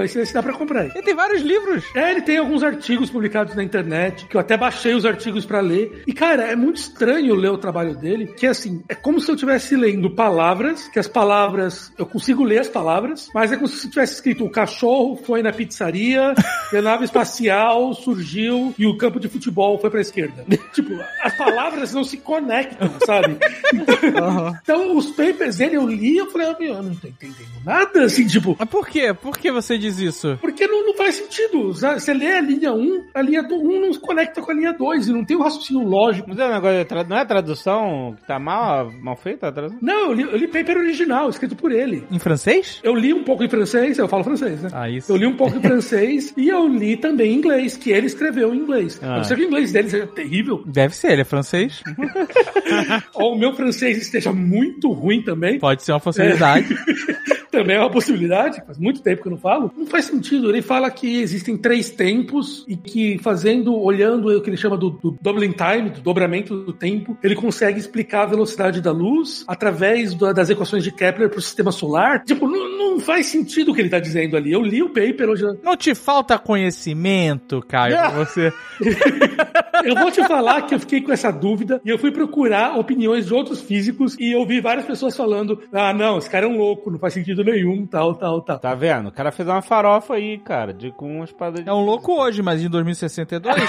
Esse, 0.04 0.20
esse 0.20 0.34
dá 0.34 0.42
pra 0.42 0.54
comprar 0.54 0.82
aí. 0.82 0.92
Ele 0.94 1.04
tem 1.04 1.16
vários 1.16 1.42
livros. 1.42 1.84
É, 1.96 2.12
ele 2.12 2.22
tem 2.22 2.38
alguns 2.38 2.64
artigos 2.64 3.10
publicados 3.10 3.56
na 3.56 3.64
internet, 3.64 4.26
que 4.26 4.36
eu 4.36 4.42
até 4.42 4.58
baixei 4.58 4.94
os 4.94 5.06
artigos 5.06 5.46
pra 5.46 5.60
ler. 5.60 6.04
E, 6.08 6.14
cara, 6.14 6.44
é 6.44 6.56
muito 6.56 6.78
estranho 6.78 7.36
ler 7.36 7.50
o 7.50 7.58
trabalho 7.58 7.96
dele, 7.96 8.28
que 8.28 8.48
assim, 8.48 8.84
é 8.88 8.96
como 8.96 9.20
se 9.20 9.30
eu 9.30 9.36
estivesse 9.36 9.76
lendo 9.76 10.10
palavras, 10.12 10.88
que 10.88 11.00
as 11.00 11.08
palavras, 11.08 11.92
eu 11.98 12.06
consigo 12.06 12.44
ler 12.44 12.60
as 12.60 12.68
palavras, 12.68 13.30
mas 13.34 13.52
é 13.52 13.56
como 13.56 13.68
se 13.68 13.90
tivesse 13.90 14.14
escrito 14.16 14.46
o 14.46 14.50
cachorro 14.50 15.16
foi 15.16 15.42
na 15.42 15.52
pizzaria, 15.52 16.34
e 16.72 16.78
a 16.78 16.82
nave 16.82 17.06
espacial 17.06 17.94
surgiu 17.94 18.74
e 18.78 18.86
o 18.86 18.98
campo 18.98 19.20
de 19.20 19.28
futebol 19.28 19.80
foi 19.80 19.90
pra 19.90 20.02
esquerda. 20.02 20.46
tipo, 20.74 20.94
as 21.22 21.33
palavras 21.38 21.94
não 21.94 22.04
se 22.04 22.18
conectam, 22.18 22.90
sabe? 23.06 23.38
Então, 24.64 24.96
os 24.98 25.08
papers 25.12 25.58
dele 25.58 25.76
eu 25.78 25.88
li, 25.88 26.18
eu 26.18 26.30
falei, 26.32 26.48
ah, 26.48 26.56
meu, 26.60 26.74
eu 26.76 26.84
não 26.84 26.96
tô 26.96 27.08
entendendo 27.08 27.48
nada, 27.66 28.04
assim, 28.06 28.26
tipo, 28.28 28.56
Mas 28.60 28.70
por 28.70 28.88
quê? 28.88 29.14
Por 29.14 29.38
que 29.38 29.52
você 29.52 29.78
diz 29.78 29.98
isso? 30.00 30.38
porque 30.42 30.68
não, 30.68 30.86
não 30.86 30.96
faz 30.96 31.16
sentido. 31.16 31.74
sabe? 31.74 32.00
Você 32.02 32.14
lê 32.14 32.28
a 32.34 32.42
linha 32.42 32.74
1, 32.74 33.06
a 33.14 33.22
linha 33.22 33.42
1 33.50 33.82
não 33.82 33.94
se 33.94 34.00
conecta 34.00 34.42
com 34.42 34.52
a 34.52 34.54
linha 34.54 34.74
2 34.74 35.08
e 35.08 35.12
não 35.14 35.24
tem 35.24 35.38
um 35.38 35.42
raciocínio 35.42 35.88
lógico. 35.88 36.28
Mas 36.30 36.40
é 36.40 36.46
um 36.48 36.54
negócio 36.54 36.78
de 36.80 36.86
tra- 36.86 37.04
não 37.04 37.18
é 37.18 37.26
tradução 37.26 38.16
que 38.20 38.28
tá 38.28 38.38
mal, 38.40 38.92
mal 38.92 39.16
feita 39.16 39.48
a 39.48 39.52
tradução? 39.52 39.80
Não, 39.82 40.08
eu 40.08 40.14
li, 40.14 40.24
eu 40.24 40.38
li 40.38 40.48
paper 40.48 40.78
original, 40.78 41.30
escrito 41.30 41.56
por 41.56 41.72
ele. 41.72 42.06
Em 42.12 42.20
francês? 42.20 42.80
Eu 42.84 42.96
li 42.96 43.14
um 43.14 43.24
pouco 43.24 43.44
em 43.44 43.50
francês, 43.50 43.98
eu 43.98 44.08
falo 44.08 44.24
francês, 44.24 44.62
né? 44.62 44.70
Ah, 44.74 44.90
isso. 44.90 45.12
Eu 45.12 45.16
li 45.16 45.26
um 45.26 45.36
pouco 45.38 45.58
em 45.58 45.62
francês 45.62 46.34
e 46.36 46.50
eu 46.50 46.68
li 46.68 46.98
também 46.98 47.32
em 47.34 47.38
inglês, 47.38 47.78
que 47.78 47.92
ele 47.92 48.08
escreveu 48.08 48.54
em 48.54 48.58
inglês. 48.60 49.00
Ah. 49.02 49.14
A 49.14 49.18
não 49.18 49.24
ser 49.24 49.36
que 49.36 49.44
o 49.44 49.48
inglês 49.48 49.72
dele 49.72 49.90
seja 49.90 50.08
terrível, 50.08 50.62
Deve 50.66 50.96
ser, 50.96 51.14
ele 51.14 51.23
é 51.24 51.26
francês. 51.26 51.82
ou 53.14 53.34
o 53.34 53.38
meu 53.38 53.54
francês 53.54 53.98
esteja 53.98 54.32
muito 54.32 54.92
ruim 54.92 55.22
também. 55.22 55.60
Pode 55.60 55.84
ser 55.84 55.94
uma 55.94 56.00
possibilidade. 56.00 56.68
também 57.64 57.78
é 57.78 57.80
uma 57.80 57.90
possibilidade, 57.90 58.62
faz 58.66 58.78
muito 58.78 59.02
tempo 59.02 59.22
que 59.22 59.28
eu 59.28 59.32
não 59.32 59.38
falo. 59.38 59.72
Não 59.76 59.86
faz 59.86 60.06
sentido. 60.06 60.50
Ele 60.50 60.62
fala 60.62 60.90
que 60.92 61.22
existem 61.22 61.58
três 61.58 61.90
tempos 61.90 62.66
e 62.68 62.76
que 62.76 63.18
fazendo, 63.20 63.76
olhando 63.80 64.30
o 64.30 64.42
que 64.42 64.50
ele 64.50 64.58
chama 64.58 64.78
do, 64.78 64.90
do 64.92 65.18
doubling 65.22 65.54
time, 65.54 65.90
do 65.90 66.02
dobramento 66.02 66.56
do 66.64 66.74
tempo, 66.74 67.18
ele 67.24 67.36
consegue 67.36 67.80
explicar 67.80 68.24
a 68.24 68.28
velocidade 68.28 68.82
da 68.82 68.92
luz 68.92 69.44
através 69.48 70.14
da- 70.14 70.34
das 70.34 70.50
equações 70.50 70.84
de 70.84 70.92
Kepler 70.92 71.30
para 71.30 71.40
o 71.40 71.42
sistema 71.42 71.72
solar. 71.72 72.24
Tipo, 72.24 72.48
não, 72.48 72.78
não 72.78 73.00
faz 73.00 73.28
sentido 73.28 73.72
o 73.72 73.74
que 73.76 73.82
ele 73.82 73.88
está 73.88 74.00
dizendo 74.00 74.36
ali. 74.38 74.52
Eu 74.52 74.62
li 74.62 74.84
o 74.84 74.90
paper 74.90 75.30
hoje. 75.30 75.44
Não 75.64 75.76
te 75.78 75.96
falta 75.96 76.38
conhecimento, 76.38 77.62
Caio, 77.68 77.96
pra 77.96 78.10
você. 78.10 78.52
Eu 79.84 79.96
vou 79.96 80.10
te 80.12 80.24
falar 80.28 80.62
que 80.62 80.74
eu 80.74 80.80
fiquei 80.80 81.02
com 81.02 81.12
essa 81.12 81.30
dúvida 81.30 81.82
e 81.84 81.90
eu 81.90 81.98
fui 81.98 82.10
procurar 82.10 82.78
opiniões 82.80 83.26
de 83.26 83.34
outros 83.34 83.60
físicos 83.62 84.16
e 84.18 84.32
eu 84.32 84.46
vi 84.46 84.62
várias 84.62 84.86
pessoas 84.86 85.16
falando: 85.18 85.60
ah, 85.74 85.92
não, 85.94 86.18
esse 86.20 86.30
cara 86.30 86.46
é 86.46 86.48
um 86.48 86.58
louco, 86.58 86.90
não 86.90 86.98
faz 87.00 87.14
sentido 87.14 87.44
nenhum, 87.44 87.53
tal, 87.90 88.16
tal, 88.16 88.42
tal. 88.42 88.60
Tá 88.60 88.76
vendo? 88.76 89.10
O 89.10 89.12
cara 89.12 89.32
fez 89.32 89.48
uma 89.48 89.62
farofa 89.62 90.16
aí, 90.16 90.38
cara, 90.38 90.74
de 90.74 90.92
com 90.92 91.18
umas 91.18 91.32
paradas 91.32 91.64
de... 91.64 91.70
É 91.70 91.74
um 91.74 91.82
louco 91.84 92.14
hoje, 92.14 92.42
mas 92.42 92.62
em 92.62 92.70
2062. 92.70 93.56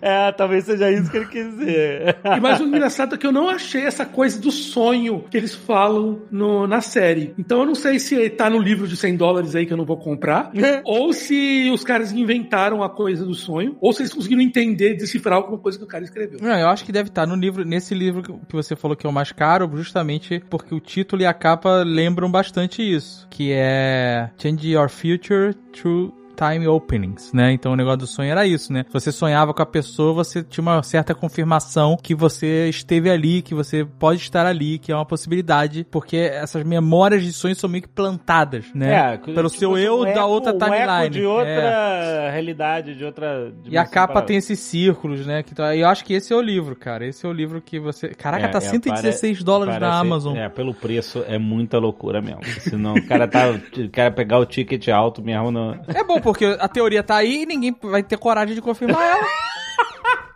é, 0.00 0.32
talvez 0.32 0.64
seja 0.64 0.90
isso 0.90 1.10
que 1.10 1.16
ele 1.16 1.26
quis 1.26 1.44
dizer. 1.50 2.16
E 2.36 2.40
mais 2.40 2.60
o 2.60 2.64
engraçado 2.64 3.14
é 3.14 3.18
que 3.18 3.26
eu 3.26 3.32
não 3.32 3.48
achei 3.48 3.82
essa 3.82 4.04
coisa 4.06 4.40
do 4.40 4.50
sonho 4.50 5.24
que 5.30 5.36
eles 5.36 5.54
falam 5.54 6.20
no- 6.30 6.66
na 6.66 6.80
série. 6.80 7.34
Então 7.38 7.60
eu 7.60 7.66
não 7.66 7.74
sei 7.74 7.98
se 7.98 8.28
tá 8.30 8.48
no 8.48 8.58
livro 8.58 8.86
de 8.88 8.96
100 8.96 9.16
dólares 9.16 9.54
aí 9.54 9.66
que 9.66 9.72
eu 9.72 9.76
não 9.76 9.84
vou 9.84 9.96
comprar, 9.96 10.50
ou 10.84 11.12
se 11.12 11.70
os 11.72 11.84
caras 11.84 12.12
inventaram 12.12 12.82
a 12.82 12.88
coisa 12.88 13.24
do 13.24 13.34
sonho, 13.34 13.76
ou 13.80 13.92
se 13.92 14.02
eles 14.02 14.12
conseguiram 14.12 14.42
entender, 14.42 14.94
decifrar 14.94 15.36
alguma 15.36 15.58
coisa 15.58 15.78
que 15.78 15.84
o 15.84 15.88
cara 15.88 16.04
escreveu. 16.04 16.38
Não, 16.40 16.58
eu 16.58 16.68
acho 16.68 16.84
que 16.84 16.92
deve 16.92 17.08
estar 17.08 17.26
no 17.26 17.34
livro, 17.36 17.64
nesse 17.64 17.94
livro 17.94 18.22
que 18.22 18.54
você 18.54 18.76
falou 18.76 18.96
que 18.96 19.06
é 19.06 19.10
o 19.10 19.12
mais 19.12 19.32
caro, 19.32 19.70
justamente 19.74 20.42
porque 20.48 20.74
o 20.74 20.80
título 20.80 21.03
e 21.22 21.26
a 21.26 21.34
capa 21.34 21.82
lembram 21.84 22.30
bastante 22.30 22.82
isso, 22.82 23.26
que 23.30 23.52
é 23.52 24.30
Change 24.38 24.70
Your 24.70 24.88
Future 24.88 25.54
Through 25.72 26.23
time 26.34 26.66
openings, 26.66 27.32
né? 27.32 27.52
Então 27.52 27.72
o 27.72 27.76
negócio 27.76 27.98
do 28.00 28.06
sonho 28.06 28.30
era 28.30 28.46
isso, 28.46 28.72
né? 28.72 28.84
Você 28.92 29.10
sonhava 29.12 29.54
com 29.54 29.62
a 29.62 29.66
pessoa, 29.66 30.12
você 30.12 30.42
tinha 30.42 30.62
uma 30.62 30.82
certa 30.82 31.14
confirmação 31.14 31.96
que 32.02 32.14
você 32.14 32.68
esteve 32.68 33.10
ali, 33.10 33.42
que 33.42 33.54
você 33.54 33.84
pode 33.84 34.20
estar 34.20 34.46
ali, 34.46 34.78
que 34.78 34.90
é 34.92 34.94
uma 34.94 35.06
possibilidade, 35.06 35.86
porque 35.90 36.16
essas 36.16 36.62
memórias 36.64 37.22
de 37.22 37.32
sonhos 37.32 37.58
são 37.58 37.68
meio 37.70 37.82
que 37.82 37.88
plantadas, 37.88 38.66
né? 38.74 39.16
Pelo 39.18 39.48
tipo, 39.48 39.58
seu 39.60 39.78
eu 39.78 40.00
um 40.00 40.04
da 40.04 40.10
eco- 40.10 40.22
outra 40.28 40.52
um 40.54 40.58
timeline. 40.58 41.04
eco 41.06 41.10
de 41.10 41.24
outra 41.26 41.50
É. 41.50 42.30
realidade, 42.32 42.94
de 42.94 43.04
outra. 43.04 43.52
E 43.66 43.76
a 43.78 43.84
capa 43.86 44.20
tem 44.22 44.36
esses 44.36 44.58
círculos, 44.60 45.26
né? 45.26 45.42
Que 45.42 45.54
tá- 45.54 45.74
eu 45.76 45.86
acho 45.88 46.04
que 46.04 46.14
esse 46.14 46.32
é 46.32 46.36
o 46.36 46.40
livro, 46.40 46.74
cara. 46.76 47.06
Esse 47.06 47.24
é 47.26 47.28
o 47.28 47.32
livro 47.32 47.60
que 47.60 47.78
você. 47.78 48.08
Caraca, 48.08 48.46
É, 48.46 48.48
tá 48.48 48.58
é, 48.58 48.60
116 48.60 49.38
pare- 49.38 49.44
dólares 49.44 49.74
na 49.74 49.80
parece- 49.80 50.00
Amazon. 50.00 50.36
É, 50.36 50.48
pelo 50.48 50.74
preço 50.74 51.24
é 51.26 51.38
muita 51.38 51.78
loucura 51.78 52.20
mesmo. 52.20 52.42
Senão 52.60 52.94
o 52.94 53.06
cara 53.06 53.26
tá. 53.28 53.50
o 53.50 53.88
cara 53.90 54.10
pegar 54.10 54.38
o 54.38 54.46
ticket 54.46 54.88
alto 54.88 55.22
mesmo 55.22 55.50
no. 55.50 55.74
É 55.88 56.02
bom, 56.04 56.20
porque 56.24 56.56
a 56.58 56.66
teoria 56.66 57.02
tá 57.02 57.16
aí 57.16 57.42
e 57.42 57.46
ninguém 57.46 57.76
vai 57.82 58.02
ter 58.02 58.16
coragem 58.16 58.54
de 58.54 58.62
confirmar 58.62 59.02
ela. 59.02 59.26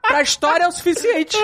pra 0.13 0.23
história 0.23 0.65
é 0.65 0.69
o 0.69 0.73
suficiente. 0.73 1.37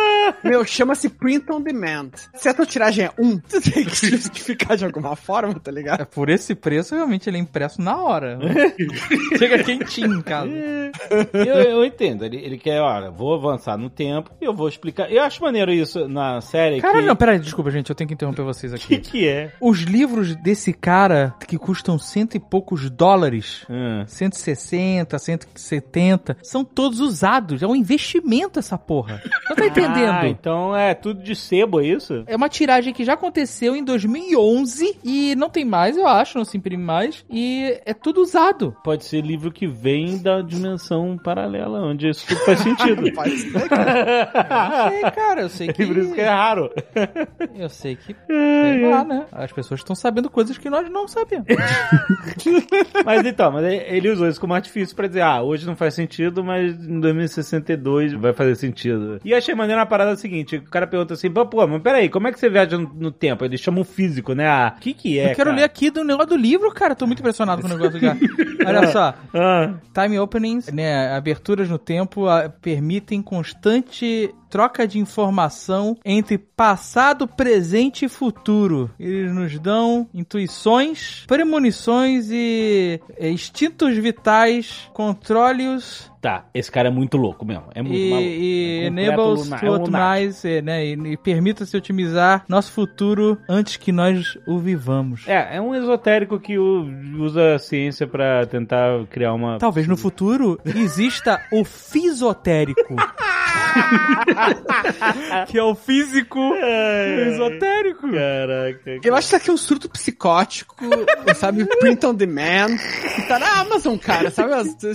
Meu, 0.42 0.64
chama-se 0.64 1.08
print 1.08 1.50
on 1.52 1.60
demand. 1.60 2.10
Se 2.34 2.48
a 2.48 2.54
tua 2.54 2.66
tiragem 2.66 3.04
é 3.06 3.10
1, 3.18 3.38
tu 3.38 3.60
tem 3.60 3.84
que 3.84 4.06
justificar 4.10 4.76
de 4.76 4.84
alguma 4.84 5.14
forma, 5.16 5.54
tá 5.60 5.70
ligado? 5.70 6.00
É, 6.02 6.04
Por 6.04 6.28
esse 6.28 6.54
preço, 6.54 6.94
realmente 6.94 7.28
ele 7.28 7.36
é 7.36 7.40
impresso 7.40 7.80
na 7.80 7.96
hora. 8.02 8.38
Chega 9.38 9.62
quentinho 9.62 10.14
em 10.18 10.22
casa. 10.22 10.50
Eu, 11.32 11.54
eu 11.62 11.84
entendo. 11.84 12.24
Ele, 12.24 12.36
ele 12.38 12.58
quer, 12.58 12.80
olha, 12.80 13.10
vou 13.10 13.34
avançar 13.34 13.76
no 13.76 13.90
tempo 13.90 14.30
e 14.40 14.44
eu 14.44 14.54
vou 14.54 14.68
explicar. 14.68 15.10
Eu 15.10 15.22
acho 15.22 15.42
maneiro 15.42 15.72
isso 15.72 16.08
na 16.08 16.40
série. 16.40 16.80
Caralho, 16.80 17.02
que... 17.02 17.06
não, 17.08 17.16
peraí, 17.16 17.38
desculpa, 17.38 17.70
gente, 17.70 17.90
eu 17.90 17.94
tenho 17.96 18.08
que 18.08 18.14
interromper 18.14 18.42
vocês 18.42 18.72
O 18.72 18.76
que, 18.76 18.94
aqui. 18.96 19.10
que 19.10 19.28
é? 19.28 19.52
Os 19.60 19.80
livros 19.80 20.34
desse 20.36 20.72
cara, 20.72 21.34
que 21.46 21.58
custam 21.58 21.98
cento 21.98 22.36
e 22.36 22.40
poucos 22.40 22.88
dólares, 22.90 23.64
Hum. 23.68 24.04
160, 24.06 25.18
170, 25.18 26.36
são 26.42 26.64
todos 26.64 27.00
usados. 27.00 27.62
É 27.62 27.66
um 27.66 27.74
investimento 27.76 28.58
essa 28.64 28.78
porra. 28.78 29.22
Não 29.48 29.56
tá 29.56 29.66
entendendo? 29.66 30.10
Ah, 30.10 30.28
então 30.28 30.76
é 30.76 30.94
tudo 30.94 31.22
de 31.22 31.34
sebo, 31.34 31.80
é 31.80 31.86
isso? 31.86 32.24
É 32.26 32.36
uma 32.36 32.48
tiragem 32.48 32.92
que 32.92 33.04
já 33.04 33.14
aconteceu 33.14 33.74
em 33.76 33.84
2011 33.84 34.98
e 35.04 35.34
não 35.36 35.48
tem 35.48 35.64
mais, 35.64 35.96
eu 35.96 36.06
acho, 36.06 36.38
não 36.38 36.44
se 36.44 36.56
imprime 36.56 36.82
mais. 36.82 37.24
E 37.30 37.80
é 37.84 37.94
tudo 37.94 38.20
usado. 38.20 38.76
Pode 38.84 39.04
ser 39.04 39.20
livro 39.20 39.50
que 39.50 39.66
vem 39.66 40.18
da 40.18 40.40
dimensão 40.42 41.18
paralela, 41.22 41.80
onde 41.80 42.08
isso 42.08 42.26
tudo 42.26 42.40
faz 42.44 42.60
sentido. 42.60 43.04
Ser, 43.34 43.68
cara. 43.68 44.84
Eu 44.84 44.90
sei, 44.90 45.10
cara, 45.10 45.40
eu 45.42 45.48
sei 45.48 45.68
que. 45.72 45.86
Por 45.86 45.96
isso 45.96 46.14
que 46.14 46.20
é 46.20 46.28
raro. 46.28 46.70
Eu 47.54 47.68
sei 47.68 47.96
que. 47.96 48.14
Sei 48.26 48.88
lá, 48.88 49.04
né? 49.04 49.26
As 49.32 49.52
pessoas 49.52 49.80
estão 49.80 49.94
sabendo 49.94 50.28
coisas 50.30 50.56
que 50.58 50.68
nós 50.70 50.90
não 50.90 51.06
sabemos. 51.06 51.46
Mas 53.04 53.24
então, 53.26 53.52
mas 53.52 53.64
ele 53.64 54.04
ele 54.04 54.10
usou 54.10 54.28
isso 54.28 54.40
como 54.40 54.54
artifício 54.54 54.94
pra 54.94 55.06
dizer, 55.06 55.22
ah, 55.22 55.42
hoje 55.42 55.66
não 55.66 55.74
faz 55.76 55.94
sentido, 55.94 56.44
mas 56.44 56.74
em 56.86 57.00
2062 57.00 58.12
vai 58.14 58.32
fazer 58.32 58.43
sentido. 58.54 59.20
E 59.24 59.34
achei 59.34 59.54
maneiro 59.54 59.80
uma 59.80 59.86
parada 59.86 60.16
seguinte, 60.16 60.56
o 60.56 60.62
cara 60.62 60.86
pergunta 60.86 61.14
assim, 61.14 61.30
pô, 61.30 61.46
pô, 61.46 61.66
mas 61.66 61.82
peraí, 61.82 62.08
como 62.08 62.28
é 62.28 62.32
que 62.32 62.38
você 62.38 62.48
viaja 62.48 62.76
no, 62.76 62.92
no 62.94 63.10
tempo? 63.10 63.44
Ele 63.44 63.56
chama 63.56 63.80
um 63.80 63.84
físico, 63.84 64.34
né? 64.34 64.46
Ah, 64.46 64.74
o 64.76 64.80
que 64.80 64.92
que 64.92 65.18
é, 65.18 65.32
eu 65.32 65.36
quero 65.36 65.50
cara? 65.50 65.56
ler 65.56 65.64
aqui 65.64 65.90
do 65.90 66.04
negócio 66.04 66.30
do 66.30 66.36
livro, 66.36 66.70
cara. 66.72 66.94
Tô 66.94 67.06
muito 67.06 67.20
impressionado 67.20 67.62
com 67.62 67.68
o 67.68 67.70
negócio 67.70 67.92
do 67.92 68.00
cara. 68.00 68.18
Olha 68.66 68.86
só. 68.88 69.14
Ah, 69.32 69.74
Time 69.92 70.18
openings, 70.18 70.72
né, 70.72 71.14
aberturas 71.14 71.68
no 71.68 71.78
tempo 71.78 72.28
ah, 72.28 72.48
permitem 72.48 73.22
constante 73.22 74.34
troca 74.54 74.86
de 74.86 75.00
informação 75.00 75.96
entre 76.04 76.38
passado, 76.38 77.26
presente 77.26 78.04
e 78.04 78.08
futuro. 78.08 78.88
Eles 79.00 79.34
nos 79.34 79.58
dão 79.58 80.08
intuições, 80.14 81.24
premonições 81.26 82.30
e 82.30 83.00
eh, 83.18 83.30
instintos 83.30 83.98
vitais, 83.98 84.88
controle-os 84.94 86.14
tá, 86.24 86.46
esse 86.54 86.72
cara 86.72 86.88
é 86.88 86.90
muito 86.90 87.18
louco 87.18 87.44
mesmo, 87.44 87.64
é 87.74 87.82
muito 87.82 87.98
e, 87.98 88.10
maluco. 88.10 88.28
e 88.28 88.80
É 88.80 88.86
enables 88.86 89.46
to 89.46 89.66
é 89.66 89.70
um 89.70 89.74
optimize, 89.74 90.48
eh, 90.48 90.62
né, 90.62 90.86
e, 90.86 90.92
e 90.92 91.16
permita-se 91.18 91.76
otimizar 91.76 92.46
nosso 92.48 92.72
futuro 92.72 93.36
antes 93.46 93.76
que 93.76 93.92
nós 93.92 94.38
o 94.46 94.58
vivamos. 94.58 95.28
É, 95.28 95.56
é 95.56 95.60
um 95.60 95.74
esotérico 95.74 96.40
que 96.40 96.56
usa 96.58 97.56
a 97.56 97.58
ciência 97.58 98.06
pra 98.06 98.46
tentar 98.46 99.04
criar 99.10 99.34
uma... 99.34 99.58
Talvez 99.58 99.86
no 99.86 99.98
futuro 99.98 100.58
exista 100.64 101.42
o 101.52 101.62
fisotérico. 101.62 102.96
que 105.48 105.58
é 105.58 105.62
o 105.62 105.74
físico 105.74 106.54
esotérico. 107.32 108.10
Caraca. 108.10 109.00
Eu 109.02 109.14
acho 109.14 109.28
que 109.28 109.34
isso 109.34 109.36
aqui 109.36 109.50
é 109.50 109.52
um 109.52 109.56
surto 109.56 109.88
psicótico, 109.88 110.76
sabe? 111.34 111.64
Print 111.80 112.06
on 112.06 112.14
demand. 112.14 112.76
Que 113.14 113.22
tá 113.22 113.38
na 113.38 113.60
Amazon, 113.60 113.96
cara, 113.96 114.30
sabe? 114.30 114.52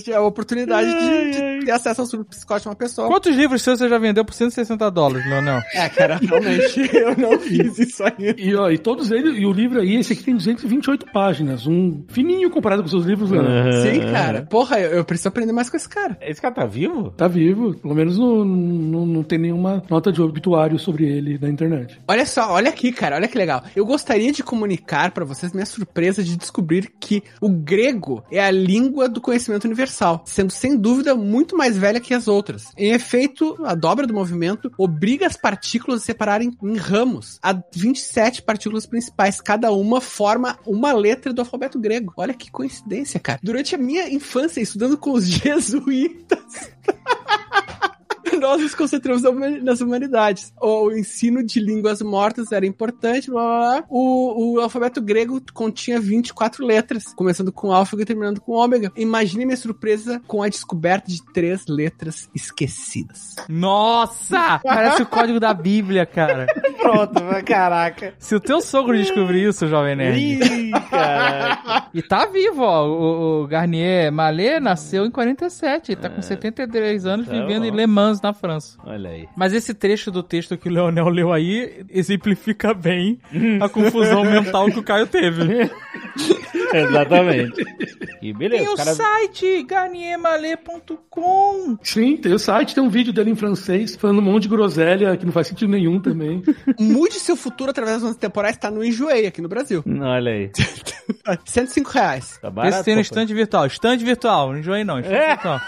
É 0.07 0.13
a 0.13 0.21
oportunidade 0.21 0.87
de, 0.87 1.31
de 1.59 1.65
ter 1.65 1.71
acesso 1.71 2.01
ao 2.01 2.07
surto 2.07 2.25
psicótico 2.25 2.63
de 2.63 2.69
uma 2.69 2.75
pessoa. 2.75 3.07
Quantos 3.07 3.35
livros 3.35 3.61
seus 3.61 3.79
você 3.79 3.87
já 3.87 3.97
vendeu 3.97 4.25
por 4.25 4.33
160 4.33 4.91
dólares, 4.91 5.25
Leonel? 5.25 5.61
É, 5.73 5.87
cara, 5.89 6.17
realmente, 6.21 6.81
eu 6.93 7.15
não 7.17 7.39
fiz 7.39 7.79
isso 7.79 8.03
ainda. 8.03 8.35
E, 8.37 8.55
ó, 8.55 8.69
e 8.69 8.77
todos 8.77 9.11
eles, 9.11 9.37
e 9.37 9.45
o 9.45 9.51
livro 9.51 9.79
aí, 9.79 9.95
esse 9.95 10.13
aqui 10.13 10.23
tem 10.23 10.35
228 10.35 11.05
páginas, 11.11 11.65
um 11.65 12.03
fininho 12.09 12.49
comparado 12.49 12.81
com 12.81 12.87
os 12.87 12.91
seus 12.91 13.05
livros, 13.05 13.31
Leandro. 13.31 13.81
Sim, 13.81 14.11
cara. 14.11 14.43
Porra, 14.43 14.79
eu, 14.79 14.91
eu 14.97 15.05
preciso 15.05 15.29
aprender 15.29 15.53
mais 15.53 15.69
com 15.69 15.77
esse 15.77 15.87
cara. 15.87 16.17
Esse 16.21 16.41
cara 16.41 16.53
tá 16.53 16.65
vivo? 16.65 17.11
Tá 17.11 17.27
vivo, 17.27 17.73
pelo 17.79 17.95
menos 17.95 18.17
não, 18.17 18.43
não, 18.49 19.05
não 19.05 19.23
tem 19.23 19.39
nenhuma 19.39 19.83
nota 19.89 20.11
de 20.11 20.21
obituário 20.21 20.77
sobre 20.77 21.05
ele 21.05 21.37
na 21.39 21.49
internet. 21.49 21.99
Olha 22.07 22.25
só, 22.25 22.51
olha 22.51 22.69
aqui, 22.69 22.91
cara, 22.91 23.15
olha 23.15 23.27
que 23.27 23.37
legal. 23.37 23.63
Eu 23.75 23.85
gostaria 23.85 24.31
de 24.31 24.43
comunicar 24.43 25.11
pra 25.11 25.25
vocês 25.25 25.53
minha 25.53 25.65
surpresa 25.65 26.23
de 26.23 26.37
descobrir 26.37 26.91
que 26.99 27.23
o 27.41 27.49
grego 27.49 28.23
é 28.31 28.39
a 28.39 28.51
língua 28.51 29.07
do 29.09 29.21
conhecimento 29.21 29.65
universal, 29.65 30.23
sendo 30.25 30.51
sem 30.51 30.77
dúvida 30.77 31.15
muito 31.15 31.55
mais 31.57 31.77
velha 31.77 31.99
que 31.99 32.13
as 32.13 32.27
outras. 32.27 32.71
Em 32.77 32.91
efeito, 32.91 33.57
a 33.65 33.75
dobra 33.75 34.05
do 34.05 34.13
movimento 34.13 34.71
obriga 34.77 35.25
as 35.25 35.37
partículas 35.37 36.01
a 36.01 36.05
se 36.05 36.05
separarem 36.07 36.51
em 36.61 36.75
ramos. 36.75 37.39
Há 37.41 37.53
27 37.73 38.41
partículas 38.41 38.85
principais, 38.85 39.39
cada 39.39 39.71
uma 39.71 40.01
forma 40.01 40.57
uma 40.65 40.91
letra 40.91 41.31
do 41.31 41.41
alfabeto 41.41 41.79
grego. 41.79 42.13
Olha 42.17 42.33
que 42.33 42.51
coincidência, 42.51 43.19
cara. 43.19 43.39
Durante 43.41 43.75
a 43.75 43.77
minha 43.77 44.09
infância, 44.09 44.59
estudando 44.59 44.97
com 44.97 45.11
os 45.11 45.25
jesuítas, 45.29 46.71
nós 48.39 48.61
nos 48.61 48.75
concentramos 48.75 49.23
nas 49.61 49.81
humanidades. 49.81 50.53
O 50.61 50.91
ensino 50.91 51.43
de 51.43 51.59
línguas 51.59 52.01
mortas 52.01 52.51
era 52.51 52.65
importante, 52.65 53.29
blá, 53.29 53.41
blá, 53.41 53.59
blá. 53.59 53.85
O, 53.89 54.55
o 54.55 54.59
alfabeto 54.59 55.01
grego 55.01 55.41
continha 55.53 55.99
24 55.99 56.65
letras, 56.65 57.13
começando 57.13 57.51
com 57.51 57.71
alfa 57.71 57.95
e 57.99 58.05
terminando 58.05 58.41
com 58.41 58.53
ômega. 58.53 58.91
Imagine 58.95 59.45
minha 59.45 59.57
surpresa 59.57 60.21
com 60.27 60.41
a 60.43 60.49
descoberta 60.49 61.11
de 61.11 61.23
três 61.33 61.65
letras 61.67 62.29
esquecidas. 62.33 63.35
Nossa! 63.47 64.59
Parece 64.63 65.01
o 65.01 65.05
código 65.05 65.39
da 65.39 65.53
Bíblia, 65.53 66.05
cara. 66.05 66.47
Pronto, 66.79 67.13
caraca. 67.45 68.13
Se 68.17 68.35
o 68.35 68.39
teu 68.39 68.61
sogro 68.61 68.97
descobrir 68.97 69.47
isso, 69.47 69.67
jovem 69.67 69.95
nerd. 69.95 70.19
Ih, 70.19 70.71
caraca. 70.89 71.89
E 71.93 72.01
tá 72.01 72.25
vivo, 72.25 72.61
ó. 72.63 72.87
O, 72.87 73.43
o 73.43 73.47
Garnier 73.47 74.11
Mallet 74.11 74.59
nasceu 74.59 75.05
em 75.05 75.11
47. 75.11 75.91
Ele 75.91 76.01
tá 76.01 76.09
com 76.09 76.21
73 76.21 77.05
anos 77.05 77.27
tá 77.27 77.33
vivendo 77.33 77.61
bom. 77.61 77.67
em 77.67 77.71
Le 77.71 77.87
Mans, 77.87 78.21
na 78.21 78.28
França. 78.33 78.77
Olha 78.85 79.09
aí. 79.09 79.27
Mas 79.35 79.51
esse 79.53 79.73
trecho 79.73 80.09
do 80.11 80.21
texto 80.23 80.57
que 80.57 80.69
o 80.69 80.71
Leonel 80.71 81.09
leu 81.09 81.33
aí 81.33 81.85
exemplifica 81.89 82.73
bem 82.73 83.19
a 83.61 83.67
confusão 83.69 84.23
mental 84.23 84.67
que 84.67 84.79
o 84.79 84.83
Caio 84.83 85.07
teve. 85.07 85.69
Exatamente. 86.73 87.63
E 88.21 88.31
beleza, 88.33 88.63
Tem 88.63 88.73
o 88.73 88.77
cara... 88.77 88.93
site 88.93 89.63
garniermallet.com. 89.63 91.77
Sim, 91.81 92.17
tem 92.17 92.33
o 92.33 92.39
site, 92.39 92.75
tem 92.75 92.83
um 92.83 92.89
vídeo 92.89 93.11
dele 93.13 93.31
em 93.31 93.35
francês, 93.35 93.95
falando 93.95 94.19
um 94.19 94.23
monte 94.23 94.43
de 94.43 94.49
groselha 94.49 95.15
que 95.17 95.25
não 95.25 95.31
faz 95.31 95.47
sentido 95.47 95.69
nenhum 95.71 95.99
também. 95.99 96.43
Mude 96.79 97.15
seu 97.15 97.35
futuro 97.35 97.71
através 97.71 97.95
das 97.97 98.03
ondas 98.03 98.17
temporais, 98.17 98.55
tá 98.57 98.69
no 98.69 98.83
Enjoei 98.83 99.25
aqui 99.25 99.41
no 99.41 99.47
Brasil. 99.49 99.83
Olha 100.01 100.31
aí. 100.31 100.51
105 101.45 101.89
reais. 101.89 102.37
Tá 102.41 102.49
barato. 102.51 102.75
Esse 102.75 102.83
tem 102.85 102.95
no 102.95 103.01
stand 103.01 103.25
virtual. 103.27 103.65
Stand 103.67 103.97
virtual, 103.97 104.51
não 104.51 104.59
enjoei 104.59 104.83
não. 104.83 104.99
Stand 104.99 105.15
É. 105.15 105.29
virtual. 105.29 105.59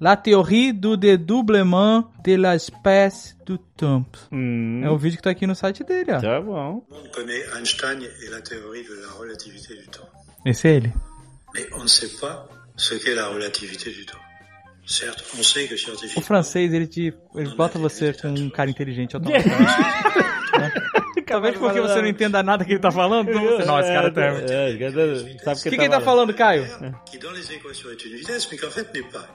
La 0.00 0.16
théorie 0.16 0.72
du 0.72 0.93
dédoublement 0.96 2.10
de 2.24 2.34
l'espèce 2.36 3.36
du 3.46 3.58
temps. 3.76 4.04
Hum, 4.32 4.82
É 4.84 4.90
o 4.90 4.96
vídeo 4.98 5.16
que 5.18 5.22
tá 5.22 5.30
aqui 5.30 5.46
no 5.46 5.54
site 5.54 5.84
dele, 5.84 6.12
ó. 6.12 6.20
Tá 6.20 6.40
bom. 6.40 6.84
On 6.90 7.08
connaît 7.10 7.42
Einstein 7.56 8.00
et 8.02 8.30
la 8.30 8.40
théorie 8.40 8.84
de 8.84 8.94
la 9.02 9.12
relativité 9.18 9.74
du 9.76 9.86
temps. 9.88 10.08
Esse 10.46 10.68
é 10.68 10.76
ele. 10.76 10.92
Mais 11.54 11.66
on 11.74 11.82
ne 11.82 11.88
sait 11.88 12.08
pas 12.20 12.48
ce 12.76 12.94
qu'est 12.96 13.14
la 13.14 13.28
relativité 13.28 13.90
du 13.90 14.04
temps. 14.06 14.18
Certes, 14.86 15.24
on 15.38 15.42
sait 15.42 15.66
que 15.66 15.74
O 16.18 16.20
francês, 16.20 16.70
ele 16.72 16.86
te. 16.86 17.14
Ele 17.34 17.54
bota 17.56 17.78
você 17.78 18.12
com 18.12 18.28
um 18.28 18.50
cara 18.50 18.68
inteligente 18.68 19.16
automaticamente. 19.16 19.64
Né? 20.58 20.72
Talvez 21.34 21.58
porque 21.58 21.80
você 21.80 22.00
não 22.00 22.08
entenda 22.08 22.42
nada 22.42 22.64
que 22.64 22.72
ele 22.72 22.78
tá 22.80 22.90
falando. 22.90 23.28
Então 23.30 23.42
você, 23.42 23.64
não, 23.64 23.80
esse 23.80 23.92
cara 23.92 24.10
tá. 24.10 24.22
É, 24.22 24.72
é, 24.72 25.38
sabe 25.42 25.60
O 25.60 25.62
que, 25.62 25.70
que 25.70 25.76
ele 25.82 25.88
tá 25.88 26.00
falando, 26.00 26.32
Caio? 26.34 26.62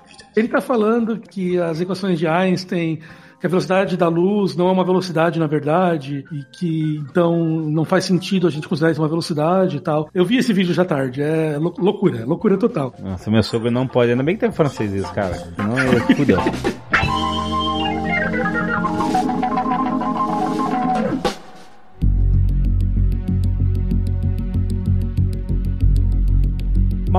vitesse. 0.07 0.29
Ele 0.35 0.47
tá 0.47 0.61
falando 0.61 1.19
que 1.19 1.59
as 1.59 1.81
equações 1.81 2.17
de 2.19 2.27
Einstein 2.27 3.01
que 3.39 3.45
a 3.45 3.49
velocidade 3.49 3.95
da 3.95 4.09
luz 4.09 4.53
não 4.57 4.67
é 4.67 4.71
uma 4.73 4.83
velocidade, 4.83 5.39
na 5.39 5.47
verdade, 5.47 6.25
e 6.29 6.43
que 6.57 6.97
então 7.09 7.39
não 7.41 7.85
faz 7.85 8.03
sentido 8.03 8.45
a 8.47 8.49
gente 8.49 8.67
considerar 8.67 8.91
isso 8.91 9.01
uma 9.01 9.07
velocidade 9.07 9.77
e 9.77 9.79
tal. 9.79 10.09
Eu 10.13 10.25
vi 10.25 10.37
esse 10.37 10.51
vídeo 10.51 10.73
já 10.73 10.83
tarde, 10.83 11.21
é 11.21 11.57
lou- 11.57 11.73
loucura, 11.77 12.25
loucura 12.25 12.57
total. 12.57 12.93
Nossa, 12.99 13.31
meu 13.31 13.41
sogro 13.41 13.71
não 13.71 13.87
pode. 13.87 14.11
Ainda 14.11 14.23
bem 14.23 14.35
que 14.35 14.41
tem 14.41 14.51
francês 14.51 14.93
isso, 14.93 15.13
cara. 15.13 15.35
Senão 15.35 15.77
eu 15.79 16.15
fudeu. 16.17 16.37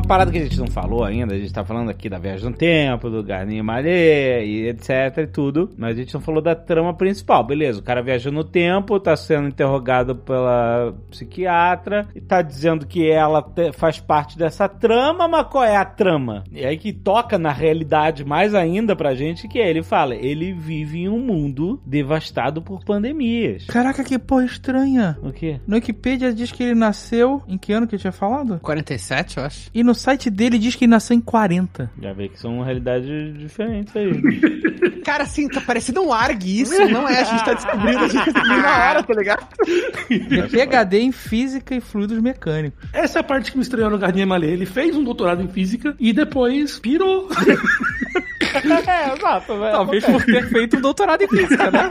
Uma 0.00 0.06
parada 0.08 0.32
que 0.32 0.38
a 0.38 0.42
gente 0.42 0.58
não 0.58 0.66
falou 0.66 1.04
ainda, 1.04 1.34
a 1.34 1.38
gente 1.38 1.52
tá 1.52 1.62
falando 1.62 1.90
aqui 1.90 2.08
da 2.08 2.16
viagem 2.18 2.48
no 2.48 2.56
tempo, 2.56 3.10
do 3.10 3.22
Garnier 3.22 3.62
Malé 3.62 4.42
e 4.46 4.66
etc 4.68 5.18
e 5.18 5.26
tudo, 5.26 5.70
mas 5.76 5.90
a 5.94 6.00
gente 6.00 6.14
não 6.14 6.22
falou 6.22 6.40
da 6.40 6.54
trama 6.54 6.94
principal. 6.94 7.44
Beleza, 7.44 7.80
o 7.80 7.82
cara 7.82 8.02
viajou 8.02 8.32
no 8.32 8.42
tempo, 8.42 8.98
tá 8.98 9.14
sendo 9.14 9.48
interrogado 9.48 10.16
pela 10.16 10.94
psiquiatra 11.10 12.08
e 12.14 12.20
tá 12.20 12.40
dizendo 12.40 12.86
que 12.86 13.10
ela 13.10 13.42
te- 13.42 13.72
faz 13.72 14.00
parte 14.00 14.38
dessa 14.38 14.66
trama, 14.70 15.28
mas 15.28 15.46
qual 15.48 15.64
é 15.64 15.76
a 15.76 15.84
trama? 15.84 16.44
E 16.50 16.64
aí 16.64 16.78
que 16.78 16.94
toca 16.94 17.38
na 17.38 17.52
realidade 17.52 18.24
mais 18.24 18.54
ainda 18.54 18.96
pra 18.96 19.14
gente, 19.14 19.46
que 19.48 19.58
é, 19.60 19.68
ele 19.68 19.82
fala, 19.82 20.14
ele 20.14 20.54
vive 20.54 21.00
em 21.00 21.08
um 21.10 21.18
mundo 21.20 21.78
devastado 21.86 22.62
por 22.62 22.82
pandemias. 22.86 23.66
Caraca, 23.66 24.02
que 24.02 24.18
porra 24.18 24.46
estranha. 24.46 25.18
O 25.22 25.30
quê? 25.30 25.60
No 25.66 25.74
Wikipedia 25.76 26.32
diz 26.32 26.50
que 26.50 26.62
ele 26.62 26.74
nasceu. 26.74 27.42
Em 27.46 27.58
que 27.58 27.70
ano 27.72 27.86
que 27.86 27.94
eu 27.94 27.98
tinha 27.98 28.12
falado? 28.12 28.58
47, 28.60 29.36
eu 29.36 29.44
acho. 29.44 29.70
E 29.74 29.82
no 29.84 29.89
site 29.94 30.30
dele 30.30 30.58
diz 30.58 30.74
que 30.74 30.84
ele 30.84 30.90
nasceu 30.90 31.16
em 31.16 31.20
40. 31.20 31.90
Já 32.00 32.12
vê 32.12 32.28
que 32.28 32.38
são 32.38 32.62
realidades 32.62 33.38
diferentes 33.38 33.94
aí. 33.96 34.10
Cara, 35.04 35.24
assim, 35.24 35.48
tá 35.48 35.60
parecendo 35.60 36.02
um 36.02 36.12
ARG 36.12 36.60
isso, 36.60 36.78
não 36.88 37.08
é? 37.08 37.20
A 37.20 37.24
gente 37.24 37.44
tá 37.44 37.54
descobrindo, 37.54 37.98
a 37.98 38.08
gente 38.08 38.24
descobriu 38.24 38.62
na 38.62 38.88
hora, 38.88 39.02
tá 39.02 39.14
ligado? 39.14 39.46
É 40.10 40.66
PHD 40.66 41.00
em 41.00 41.12
física 41.12 41.74
e 41.74 41.80
fluidos 41.80 42.20
mecânicos. 42.20 42.88
Essa 42.92 43.18
é 43.18 43.20
a 43.20 43.22
parte 43.22 43.50
que 43.50 43.56
me 43.56 43.62
estranhou 43.62 43.90
no 43.90 43.98
Garnier 43.98 44.26
Malé. 44.26 44.48
Ele 44.48 44.66
fez 44.66 44.96
um 44.96 45.04
doutorado 45.04 45.42
em 45.42 45.48
física 45.48 45.94
e 45.98 46.12
depois 46.12 46.78
pirou. 46.78 47.28
é, 48.54 49.12
exato. 49.14 49.52
Talvez 49.58 50.04
por 50.04 50.24
ter 50.24 50.48
feito 50.48 50.76
um 50.76 50.80
doutorado 50.80 51.22
em 51.22 51.28
física, 51.28 51.70
né? 51.70 51.88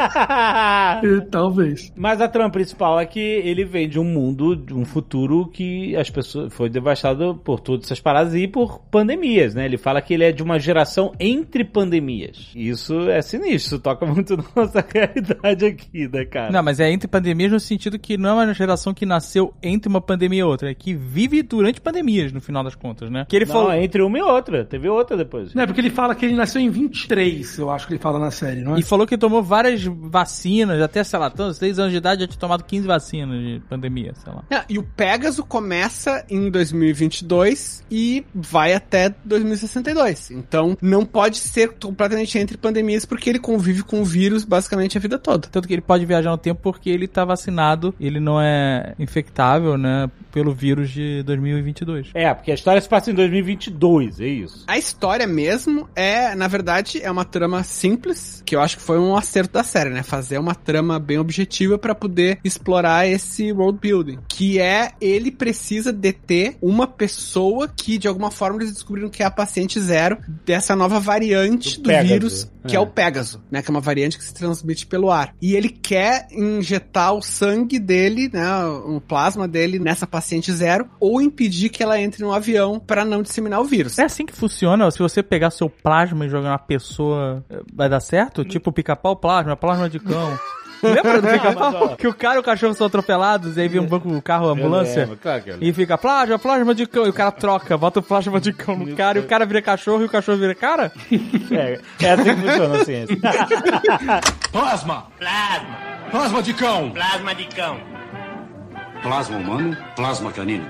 E 1.03 1.22
Talvez. 1.30 1.91
Mas 1.95 2.22
a 2.22 2.28
trama 2.28 2.49
principal 2.49 2.99
é 2.99 3.05
que 3.05 3.20
ele 3.20 3.64
vem 3.64 3.88
de 3.88 3.99
um 3.99 4.03
mundo, 4.03 4.55
de 4.55 4.74
um 4.74 4.86
futuro 4.86 5.47
que 5.47 5.95
as 5.95 6.10
pessoas 6.10 6.53
foi 6.53 6.70
devastado 6.70 7.39
por 7.43 7.60
todas 7.60 7.86
essas 7.86 7.99
paradas 7.99 8.34
e 8.36 8.47
por 8.47 8.80
pandemias, 8.91 9.53
né? 9.55 9.66
Ele 9.66 9.78
fala 9.78 10.01
que 10.01 10.14
ele 10.14 10.24
é 10.24 10.32
de 10.32 10.43
uma 10.43 10.60
geração 10.60 11.14
entre 11.20 11.64
pandemias. 11.64 12.51
Isso 12.55 13.10
é 13.10 13.22
sinistro, 13.22 13.55
isso 13.55 13.80
toca 13.80 14.05
muito 14.05 14.36
na 14.38 14.43
nossa 14.55 14.86
realidade 14.93 15.66
aqui, 15.66 16.07
né, 16.07 16.26
cara? 16.26 16.51
Não, 16.51 16.64
mas 16.64 16.80
é 16.80 16.91
entre 16.91 17.07
pandemias 17.07 17.51
no 17.51 17.60
sentido 17.60 17.99
que 17.99 18.18
não 18.18 18.41
é 18.41 18.45
uma 18.45 18.53
geração 18.53 18.93
que 18.93 19.05
nasceu 19.05 19.53
entre 19.62 19.89
uma 19.89 20.01
pandemia 20.01 20.39
e 20.39 20.43
outra, 20.43 20.72
é 20.72 20.74
que 20.74 20.93
vive 20.93 21.41
durante 21.43 21.82
pandemias, 21.82 22.32
no 22.32 22.41
final 22.41 22.64
das 22.64 22.76
contas, 22.76 23.10
né? 23.10 23.26
Que 23.28 23.36
ele 23.36 23.45
Não, 23.45 23.53
falou. 23.53 23.72
é 23.72 23.84
entre 23.84 24.01
uma 24.01 24.18
e 24.18 24.22
outra. 24.22 24.66
Teve 24.66 24.89
outra 24.89 25.16
depois. 25.18 25.53
Não 25.53 25.64
é 25.64 25.68
porque 25.68 25.82
ele 25.82 25.89
fala 25.89 26.16
que 26.16 26.26
ele 26.26 26.36
nasceu 26.36 26.48
em 26.57 26.69
23, 26.69 27.57
eu 27.59 27.69
acho 27.69 27.87
que 27.87 27.93
ele 27.93 28.01
fala 28.01 28.19
na 28.19 28.31
série, 28.31 28.61
não 28.61 28.75
é? 28.75 28.79
E 28.79 28.83
falou 28.83 29.05
que 29.05 29.17
tomou 29.17 29.43
várias 29.43 29.83
vacinas, 29.83 30.81
até, 30.81 31.03
sei 31.03 31.19
lá, 31.19 31.29
tantos, 31.29 31.57
6 31.57 31.79
anos 31.79 31.91
de 31.91 31.97
idade 31.97 32.21
já 32.21 32.27
tinha 32.27 32.39
tomado 32.39 32.63
15 32.63 32.87
vacinas 32.87 33.39
de 33.39 33.61
pandemia, 33.69 34.13
sei 34.15 34.33
lá. 34.33 34.43
Ah, 34.51 34.65
e 34.69 34.77
o 34.77 34.83
Pegasus 34.83 35.45
começa 35.47 36.25
em 36.29 36.49
2022 36.49 37.83
e 37.91 38.25
vai 38.33 38.73
até 38.73 39.13
2062. 39.23 40.31
Então, 40.31 40.77
não 40.81 41.05
pode 41.05 41.37
ser 41.37 41.73
completamente 41.79 42.37
entre 42.37 42.57
pandemias, 42.57 43.05
porque 43.05 43.29
ele 43.29 43.39
convive 43.39 43.83
com 43.83 44.01
o 44.01 44.05
vírus 44.05 44.43
basicamente 44.43 44.97
a 44.97 45.01
vida 45.01 45.17
toda. 45.17 45.47
Tanto 45.47 45.67
que 45.67 45.73
ele 45.73 45.81
pode 45.81 46.05
viajar 46.05 46.31
no 46.31 46.37
tempo 46.37 46.61
porque 46.61 46.89
ele 46.89 47.07
tá 47.07 47.25
vacinado, 47.25 47.93
ele 47.99 48.19
não 48.19 48.41
é 48.41 48.93
infectável, 48.99 49.77
né, 49.77 50.09
pelo 50.31 50.53
vírus 50.53 50.89
de 50.89 51.23
2022. 51.23 52.11
É, 52.13 52.33
porque 52.33 52.51
a 52.51 52.53
história 52.53 52.81
se 52.81 52.87
passa 52.87 53.11
em 53.11 53.13
2022, 53.13 54.19
é 54.19 54.27
isso. 54.27 54.63
A 54.67 54.77
história 54.77 55.27
mesmo 55.27 55.89
é, 55.95 56.35
na 56.39 56.47
verdade, 56.47 57.01
é 57.03 57.11
uma 57.11 57.25
trama 57.25 57.63
simples, 57.63 58.41
que 58.45 58.55
eu 58.55 58.61
acho 58.61 58.77
que 58.77 58.83
foi 58.83 58.97
um 58.97 59.15
acerto 59.15 59.53
da 59.53 59.63
série, 59.63 59.89
né? 59.89 60.01
Fazer 60.01 60.37
uma 60.37 60.55
trama 60.55 60.97
bem 60.97 61.19
objetiva 61.19 61.77
pra 61.77 61.93
poder 61.93 62.39
explorar 62.43 63.07
esse 63.07 63.51
world 63.51 63.79
building, 63.79 64.19
que 64.27 64.59
é 64.59 64.93
ele 65.01 65.31
precisa 65.31 65.91
deter 65.91 66.57
uma 66.61 66.87
pessoa 66.87 67.67
que 67.67 67.97
de 67.97 68.07
alguma 68.07 68.31
forma 68.31 68.61
eles 68.61 68.73
descobriram 68.73 69.09
que 69.09 69.21
é 69.21 69.25
a 69.25 69.31
paciente 69.31 69.79
zero 69.79 70.17
dessa 70.45 70.75
nova 70.75 70.99
variante 70.99 71.79
Do 71.79 71.89
do, 71.91 72.03
vírus, 72.03 72.49
que 72.67 72.75
é. 72.75 72.77
É. 72.77 72.79
o 72.79 72.87
Pégaso, 72.87 73.41
né? 73.51 73.61
Que 73.61 73.69
é 73.69 73.73
uma 73.73 73.81
variante 73.81 74.17
que 74.17 74.23
se 74.23 74.33
transmite 74.33 74.87
pelo 74.87 75.11
ar. 75.11 75.35
E 75.41 75.55
ele 75.55 75.69
quer 75.69 76.27
injetar 76.31 77.13
o 77.13 77.21
sangue 77.21 77.79
dele, 77.79 78.29
né, 78.31 78.65
o 78.65 79.01
plasma 79.01 79.47
dele 79.47 79.79
nessa 79.79 80.07
paciente 80.07 80.51
zero 80.51 80.89
ou 80.99 81.21
impedir 81.21 81.69
que 81.69 81.83
ela 81.83 81.99
entre 81.99 82.23
no 82.23 82.31
avião 82.31 82.79
pra 82.79 83.03
não 83.03 83.21
disseminar 83.21 83.59
o 83.59 83.65
vírus. 83.65 83.99
É 83.99 84.03
assim 84.03 84.25
que 84.25 84.33
funciona? 84.33 84.89
Se 84.89 84.99
você 84.99 85.21
pegar 85.21 85.51
seu 85.51 85.69
plasma 85.69 86.28
jogar 86.30 86.49
na 86.49 86.57
pessoa, 86.59 87.43
vai 87.73 87.89
dar 87.89 87.99
certo? 87.99 88.45
Tipo 88.45 88.71
pica-pau 88.71 89.15
plasma, 89.15 89.55
plasma 89.55 89.89
de 89.89 89.99
cão. 89.99 90.38
Lembra 90.82 91.21
do 91.21 91.27
pica-pau? 91.32 91.95
Que 91.97 92.07
o 92.07 92.13
cara 92.13 92.38
e 92.38 92.39
o 92.39 92.43
cachorro 92.43 92.73
são 92.73 92.88
atropelados, 92.88 93.57
e 93.57 93.61
aí 93.61 93.67
vem 93.67 93.82
um 93.82 93.86
banco, 93.86 94.07
um 94.07 94.21
carro, 94.21 94.47
ambulância. 94.47 95.01
lembro, 95.01 95.17
claro. 95.17 95.43
E 95.59 95.73
fica 95.73 95.97
plasma, 95.97 96.39
plasma 96.39 96.73
de 96.73 96.86
cão. 96.88 97.05
E 97.05 97.09
o 97.09 97.13
cara 97.13 97.32
troca, 97.32 97.77
bota 97.77 97.99
o 97.99 98.03
plasma 98.03 98.39
de 98.39 98.53
cão 98.53 98.77
no 98.77 98.95
cara, 98.95 99.17
e 99.19 99.21
o 99.21 99.25
cara 99.27 99.45
vira 99.45 99.61
cachorro 99.61 100.03
e 100.03 100.05
o 100.05 100.09
cachorro 100.09 100.38
vira 100.38 100.55
cara? 100.55 100.91
É, 101.51 101.80
é 102.01 102.11
assim 102.11 102.36
que 102.36 102.41
funciona 102.41 102.77
a 102.82 102.86
ciência. 102.86 103.17
Plasma! 104.51 105.07
Plasma, 105.19 105.77
Plasma 106.11 106.41
de 106.41 106.53
cão! 106.53 106.91
plasma 106.91 107.36
de 107.36 107.45
cão. 107.47 107.77
Plasma 109.01 109.38
humano, 109.38 109.77
plasma 109.95 110.32
canino. 110.32 110.65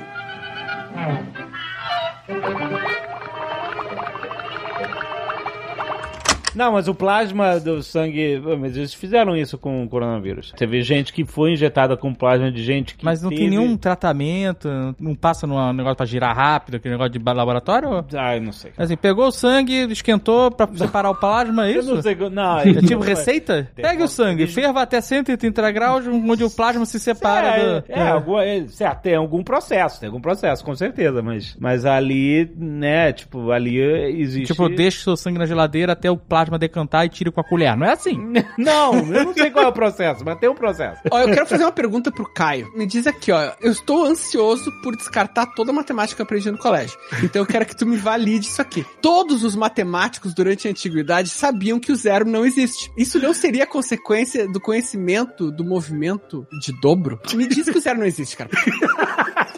Não, 6.55 6.73
mas 6.73 6.87
o 6.87 6.95
plasma 6.95 7.59
do 7.59 7.81
sangue. 7.83 8.41
Mas 8.59 8.75
eles 8.75 8.93
fizeram 8.93 9.35
isso 9.35 9.57
com 9.57 9.83
o 9.83 9.89
coronavírus. 9.89 10.51
Teve 10.57 10.81
gente 10.81 11.13
que 11.13 11.23
foi 11.25 11.51
injetada 11.53 11.95
com 11.95 12.13
plasma 12.13 12.51
de 12.51 12.63
gente 12.63 12.95
que. 12.95 13.05
Mas 13.05 13.21
não 13.21 13.29
teve... 13.29 13.41
tem 13.41 13.49
nenhum 13.51 13.77
tratamento, 13.77 14.67
não 14.99 15.13
passa 15.15 15.45
num 15.45 15.71
negócio 15.73 15.95
pra 15.97 16.05
girar 16.05 16.35
rápido, 16.35 16.75
aquele 16.75 16.93
negócio 16.95 17.11
de 17.11 17.19
laboratório? 17.19 18.05
Ah, 18.15 18.35
eu 18.35 18.41
não 18.41 18.51
sei. 18.51 18.71
Assim, 18.77 18.97
pegou 18.97 19.27
o 19.27 19.31
sangue, 19.31 19.91
esquentou 19.91 20.49
pra 20.51 20.67
separar 20.75 21.11
o 21.11 21.15
plasma, 21.15 21.67
é 21.67 21.75
Eu 21.75 21.79
isso? 21.81 21.95
não 21.95 22.01
sei. 22.01 22.15
Não, 22.31 22.59
É 22.59 22.73
tipo 22.81 23.01
receita? 23.03 23.69
Tem 23.75 23.85
Pegue 23.85 24.03
o 24.03 24.07
sangue, 24.07 24.47
ferva 24.47 24.81
até 24.81 24.99
130 24.99 25.71
graus, 25.71 26.07
onde 26.07 26.43
o 26.43 26.49
plasma 26.49 26.85
se 26.85 26.99
separa 26.99 27.47
É, 27.47 27.81
do... 27.81 27.85
é, 27.89 28.09
algum- 28.09 28.39
é, 28.39 28.67
certo, 28.67 29.01
tem 29.01 29.15
algum 29.15 29.43
processo, 29.43 29.99
tem 29.99 30.07
algum 30.07 30.19
processo, 30.21 30.63
com 30.63 30.75
certeza, 30.75 31.21
mas, 31.21 31.55
mas 31.59 31.85
ali, 31.85 32.51
né, 32.57 33.13
tipo, 33.13 33.51
ali 33.51 33.79
existe... 33.79 34.47
Tipo, 34.53 34.67
deixa 34.69 34.99
o 34.99 35.03
seu 35.03 35.17
sangue 35.17 35.37
na 35.37 35.45
geladeira 35.45 35.93
até 35.93 36.09
o 36.09 36.17
plasma 36.17 36.38
decantar 36.57 37.05
e 37.05 37.09
tira 37.09 37.31
com 37.31 37.41
a 37.41 37.43
colher. 37.43 37.75
Não 37.75 37.85
é 37.85 37.93
assim. 37.93 38.17
Não, 38.57 38.95
eu 38.95 39.25
não 39.25 39.33
sei 39.33 39.49
qual 39.51 39.65
é 39.65 39.67
o 39.67 39.73
processo, 39.73 40.23
mas 40.25 40.37
tem 40.37 40.49
um 40.49 40.55
processo. 40.55 41.01
Ó, 41.09 41.19
eu 41.19 41.31
quero 41.31 41.45
fazer 41.45 41.63
uma 41.63 41.71
pergunta 41.71 42.11
pro 42.11 42.25
Caio. 42.25 42.71
Me 42.75 42.85
diz 42.85 43.07
aqui, 43.07 43.31
ó. 43.31 43.53
Eu 43.61 43.71
estou 43.71 44.05
ansioso 44.05 44.71
por 44.81 44.95
descartar 44.95 45.47
toda 45.47 45.71
a 45.71 45.73
matemática 45.73 46.15
que 46.15 46.21
eu 46.21 46.25
aprendi 46.25 46.51
no 46.51 46.57
colégio. 46.57 46.97
Então 47.23 47.41
eu 47.41 47.45
quero 47.45 47.65
que 47.65 47.75
tu 47.75 47.85
me 47.85 47.95
valide 47.95 48.47
isso 48.47 48.61
aqui. 48.61 48.85
Todos 49.01 49.43
os 49.43 49.55
matemáticos 49.55 50.33
durante 50.33 50.67
a 50.67 50.71
antiguidade 50.71 51.29
sabiam 51.29 51.79
que 51.79 51.91
o 51.91 51.95
zero 51.95 52.25
não 52.25 52.45
existe. 52.45 52.91
Isso 52.97 53.19
não 53.19 53.33
seria 53.33 53.65
consequência 53.65 54.47
do 54.47 54.59
conhecimento 54.59 55.51
do 55.51 55.63
movimento 55.63 56.45
de 56.61 56.71
dobro? 56.79 57.19
Me 57.33 57.47
diz 57.47 57.69
que 57.69 57.77
o 57.77 57.81
zero 57.81 57.99
não 57.99 58.05
existe, 58.05 58.35
cara. 58.35 58.49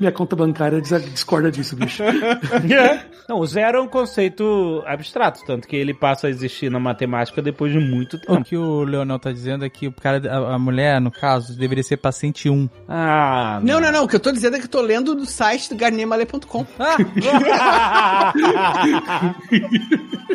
Minha 0.00 0.10
conta 0.12 0.34
bancária 0.34 0.80
dis- 0.80 1.04
discorda 1.12 1.50
disso, 1.50 1.76
bicho. 1.76 2.02
Não, 3.28 3.38
o 3.38 3.46
zero 3.46 3.78
é 3.78 3.80
um 3.80 3.86
conceito 3.86 4.82
abstrato, 4.86 5.40
tanto 5.46 5.68
que 5.68 5.76
ele 5.76 5.94
passa 5.94 6.26
a 6.26 6.30
existir 6.30 6.68
na 6.70 6.80
matemática 6.80 7.40
depois 7.40 7.72
de 7.72 7.78
muito 7.78 8.16
O 8.16 8.20
tempo. 8.20 8.44
que 8.44 8.56
o 8.56 8.82
Leonel 8.82 9.18
tá 9.20 9.30
dizendo 9.30 9.64
é 9.64 9.68
que 9.70 9.86
o 9.86 9.92
cara, 9.92 10.20
a, 10.28 10.54
a 10.54 10.58
mulher, 10.58 11.00
no 11.00 11.12
caso, 11.12 11.56
deveria 11.56 11.84
ser 11.84 11.96
paciente 11.98 12.50
1. 12.50 12.68
Ah, 12.88 13.60
Não, 13.62 13.80
não, 13.80 13.92
não. 13.92 14.04
O 14.04 14.08
que 14.08 14.16
eu 14.16 14.20
tô 14.20 14.32
dizendo 14.32 14.56
é 14.56 14.58
que 14.58 14.64
eu 14.64 14.68
tô 14.70 14.80
lendo 14.80 15.14
do 15.14 15.26
site 15.26 15.68
do 15.68 15.76
garniermalé.com. 15.76 16.66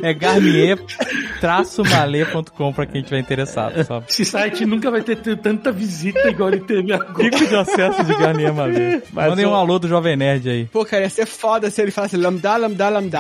É 0.02 0.14
garnier-malê.com 0.14 2.74
pra 2.74 2.86
quem 2.86 3.02
tiver 3.02 3.20
interessado. 3.20 3.82
Só 3.86 4.04
Esse 4.08 4.24
site 4.26 4.66
nunca 4.66 4.92
vai 4.92 5.02
ter, 5.02 5.16
ter 5.18 5.38
tanta 5.38 5.72
visita 5.72 6.28
igual 6.30 6.50
ele 6.50 6.60
teve 6.62 6.94
agora. 6.94 7.14
Pico 7.30 7.46
de 7.48 7.56
acesso 7.56 8.04
de 8.04 8.14
Garnier. 8.16 8.54
Mas 9.12 9.30
Mandem 9.30 9.46
um 9.46 9.55
o- 9.56 9.60
alô 9.62 9.80
do 9.80 9.88
Jovem 9.88 10.16
Nerd 10.16 10.50
aí. 10.50 10.66
Pô, 10.66 10.86
cara, 10.86 11.04
ia 11.04 11.10
ser 11.10 11.26
foda 11.26 11.70
se 11.70 11.82
ele 11.82 11.92
falasse 11.92 12.16
lambda, 12.18 12.56
lambda, 12.58 12.90
lambda. 12.90 13.20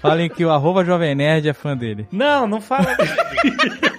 Falem 0.00 0.28
que 0.28 0.44
o 0.44 0.50
arroba 0.50 0.84
Jovem 0.84 1.14
Nerd 1.14 1.48
é 1.48 1.52
fã 1.52 1.76
dele. 1.76 2.06
Não, 2.12 2.46
não 2.46 2.60
fala. 2.60 2.96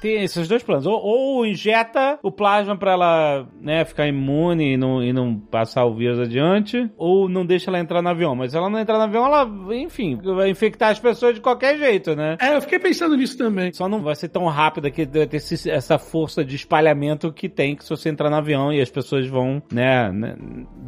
Tem 0.00 0.22
esses 0.22 0.48
dois 0.48 0.62
planos. 0.62 0.86
Ou, 0.86 1.00
ou 1.00 1.46
injeta 1.46 2.18
o 2.22 2.30
plasma 2.30 2.76
pra 2.76 2.92
ela, 2.92 3.46
né, 3.60 3.84
ficar 3.84 4.06
imune 4.06 4.74
e 4.74 4.76
não, 4.76 5.02
e 5.02 5.12
não 5.12 5.36
passar 5.36 5.84
o 5.84 5.94
vírus 5.94 6.18
adiante, 6.20 6.90
ou 6.96 7.28
não 7.28 7.44
deixa 7.44 7.70
ela 7.70 7.80
entrar 7.80 8.02
no 8.02 8.08
avião. 8.08 8.34
Mas 8.34 8.52
se 8.52 8.56
ela 8.56 8.70
não 8.70 8.78
entrar 8.78 8.96
no 8.98 9.04
avião, 9.04 9.26
ela, 9.26 9.48
enfim, 9.74 10.18
vai 10.22 10.50
infectar 10.50 10.90
as 10.90 10.98
pessoas 10.98 11.34
de 11.34 11.40
qualquer 11.40 11.76
jeito, 11.78 12.14
né? 12.14 12.36
É, 12.40 12.54
eu 12.54 12.60
fiquei 12.60 12.78
pensando 12.78 13.16
nisso 13.16 13.36
também. 13.36 13.72
Só 13.72 13.88
não 13.88 14.02
vai 14.02 14.14
ser 14.14 14.28
tão 14.28 14.46
rápida 14.46 14.90
que 14.90 15.04
vai 15.04 15.26
ter 15.26 15.42
essa 15.68 15.98
força 15.98 16.44
de 16.44 16.56
espalhamento 16.56 17.32
que 17.32 17.48
tem 17.48 17.74
que 17.74 17.84
se 17.84 17.90
você 17.90 18.08
entrar 18.08 18.30
no 18.30 18.36
avião 18.36 18.72
e 18.72 18.80
as 18.80 18.90
pessoas 18.90 19.26
vão, 19.26 19.62
né, 19.72 20.10
né, 20.12 20.36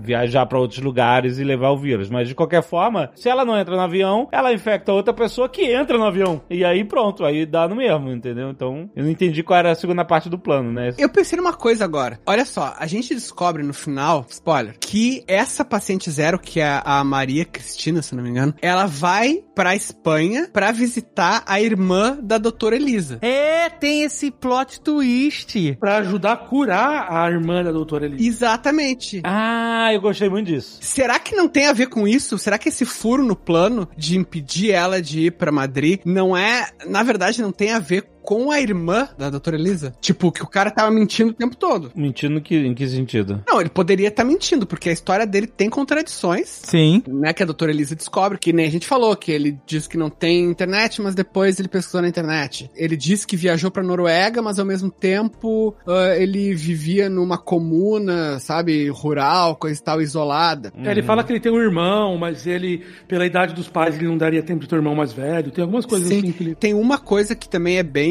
viajar 0.01 0.47
pra 0.47 0.59
outros 0.59 0.81
lugares 0.81 1.39
e 1.39 1.45
levar 1.45 1.71
o 1.71 1.77
vírus. 1.77 2.11
Mas 2.11 2.29
de 2.29 2.35
qualquer 2.35 2.63
forma, 2.63 3.11
se 3.15 3.29
ela 3.29 3.45
não 3.45 3.59
entra 3.59 3.75
no 3.75 3.83
avião, 3.83 4.29
ela 4.31 4.53
infecta 4.53 4.93
outra 4.93 5.13
pessoa 5.13 5.49
que 5.49 5.73
entra 5.73 5.99
no 5.99 6.05
avião. 6.05 6.41
E 6.49 6.65
aí 6.65 6.85
pronto, 6.85 7.25
aí 7.25 7.45
dá 7.45 7.69
no 7.69 7.77
mesmo, 7.77 8.11
entendeu? 8.11 8.51
Então, 8.51 8.89
eu 9.01 9.05
não 9.05 9.11
entendi 9.11 9.43
qual 9.43 9.59
era 9.59 9.73
a 9.73 9.75
segunda 9.75 10.05
parte 10.05 10.29
do 10.29 10.39
plano, 10.39 10.71
né? 10.71 10.93
Eu 10.99 11.09
pensei 11.09 11.39
numa 11.39 11.55
coisa 11.55 11.85
agora. 11.85 12.21
Olha 12.27 12.45
só, 12.45 12.75
a 12.79 12.87
gente 12.87 13.15
descobre 13.15 13.63
no 13.63 13.73
final, 13.73 14.27
spoiler, 14.29 14.77
que 14.79 15.25
essa 15.27 15.65
paciente 15.65 16.11
zero, 16.11 16.39
que 16.39 16.61
é 16.61 16.83
a 16.85 17.03
Maria 17.03 17.47
Cristina, 17.47 18.03
se 18.03 18.15
não 18.15 18.23
me 18.23 18.29
engano, 18.29 18.55
ela 18.61 18.85
vai 18.87 19.43
pra 19.55 19.75
Espanha 19.75 20.51
pra 20.53 20.71
visitar 20.71 21.43
a 21.47 21.61
irmã 21.61 22.19
da 22.23 22.37
doutora 22.37 22.77
Elisa. 22.77 23.19
É, 23.23 23.71
tem 23.71 24.03
esse 24.03 24.31
plot 24.31 24.81
twist. 24.83 25.77
Pra 25.81 25.97
ajudar 25.99 26.33
a 26.33 26.37
curar 26.37 27.11
a 27.11 27.31
irmã 27.31 27.65
da 27.65 27.73
doutora 27.73 28.05
Elisa. 28.05 28.23
Exatamente. 28.23 29.23
Ah, 29.25 29.93
eu 29.95 30.01
gostei 30.01 30.29
muito 30.29 30.49
disso. 30.49 30.79
Será 30.83 31.19
que 31.19 31.35
não 31.35 31.49
tem 31.49 31.67
a 31.67 31.73
ver 31.73 31.87
com 31.87 32.07
isso? 32.07 32.37
Será 32.37 32.59
que 32.59 32.69
esse 32.69 32.85
furo 32.85 33.25
no 33.25 33.35
plano 33.35 33.89
de 33.97 34.19
impedir 34.19 34.73
ela 34.73 35.01
de 35.01 35.27
ir 35.27 35.33
pra 35.33 35.51
Madrid 35.51 36.01
não 36.05 36.37
é, 36.37 36.69
na 36.87 37.03
verdade, 37.03 37.41
não 37.41 37.51
tem 37.51 37.73
a 37.73 37.79
ver 37.79 38.05
com 38.23 38.51
a 38.51 38.61
irmã 38.61 39.09
da 39.19 39.31
doutora 39.31 39.57
Elisa? 39.57 39.95
Tipo, 40.01 40.33
que 40.33 40.43
o 40.43 40.47
cara 40.47 40.71
tava 40.71 40.91
mentindo 40.91 41.31
o 41.31 41.35
tempo 41.35 41.57
todo. 41.57 41.91
Mentindo 41.95 42.41
que, 42.41 42.57
em 42.57 42.75
que 42.75 42.87
sentido? 42.89 43.43
Não, 43.47 43.61
ele 43.61 43.71
poderia 43.71 44.09
estar 44.09 44.25
mentindo, 44.25 44.67
porque 44.67 44.89
a 44.89 44.93
história 44.93 45.27
dele 45.27 45.47
tem 45.47 45.69
contradições. 45.69 46.61
Sim. 46.65 47.03
Né, 47.07 47.33
que 47.33 47.43
a 47.43 47.47
doutora 47.47 47.71
Elisa 47.71 47.95
descobre, 47.95 48.39
que 48.39 48.53
nem 48.53 48.67
a 48.67 48.71
gente 48.71 48.87
falou, 48.87 49.17
que 49.17 49.33
ele 49.33 49.59
diz 49.67 49.87
que 49.87 49.97
não 49.97 50.11
tem 50.11 50.45
internet, 50.45 51.01
mas 51.01 51.15
depois 51.15 51.59
ele 51.59 51.69
pesquisou 51.69 52.03
na 52.03 52.09
internet. 52.09 52.71
Ele 52.75 52.97
disse 52.97 53.27
que 53.27 53.37
viajou 53.37 53.71
pra 53.71 53.83
Noruega, 53.83 54.43
mas 54.43 54.59
ao 54.59 54.67
mesmo 54.67 54.91
tempo 54.91 55.75
ah, 55.87 56.17
ele 56.17 56.55
vivia 56.55 57.09
numa 57.09 57.39
comuna, 57.39 58.39
sabe, 58.39 58.89
rural, 58.89 59.57
coisa 59.57 59.81
e 59.81 59.83
tal, 59.83 60.01
isolada. 60.01 60.73
É, 60.77 60.91
ele 60.91 61.03
fala 61.03 61.25
que 61.25 61.33
ele 61.33 61.41
tem 61.41 61.53
um 61.53 61.61
irmão, 61.61 62.17
mas 62.19 62.47
ele, 62.47 62.85
pela 63.09 63.27
idade 63.27 63.55
dos 63.55 63.69
pais, 63.69 63.97
ele 63.97 64.07
não 64.07 64.19
daria 64.19 64.43
tempo 64.43 64.61
de 64.61 64.69
ter 64.69 64.75
um 64.75 64.79
irmão 64.79 64.95
mais 64.95 65.13
velho. 65.13 65.51
Tem 65.51 65.63
algumas 65.63 65.87
coisas 65.87 66.09
Sim. 66.09 66.19
assim 66.19 66.33
que 66.33 66.43
ele. 66.43 66.55
Tem 66.55 66.75
uma 66.75 66.99
coisa 66.99 67.35
que 67.35 67.49
também 67.49 67.79
é 67.79 67.83
bem 67.83 68.10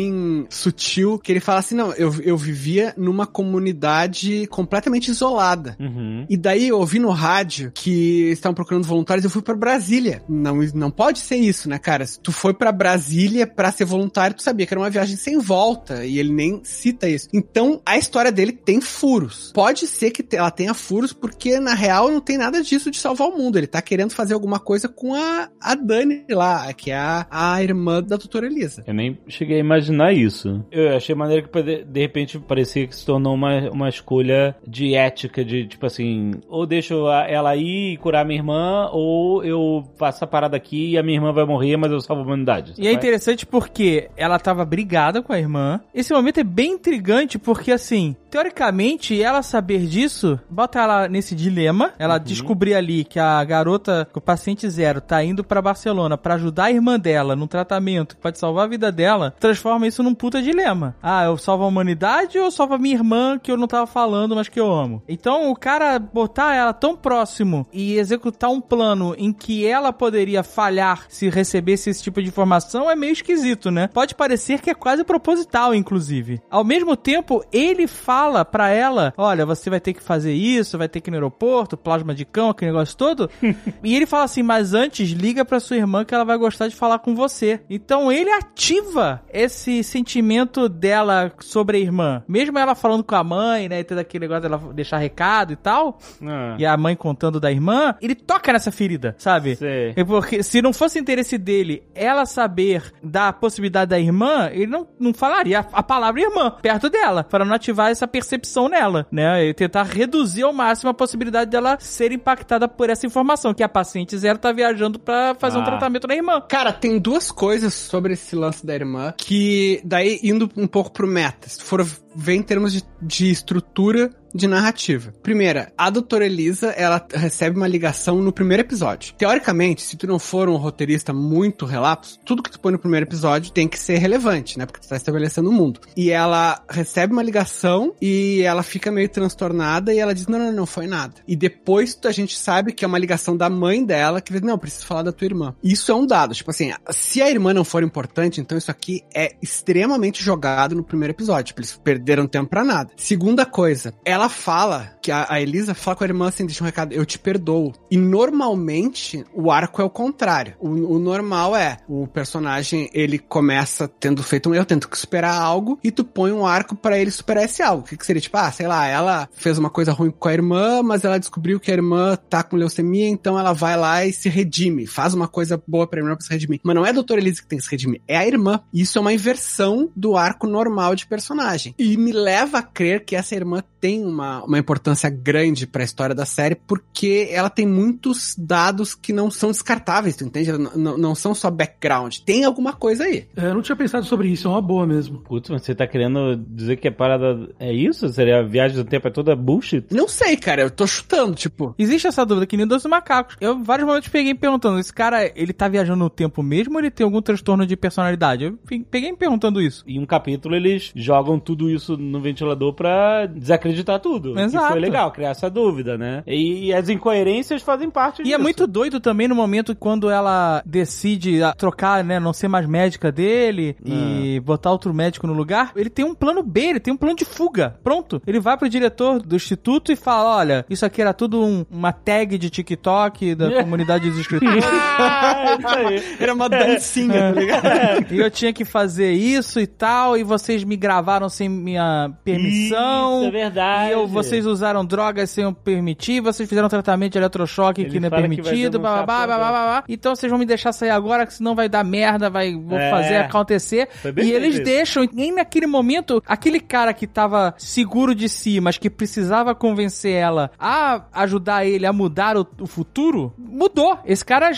sutil, 0.50 1.20
que 1.20 1.32
ele 1.32 1.40
fala 1.40 1.60
assim, 1.60 1.76
não, 1.76 1.94
eu, 1.94 2.14
eu 2.22 2.38
vivia 2.38 2.94
numa 2.98 3.26
comunidade 3.26 4.48
completamente 4.48 5.10
isolada. 5.10 5.76
Uhum. 5.80 6.26
E 6.30 6.38
daí 6.38 6.68
eu 6.68 6.78
ouvi 6.80 7.00
no 7.00 7.10
rádio 7.10 7.72
que 7.74 8.32
estavam 8.32 8.54
procurando 8.54 8.86
voluntários, 8.86 9.24
eu 9.24 9.32
fui 9.32 9.42
pra 9.42 9.56
Brasília. 9.56 10.24
Não, 10.28 10.58
não 10.74 10.92
pode 10.92 11.20
ser 11.20 11.38
isso, 11.38 11.70
né, 11.70 11.78
cara? 11.78 12.06
Se 12.06 12.20
tu 12.20 12.32
foi 12.32 12.54
pra 12.54 12.72
Brasília 12.72 13.46
pra 13.48 13.72
ser 13.72 13.86
voluntário, 13.86 14.36
tu 14.36 14.44
sabia 14.44 14.66
que 14.66 14.74
era 14.74 14.82
uma 14.82 14.90
viagem 14.90 15.16
sem 15.16 15.38
volta, 15.38 16.06
e 16.06 16.20
ele 16.20 16.32
nem 16.32 16.62
cita 16.64 17.08
isso. 17.08 17.28
Então, 17.34 17.82
a 17.86 17.98
história 17.98 18.32
dele 18.32 18.52
tem 18.52 18.82
furos. 18.82 19.52
Pode 19.54 19.88
ser 19.88 20.12
que 20.12 20.26
ela 20.36 20.52
tenha 20.52 20.74
furos, 20.74 21.14
porque 21.14 21.60
na 21.60 21.74
real 21.74 22.12
não 22.12 22.22
tem 22.22 22.38
nada 22.38 22.62
disso 22.62 22.92
de 22.92 22.98
salvar 22.98 23.28
o 23.28 23.38
mundo. 23.38 23.58
Ele 23.58 23.68
tá 23.68 23.82
querendo 23.82 24.12
fazer 24.12 24.34
alguma 24.34 24.60
coisa 24.60 24.88
com 24.88 25.14
a, 25.14 25.50
a 25.60 25.76
Dani 25.76 26.26
lá, 26.30 26.72
que 26.74 26.92
é 26.92 26.96
a, 26.96 27.28
a 27.30 27.64
irmã 27.64 28.02
da 28.02 28.18
doutora 28.18 28.46
Elisa. 28.46 28.84
Eu 28.86 28.94
nem 28.94 29.18
cheguei 29.28 29.58
a 29.58 29.60
imaginar 29.60 29.89
isso. 30.14 30.64
Eu 30.72 30.96
achei 30.96 31.16
maneiro 31.16 31.48
que 31.48 31.84
de 31.84 32.00
repente 32.00 32.40
parecia 32.40 32.88
que 32.88 32.96
se 32.96 33.06
tornou 33.06 33.34
uma, 33.34 33.70
uma 33.70 33.90
escolha 33.90 34.56
de 34.68 34.96
ética, 34.96 35.44
de 35.44 35.68
tipo 35.68 35.86
assim, 35.86 36.32
ou 36.48 36.66
deixo 36.66 37.08
ela 37.10 37.56
ir 37.56 37.94
e 37.94 37.98
curar 37.98 38.26
minha 38.26 38.40
irmã, 38.40 38.90
ou 38.92 39.44
eu 39.44 39.84
faço 39.98 40.24
a 40.24 40.28
parada 40.28 40.58
aqui 40.58 40.92
e 40.92 40.98
a 40.98 41.04
minha 41.04 41.18
irmã 41.18 41.32
vai 41.32 41.46
morrer, 41.46 41.78
mas 41.78 41.92
eu 41.92 42.02
salvo 42.02 42.24
a 42.24 42.26
humanidade. 42.26 42.74
E 42.78 42.88
é 42.88 42.92
interessante 42.92 43.46
porque 43.46 44.10
ela 44.16 44.40
tava 44.40 44.66
brigada 44.66 45.22
com 45.22 45.34
a 45.34 45.40
irmã. 45.40 45.80
Esse 45.94 46.14
momento 46.14 46.40
é 46.40 46.44
bem 46.44 46.74
intrigante 46.74 47.38
porque, 47.38 47.72
assim, 47.72 48.16
teoricamente, 48.30 49.22
ela 49.22 49.42
saber 49.42 49.86
disso, 49.86 50.40
bota 50.50 50.80
ela 50.80 51.08
nesse 51.08 51.36
dilema. 51.36 51.94
Ela 51.98 52.18
descobrir 52.18 52.76
ali 52.76 53.04
que 53.04 53.20
a 53.20 53.44
garota, 53.44 54.08
que 54.12 54.18
o 54.18 54.22
paciente 54.22 54.70
zero, 54.70 55.02
tá 55.02 55.24
indo 55.24 55.44
pra 55.44 55.62
Barcelona 55.62 56.18
pra 56.18 56.36
ajudar 56.36 56.66
a 56.66 56.72
irmã 56.72 57.00
dela 57.00 57.36
num 57.36 57.48
tratamento 57.48 58.16
que 58.16 58.22
pode 58.22 58.38
salvar 58.38 58.66
a 58.66 58.70
vida 58.70 58.92
dela, 58.92 59.34
transforma 59.40 59.79
isso 59.88 60.04
num 60.04 60.14
puta 60.14 60.42
dilema. 60.42 60.96
Ah, 61.02 61.26
eu 61.26 61.38
salvo 61.38 61.64
a 61.64 61.68
humanidade 61.68 62.38
ou 62.38 62.46
eu 62.46 62.52
salvo 62.52 62.74
a 62.74 62.78
minha 62.78 62.96
irmã 62.96 63.40
que 63.40 63.52
eu 63.52 63.58
não 63.58 63.68
tava 63.68 63.88
falando, 63.88 64.36
mas 64.36 64.50
que 64.50 64.60
eu 64.60 64.72
amo? 64.72 65.02
Então, 65.08 65.50
o 65.50 65.56
cara 65.56 66.00
botar 66.00 66.54
ela 66.54 66.74
tão 66.74 66.96
próximo 66.96 67.68
e 67.72 67.98
executar 67.98 68.50
um 68.50 68.62
plano 68.62 69.16
em 69.18 69.32
que 69.32 69.66
ela 69.66 69.92
poderia 69.92 70.44
falhar 70.44 71.06
se 71.10 71.30
recebesse 71.30 71.90
esse 71.90 72.04
tipo 72.04 72.22
de 72.22 72.30
informação 72.30 72.90
é 72.90 72.96
meio 72.96 73.14
esquisito, 73.14 73.72
né? 73.72 73.88
Pode 73.88 74.16
parecer 74.16 74.62
que 74.62 74.70
é 74.70 74.74
quase 74.74 75.04
proposital, 75.04 75.74
inclusive. 75.74 76.42
Ao 76.50 76.64
mesmo 76.64 76.96
tempo, 76.96 77.44
ele 77.52 77.88
fala 77.88 78.44
pra 78.46 78.70
ela: 78.70 79.14
olha, 79.18 79.46
você 79.46 79.70
vai 79.70 79.80
ter 79.80 79.94
que 79.94 80.04
fazer 80.04 80.34
isso, 80.34 80.78
vai 80.78 80.88
ter 80.88 81.02
que 81.02 81.10
ir 81.10 81.12
no 81.12 81.18
aeroporto, 81.18 81.78
plasma 81.78 82.14
de 82.14 82.26
cão, 82.26 82.50
aquele 82.50 82.72
negócio 82.72 82.96
todo. 82.96 83.30
e 83.84 83.96
ele 83.96 84.06
fala 84.06 84.24
assim: 84.24 84.44
mas 84.44 84.74
antes, 84.74 85.10
liga 85.12 85.46
pra 85.46 85.60
sua 85.60 85.78
irmã 85.78 86.06
que 86.06 86.14
ela 86.14 86.26
vai 86.26 86.38
gostar 86.38 86.68
de 86.68 86.76
falar 86.76 87.00
com 87.00 87.16
você. 87.16 87.62
Então 87.70 88.12
ele 88.12 88.32
ativa 88.32 89.22
esse 89.32 89.69
sentimento 89.84 90.68
dela 90.70 91.32
sobre 91.40 91.78
a 91.78 91.80
irmã. 91.80 92.24
Mesmo 92.28 92.58
ela 92.58 92.76
falando 92.76 93.04
com 93.04 93.16
a 93.16 93.24
mãe, 93.24 93.68
né? 93.70 93.80
E 93.80 93.84
tendo 93.84 94.00
aquele 94.00 94.26
negócio 94.28 94.42
dela 94.50 94.74
deixar 94.74 94.98
recado 94.98 95.54
e 95.54 95.56
tal. 95.56 95.98
Ah, 96.26 96.56
E 96.58 96.66
a 96.66 96.76
mãe 96.78 96.96
contando 96.96 97.40
da 97.40 97.52
irmã, 97.52 97.96
ele 98.02 98.16
toca 98.16 98.52
nessa 98.54 98.72
ferida, 98.72 99.16
sabe? 99.18 99.56
sei. 99.56 99.94
É 99.96 100.04
porque 100.04 100.42
se 100.44 100.62
não 100.62 100.74
fosse 100.74 101.00
interesse 101.00 101.38
dele 101.38 101.84
ela 101.94 102.26
saber 102.26 102.92
da 103.04 103.32
possibilidade 103.34 103.90
da 103.90 104.00
irmã, 104.00 104.50
ele 104.52 104.68
não, 104.68 104.88
não 105.00 105.14
falaria 105.14 105.60
a, 105.60 105.66
a 105.80 105.84
palavra 105.84 106.22
irmã 106.22 106.52
perto 106.62 106.90
dela, 106.90 107.24
para 107.24 107.46
não 107.46 107.54
ativar 107.56 107.90
essa 107.90 108.08
percepção 108.08 108.68
nela, 108.70 109.06
né? 109.12 109.46
E 109.46 109.54
tentar 109.54 109.84
reduzir 109.84 110.44
ao 110.44 110.54
máximo 110.54 110.90
a 110.90 110.94
possibilidade 110.94 111.50
dela 111.52 111.78
ser 111.80 112.12
impactada 112.12 112.68
por 112.68 112.90
essa 112.90 113.06
informação, 113.06 113.54
que 113.54 113.64
a 113.64 113.70
paciente 113.70 114.18
zero 114.18 114.38
tá 114.40 114.52
viajando 114.52 115.00
pra 115.00 115.36
fazer 115.36 115.58
um 115.58 115.62
Ah. 115.62 115.66
tratamento 115.66 116.08
na 116.08 116.16
irmã. 116.16 116.42
Cara, 116.48 116.72
tem 116.72 117.00
duas 117.00 117.32
coisas 117.32 117.74
sobre 117.74 118.14
esse 118.14 118.36
lance 118.36 118.66
da 118.66 118.74
irmã 118.76 119.14
que, 119.18 119.59
daí, 119.84 120.20
indo 120.24 120.50
um 120.56 120.68
pouco 120.68 120.92
pro 120.92 121.08
meta, 121.08 121.50
se 121.50 121.58
tu 121.58 121.66
for 121.66 121.86
ver 122.16 122.36
em 122.36 122.44
termos 122.44 122.74
de, 122.74 122.84
de 123.02 123.30
estrutura 123.30 124.12
de 124.34 124.48
narrativa. 124.48 125.14
Primeira, 125.24 125.72
a 125.78 125.90
doutora 125.90 126.26
Elisa, 126.26 126.70
ela 126.70 127.06
recebe 127.14 127.58
uma 127.58 127.68
ligação 127.68 128.22
no 128.22 128.32
primeiro 128.32 128.62
episódio. 128.62 129.14
Teoricamente, 129.18 129.82
se 129.82 129.98
tu 129.98 130.08
não 130.08 130.20
for 130.20 130.50
um 130.50 130.56
roteirista 130.56 131.14
muito 131.14 131.66
relapso, 131.66 132.20
tudo 132.26 132.44
que 132.44 132.52
tu 132.52 132.60
põe 132.60 132.72
no 132.72 132.80
primeiro 132.80 133.06
episódio 133.06 133.52
tem 133.52 133.68
que 133.68 133.80
ser 133.80 133.98
relevante, 133.98 134.58
né? 134.58 134.66
Porque 134.66 134.82
tu 134.82 134.88
tá 134.88 134.96
estabelecendo 134.96 135.50
o 135.50 135.54
mundo. 135.54 135.82
E 135.96 136.12
ela 136.12 136.64
recebe 136.70 137.14
uma 137.14 137.24
ligação 137.24 137.94
e 138.02 138.42
ela 138.42 138.64
fica 138.64 138.92
meio 138.92 139.10
transtornada 139.10 139.94
e 139.94 140.00
ela 140.00 140.14
diz, 140.14 140.28
não, 140.28 140.40
não, 140.40 140.52
não 140.52 140.66
foi 140.66 140.88
nada. 140.88 141.16
E 141.28 141.36
depois 141.36 141.98
a 142.06 142.12
gente 142.12 142.38
sabe 142.38 142.72
que 142.72 142.86
é 142.86 142.88
uma 142.88 143.00
ligação 143.00 143.36
da 143.36 143.50
mãe 143.50 143.84
dela 143.84 144.22
que 144.22 144.32
diz, 144.32 144.42
não, 144.42 144.58
preciso 144.58 144.86
falar 144.86 145.04
da 145.04 145.12
tua 145.12 145.26
irmã. 145.26 145.56
Isso 145.64 145.92
é 145.92 145.96
um 145.96 146.06
dado. 146.06 146.36
Tipo 146.36 146.52
assim, 146.52 146.72
se 146.92 147.22
a 147.22 147.30
irmã 147.30 147.54
não 147.54 147.64
for 147.64 147.84
importante, 147.84 148.40
então 148.40 148.58
isso 148.58 148.72
aqui 148.72 149.04
é 149.14 149.36
extremamente 149.42 150.24
jogado 150.24 150.76
no 150.76 150.84
primeiro 150.84 151.14
episódio. 151.14 151.46
Tipo, 151.46 151.62
eles 151.62 151.80
perderam 152.00 152.28
tempo 152.28 152.50
pra 152.50 152.64
nada. 152.64 152.92
Segunda 152.96 153.46
coisa, 153.46 153.94
ela 154.06 154.30
fala, 154.30 154.94
que 155.02 155.12
a, 155.12 155.28
a 155.30 155.42
Elisa 155.42 155.74
fala 155.74 155.98
com 155.98 156.04
a 156.04 156.08
irmã 156.08 156.30
assim, 156.30 156.46
deixa 156.46 156.64
um 156.64 156.66
recado, 156.66 156.94
eu 156.94 157.06
te 157.06 157.20
perdoo. 157.20 157.74
E 157.92 157.98
normalmente, 157.98 159.24
o 159.34 159.52
arco 159.52 159.82
é 159.82 159.86
o 159.86 159.90
contrário. 159.90 160.56
O, 160.60 160.70
o 160.96 161.00
normal 161.00 161.56
é, 161.56 161.78
o 161.88 162.08
personagem, 162.08 162.90
ele 162.94 163.20
começa 163.20 163.88
tendo 163.88 164.24
feito 164.24 164.50
um 164.50 164.56
erro, 164.56 164.66
tendo 164.66 164.88
que 164.88 164.98
superar 164.98 165.36
algo, 165.36 165.78
e 165.84 165.92
tu 165.92 166.04
põe 166.04 166.32
um 166.32 166.46
arco 166.46 166.76
pra 166.76 166.98
ele 166.98 167.12
superar 167.12 167.44
esse 167.44 167.62
algo. 167.62 167.84
O 167.84 167.86
que, 167.86 167.98
que 167.98 168.06
seria? 168.06 168.22
Tipo, 168.22 168.38
ah, 168.38 168.52
sei 168.52 168.68
lá, 168.68 168.88
ela 168.88 169.30
fez 169.34 169.58
uma 169.58 169.70
coisa 169.70 169.92
ruim 169.92 170.12
com 170.12 170.30
a 170.30 170.34
irmã, 170.34 170.82
mas 170.82 171.04
ela 171.04 171.20
descobriu 171.20 171.60
que 171.60 171.72
a 171.72 171.74
irmã 171.74 172.16
tá 172.30 172.44
com 172.44 172.56
leucemia, 172.56 173.10
então 173.10 173.38
ela 173.38 173.54
vai 173.54 173.76
lá 173.78 174.06
e 174.06 174.14
se 174.14 174.30
redime. 174.30 174.88
Faz 174.88 175.14
uma 175.14 175.28
coisa 175.28 175.62
boa 175.68 175.86
pra 175.86 176.00
irmã 176.00 176.16
pra 176.16 176.26
se 176.26 176.32
redimir. 176.32 176.62
Mas 176.64 176.76
não 176.76 176.86
é 176.86 176.90
a 176.90 176.94
doutora 176.94 177.20
Elisa 177.20 177.42
que 177.42 177.48
tem 177.48 177.60
que 177.60 177.66
se 177.66 177.72
redimir, 177.72 178.02
é 178.08 178.18
a 178.18 178.28
irmã. 178.28 178.62
Isso 178.74 178.98
é 178.98 179.02
uma 179.02 179.14
inversão 179.14 179.92
do 179.96 180.16
arco 180.16 180.48
normal 180.48 180.96
de 180.96 181.06
personagem. 181.06 181.76
E 181.78 181.89
E 181.90 181.98
me 181.98 182.12
leva 182.12 182.60
a 182.60 182.64
crer 182.64 183.04
que 183.06 183.16
essa 183.16 183.36
irmã 183.36 183.64
tem 183.80 184.04
uma, 184.06 184.44
uma 184.44 184.60
importância 184.60 185.10
grande 185.10 185.66
pra 185.66 185.84
história 185.84 186.14
da 186.14 186.26
série, 186.26 186.56
porque 186.56 187.30
ela 187.32 187.50
tem 187.50 187.66
muitos 187.66 188.36
dados 188.38 188.94
que 188.94 189.14
não 189.14 189.32
são 189.32 189.52
descartáveis, 189.52 190.16
tu 190.18 190.26
entende? 190.26 190.52
Não, 190.52 190.98
não- 190.98 191.16
são 191.16 191.34
só 191.34 191.50
background. 191.50 192.18
Tem 192.26 192.44
alguma 192.46 192.74
coisa 192.74 193.06
aí. 193.06 193.26
É, 193.36 193.46
eu 193.48 193.54
não 193.54 193.62
tinha 193.62 193.76
pensado 193.76 194.06
sobre 194.06 194.28
isso, 194.30 194.48
é 194.48 194.52
uma 194.52 194.62
boa 194.62 194.86
mesmo. 194.86 195.20
Putz, 195.20 195.50
mas 195.50 195.64
você 195.64 195.74
tá 195.74 195.88
querendo 195.88 196.36
dizer 196.48 196.76
que 196.78 196.88
a 196.88 196.92
parada 196.92 197.50
é 197.60 197.74
isso? 197.74 198.08
Seria 198.10 198.40
a 198.40 198.44
viagem 198.44 198.76
do 198.78 198.84
tempo 198.84 199.08
é 199.08 199.12
toda 199.12 199.36
bullshit? 199.36 199.86
Não 199.92 200.08
sei, 200.08 200.36
cara, 200.38 200.62
eu 200.62 200.70
tô 200.72 200.86
chutando, 200.86 201.34
tipo. 201.36 201.74
Existe 201.80 202.08
essa 202.08 202.26
dúvida 202.26 202.46
que 202.46 202.58
nem 202.58 202.68
dos 202.68 202.86
macacos. 202.86 203.36
Eu, 203.42 203.64
vários 203.64 203.88
momentos, 203.88 204.10
peguei 204.10 204.34
me 204.34 204.40
perguntando: 204.40 204.80
esse 204.80 204.94
cara, 204.94 205.32
ele 205.36 205.54
tá 205.54 205.68
viajando 205.68 206.00
no 206.04 206.10
tempo 206.10 206.44
mesmo 206.44 206.74
ou 206.76 206.80
ele 206.82 206.92
tem 206.92 207.04
algum 207.06 207.22
transtorno 207.22 207.66
de 207.66 207.76
personalidade? 207.78 208.44
Eu 208.46 208.54
pe- 208.58 208.86
peguei 208.90 209.12
me 209.12 209.18
perguntando 209.18 209.62
isso. 209.62 209.84
Em 209.88 210.00
um 210.00 210.06
capítulo 210.06 210.56
eles 210.56 210.92
jogam 210.96 211.40
tudo 211.40 211.70
isso 211.70 211.79
no 211.88 212.20
ventilador 212.20 212.74
pra 212.74 213.26
desacreditar 213.26 214.00
tudo. 214.00 214.38
Exato. 214.40 214.72
foi 214.72 214.80
legal, 214.80 215.12
criar 215.12 215.30
essa 215.30 215.50
dúvida, 215.50 215.98
né? 215.98 216.24
E, 216.28 216.66
e 216.68 216.74
as 216.74 216.90
incoerências 216.90 217.62
fazem 217.62 217.90
parte 217.90 218.22
E 218.22 218.24
disso. 218.26 218.36
é 218.36 218.38
muito 218.38 218.66
doido 218.68 219.00
também 219.00 219.28
no 219.28 219.36
momento 219.36 219.76
quando 219.76 220.10
ela 220.10 220.62
decide 220.66 221.42
ah, 221.44 221.54
trocar, 221.54 222.04
né, 222.04 222.20
não 222.20 222.34
ser 222.34 222.48
mais 222.48 222.66
médica 222.68 223.12
dele 223.12 223.76
e 223.86 224.40
botar 224.44 224.72
outro 224.72 224.94
médico 224.94 225.26
no 225.28 225.34
lugar. 225.34 225.72
Ele 225.76 225.90
tem 225.90 226.06
um 226.06 226.14
plano 226.16 226.44
B, 226.44 226.62
ele 226.62 226.80
tem 226.80 226.94
um 226.94 226.98
plano 226.98 227.16
de 227.16 227.26
fuga. 227.26 227.76
Pronto. 227.84 228.22
Ele 228.26 228.40
vai 228.40 228.58
pro 228.58 228.70
diretor 228.70 229.22
do 229.22 229.36
instituto 229.36 229.92
e 229.92 229.96
fala: 229.96 230.38
olha, 230.38 230.66
isso 230.70 230.86
aqui 230.86 231.02
era 231.02 231.14
tudo 231.14 231.42
um- 231.44 231.66
uma 231.70 231.92
tag 231.92 232.38
de 232.38 232.50
TikTok 232.50 233.36
da 233.36 233.52
comunidade 233.64 234.10
dos 234.10 234.20
escritores. 234.20 234.64
Ah, 234.66 235.58
isso 235.60 235.68
aí. 235.76 236.04
Era 236.20 236.34
uma 236.34 236.50
dancinha, 236.50 237.34
tá 237.34 237.40
ligado? 237.40 238.14
e 238.14 238.20
eu 238.20 238.30
tinha 238.32 238.54
que 238.54 238.66
fazer 238.66 239.12
isso 239.14 239.60
e 239.60 239.68
tal, 239.68 240.18
e 240.18 240.24
vocês 240.24 240.64
me 240.64 240.76
gravaram 240.76 241.30
sem 241.30 241.48
minha 241.70 242.12
permissão. 242.24 243.20
Isso, 243.20 243.28
é 243.28 243.32
verdade. 243.32 243.90
E 243.90 243.94
eu, 243.94 244.08
vocês 244.08 244.46
usaram 244.46 244.86
drogas 244.86 245.30
sem 245.30 245.44
eu 245.44 245.54
permitir, 245.54 246.22
vocês 246.22 246.48
fizeram 246.48 246.68
tratamento 246.70 247.14
de 247.14 247.18
eletrochoque 247.18 247.82
Ele 247.82 247.90
que 247.92 248.00
não 248.00 248.08
é 248.08 248.10
permitido, 248.10 248.72
denunciar 248.80 249.06
babá, 249.06 249.26
pra- 249.28 249.38
babá, 249.38 249.52
babá. 249.52 249.84
Então 249.88 250.16
vocês 250.16 250.30
vão 250.30 250.40
me 250.40 250.46
deixar 250.46 250.72
sair 250.72 250.90
agora, 250.90 251.26
que 251.26 251.34
senão 251.34 251.56
vai 251.56 251.70
dar 251.70 251.84
merda, 251.84 252.30
vai, 252.30 252.54
vou 252.56 252.78
É. 252.78 252.90
fazer 252.90 253.18
acontecer. 253.18 253.88
E 254.18 254.32
eles 254.32 254.56
feito 254.56 254.66
deixam, 254.66 255.04
e 255.04 255.10
nem 255.14 255.34
naquele 255.34 255.68
momento, 255.68 256.22
aquele 256.28 256.60
cara 256.60 256.94
que 256.94 257.08
tava 257.08 257.54
seguro 257.58 258.14
de 258.16 258.28
si, 258.30 258.60
mas 258.60 258.78
que 258.78 258.90
precisava 258.90 259.54
convencer 259.56 260.14
ela 260.14 260.52
a 260.60 261.04
ajudar 261.14 261.66
ele 261.66 261.86
a 261.86 261.94
mudar 261.94 262.38
o, 262.38 262.48
o 262.60 262.68
futuro, 262.68 263.34
mudou. 263.38 263.98
Esse 264.06 264.24
cara 264.26 264.52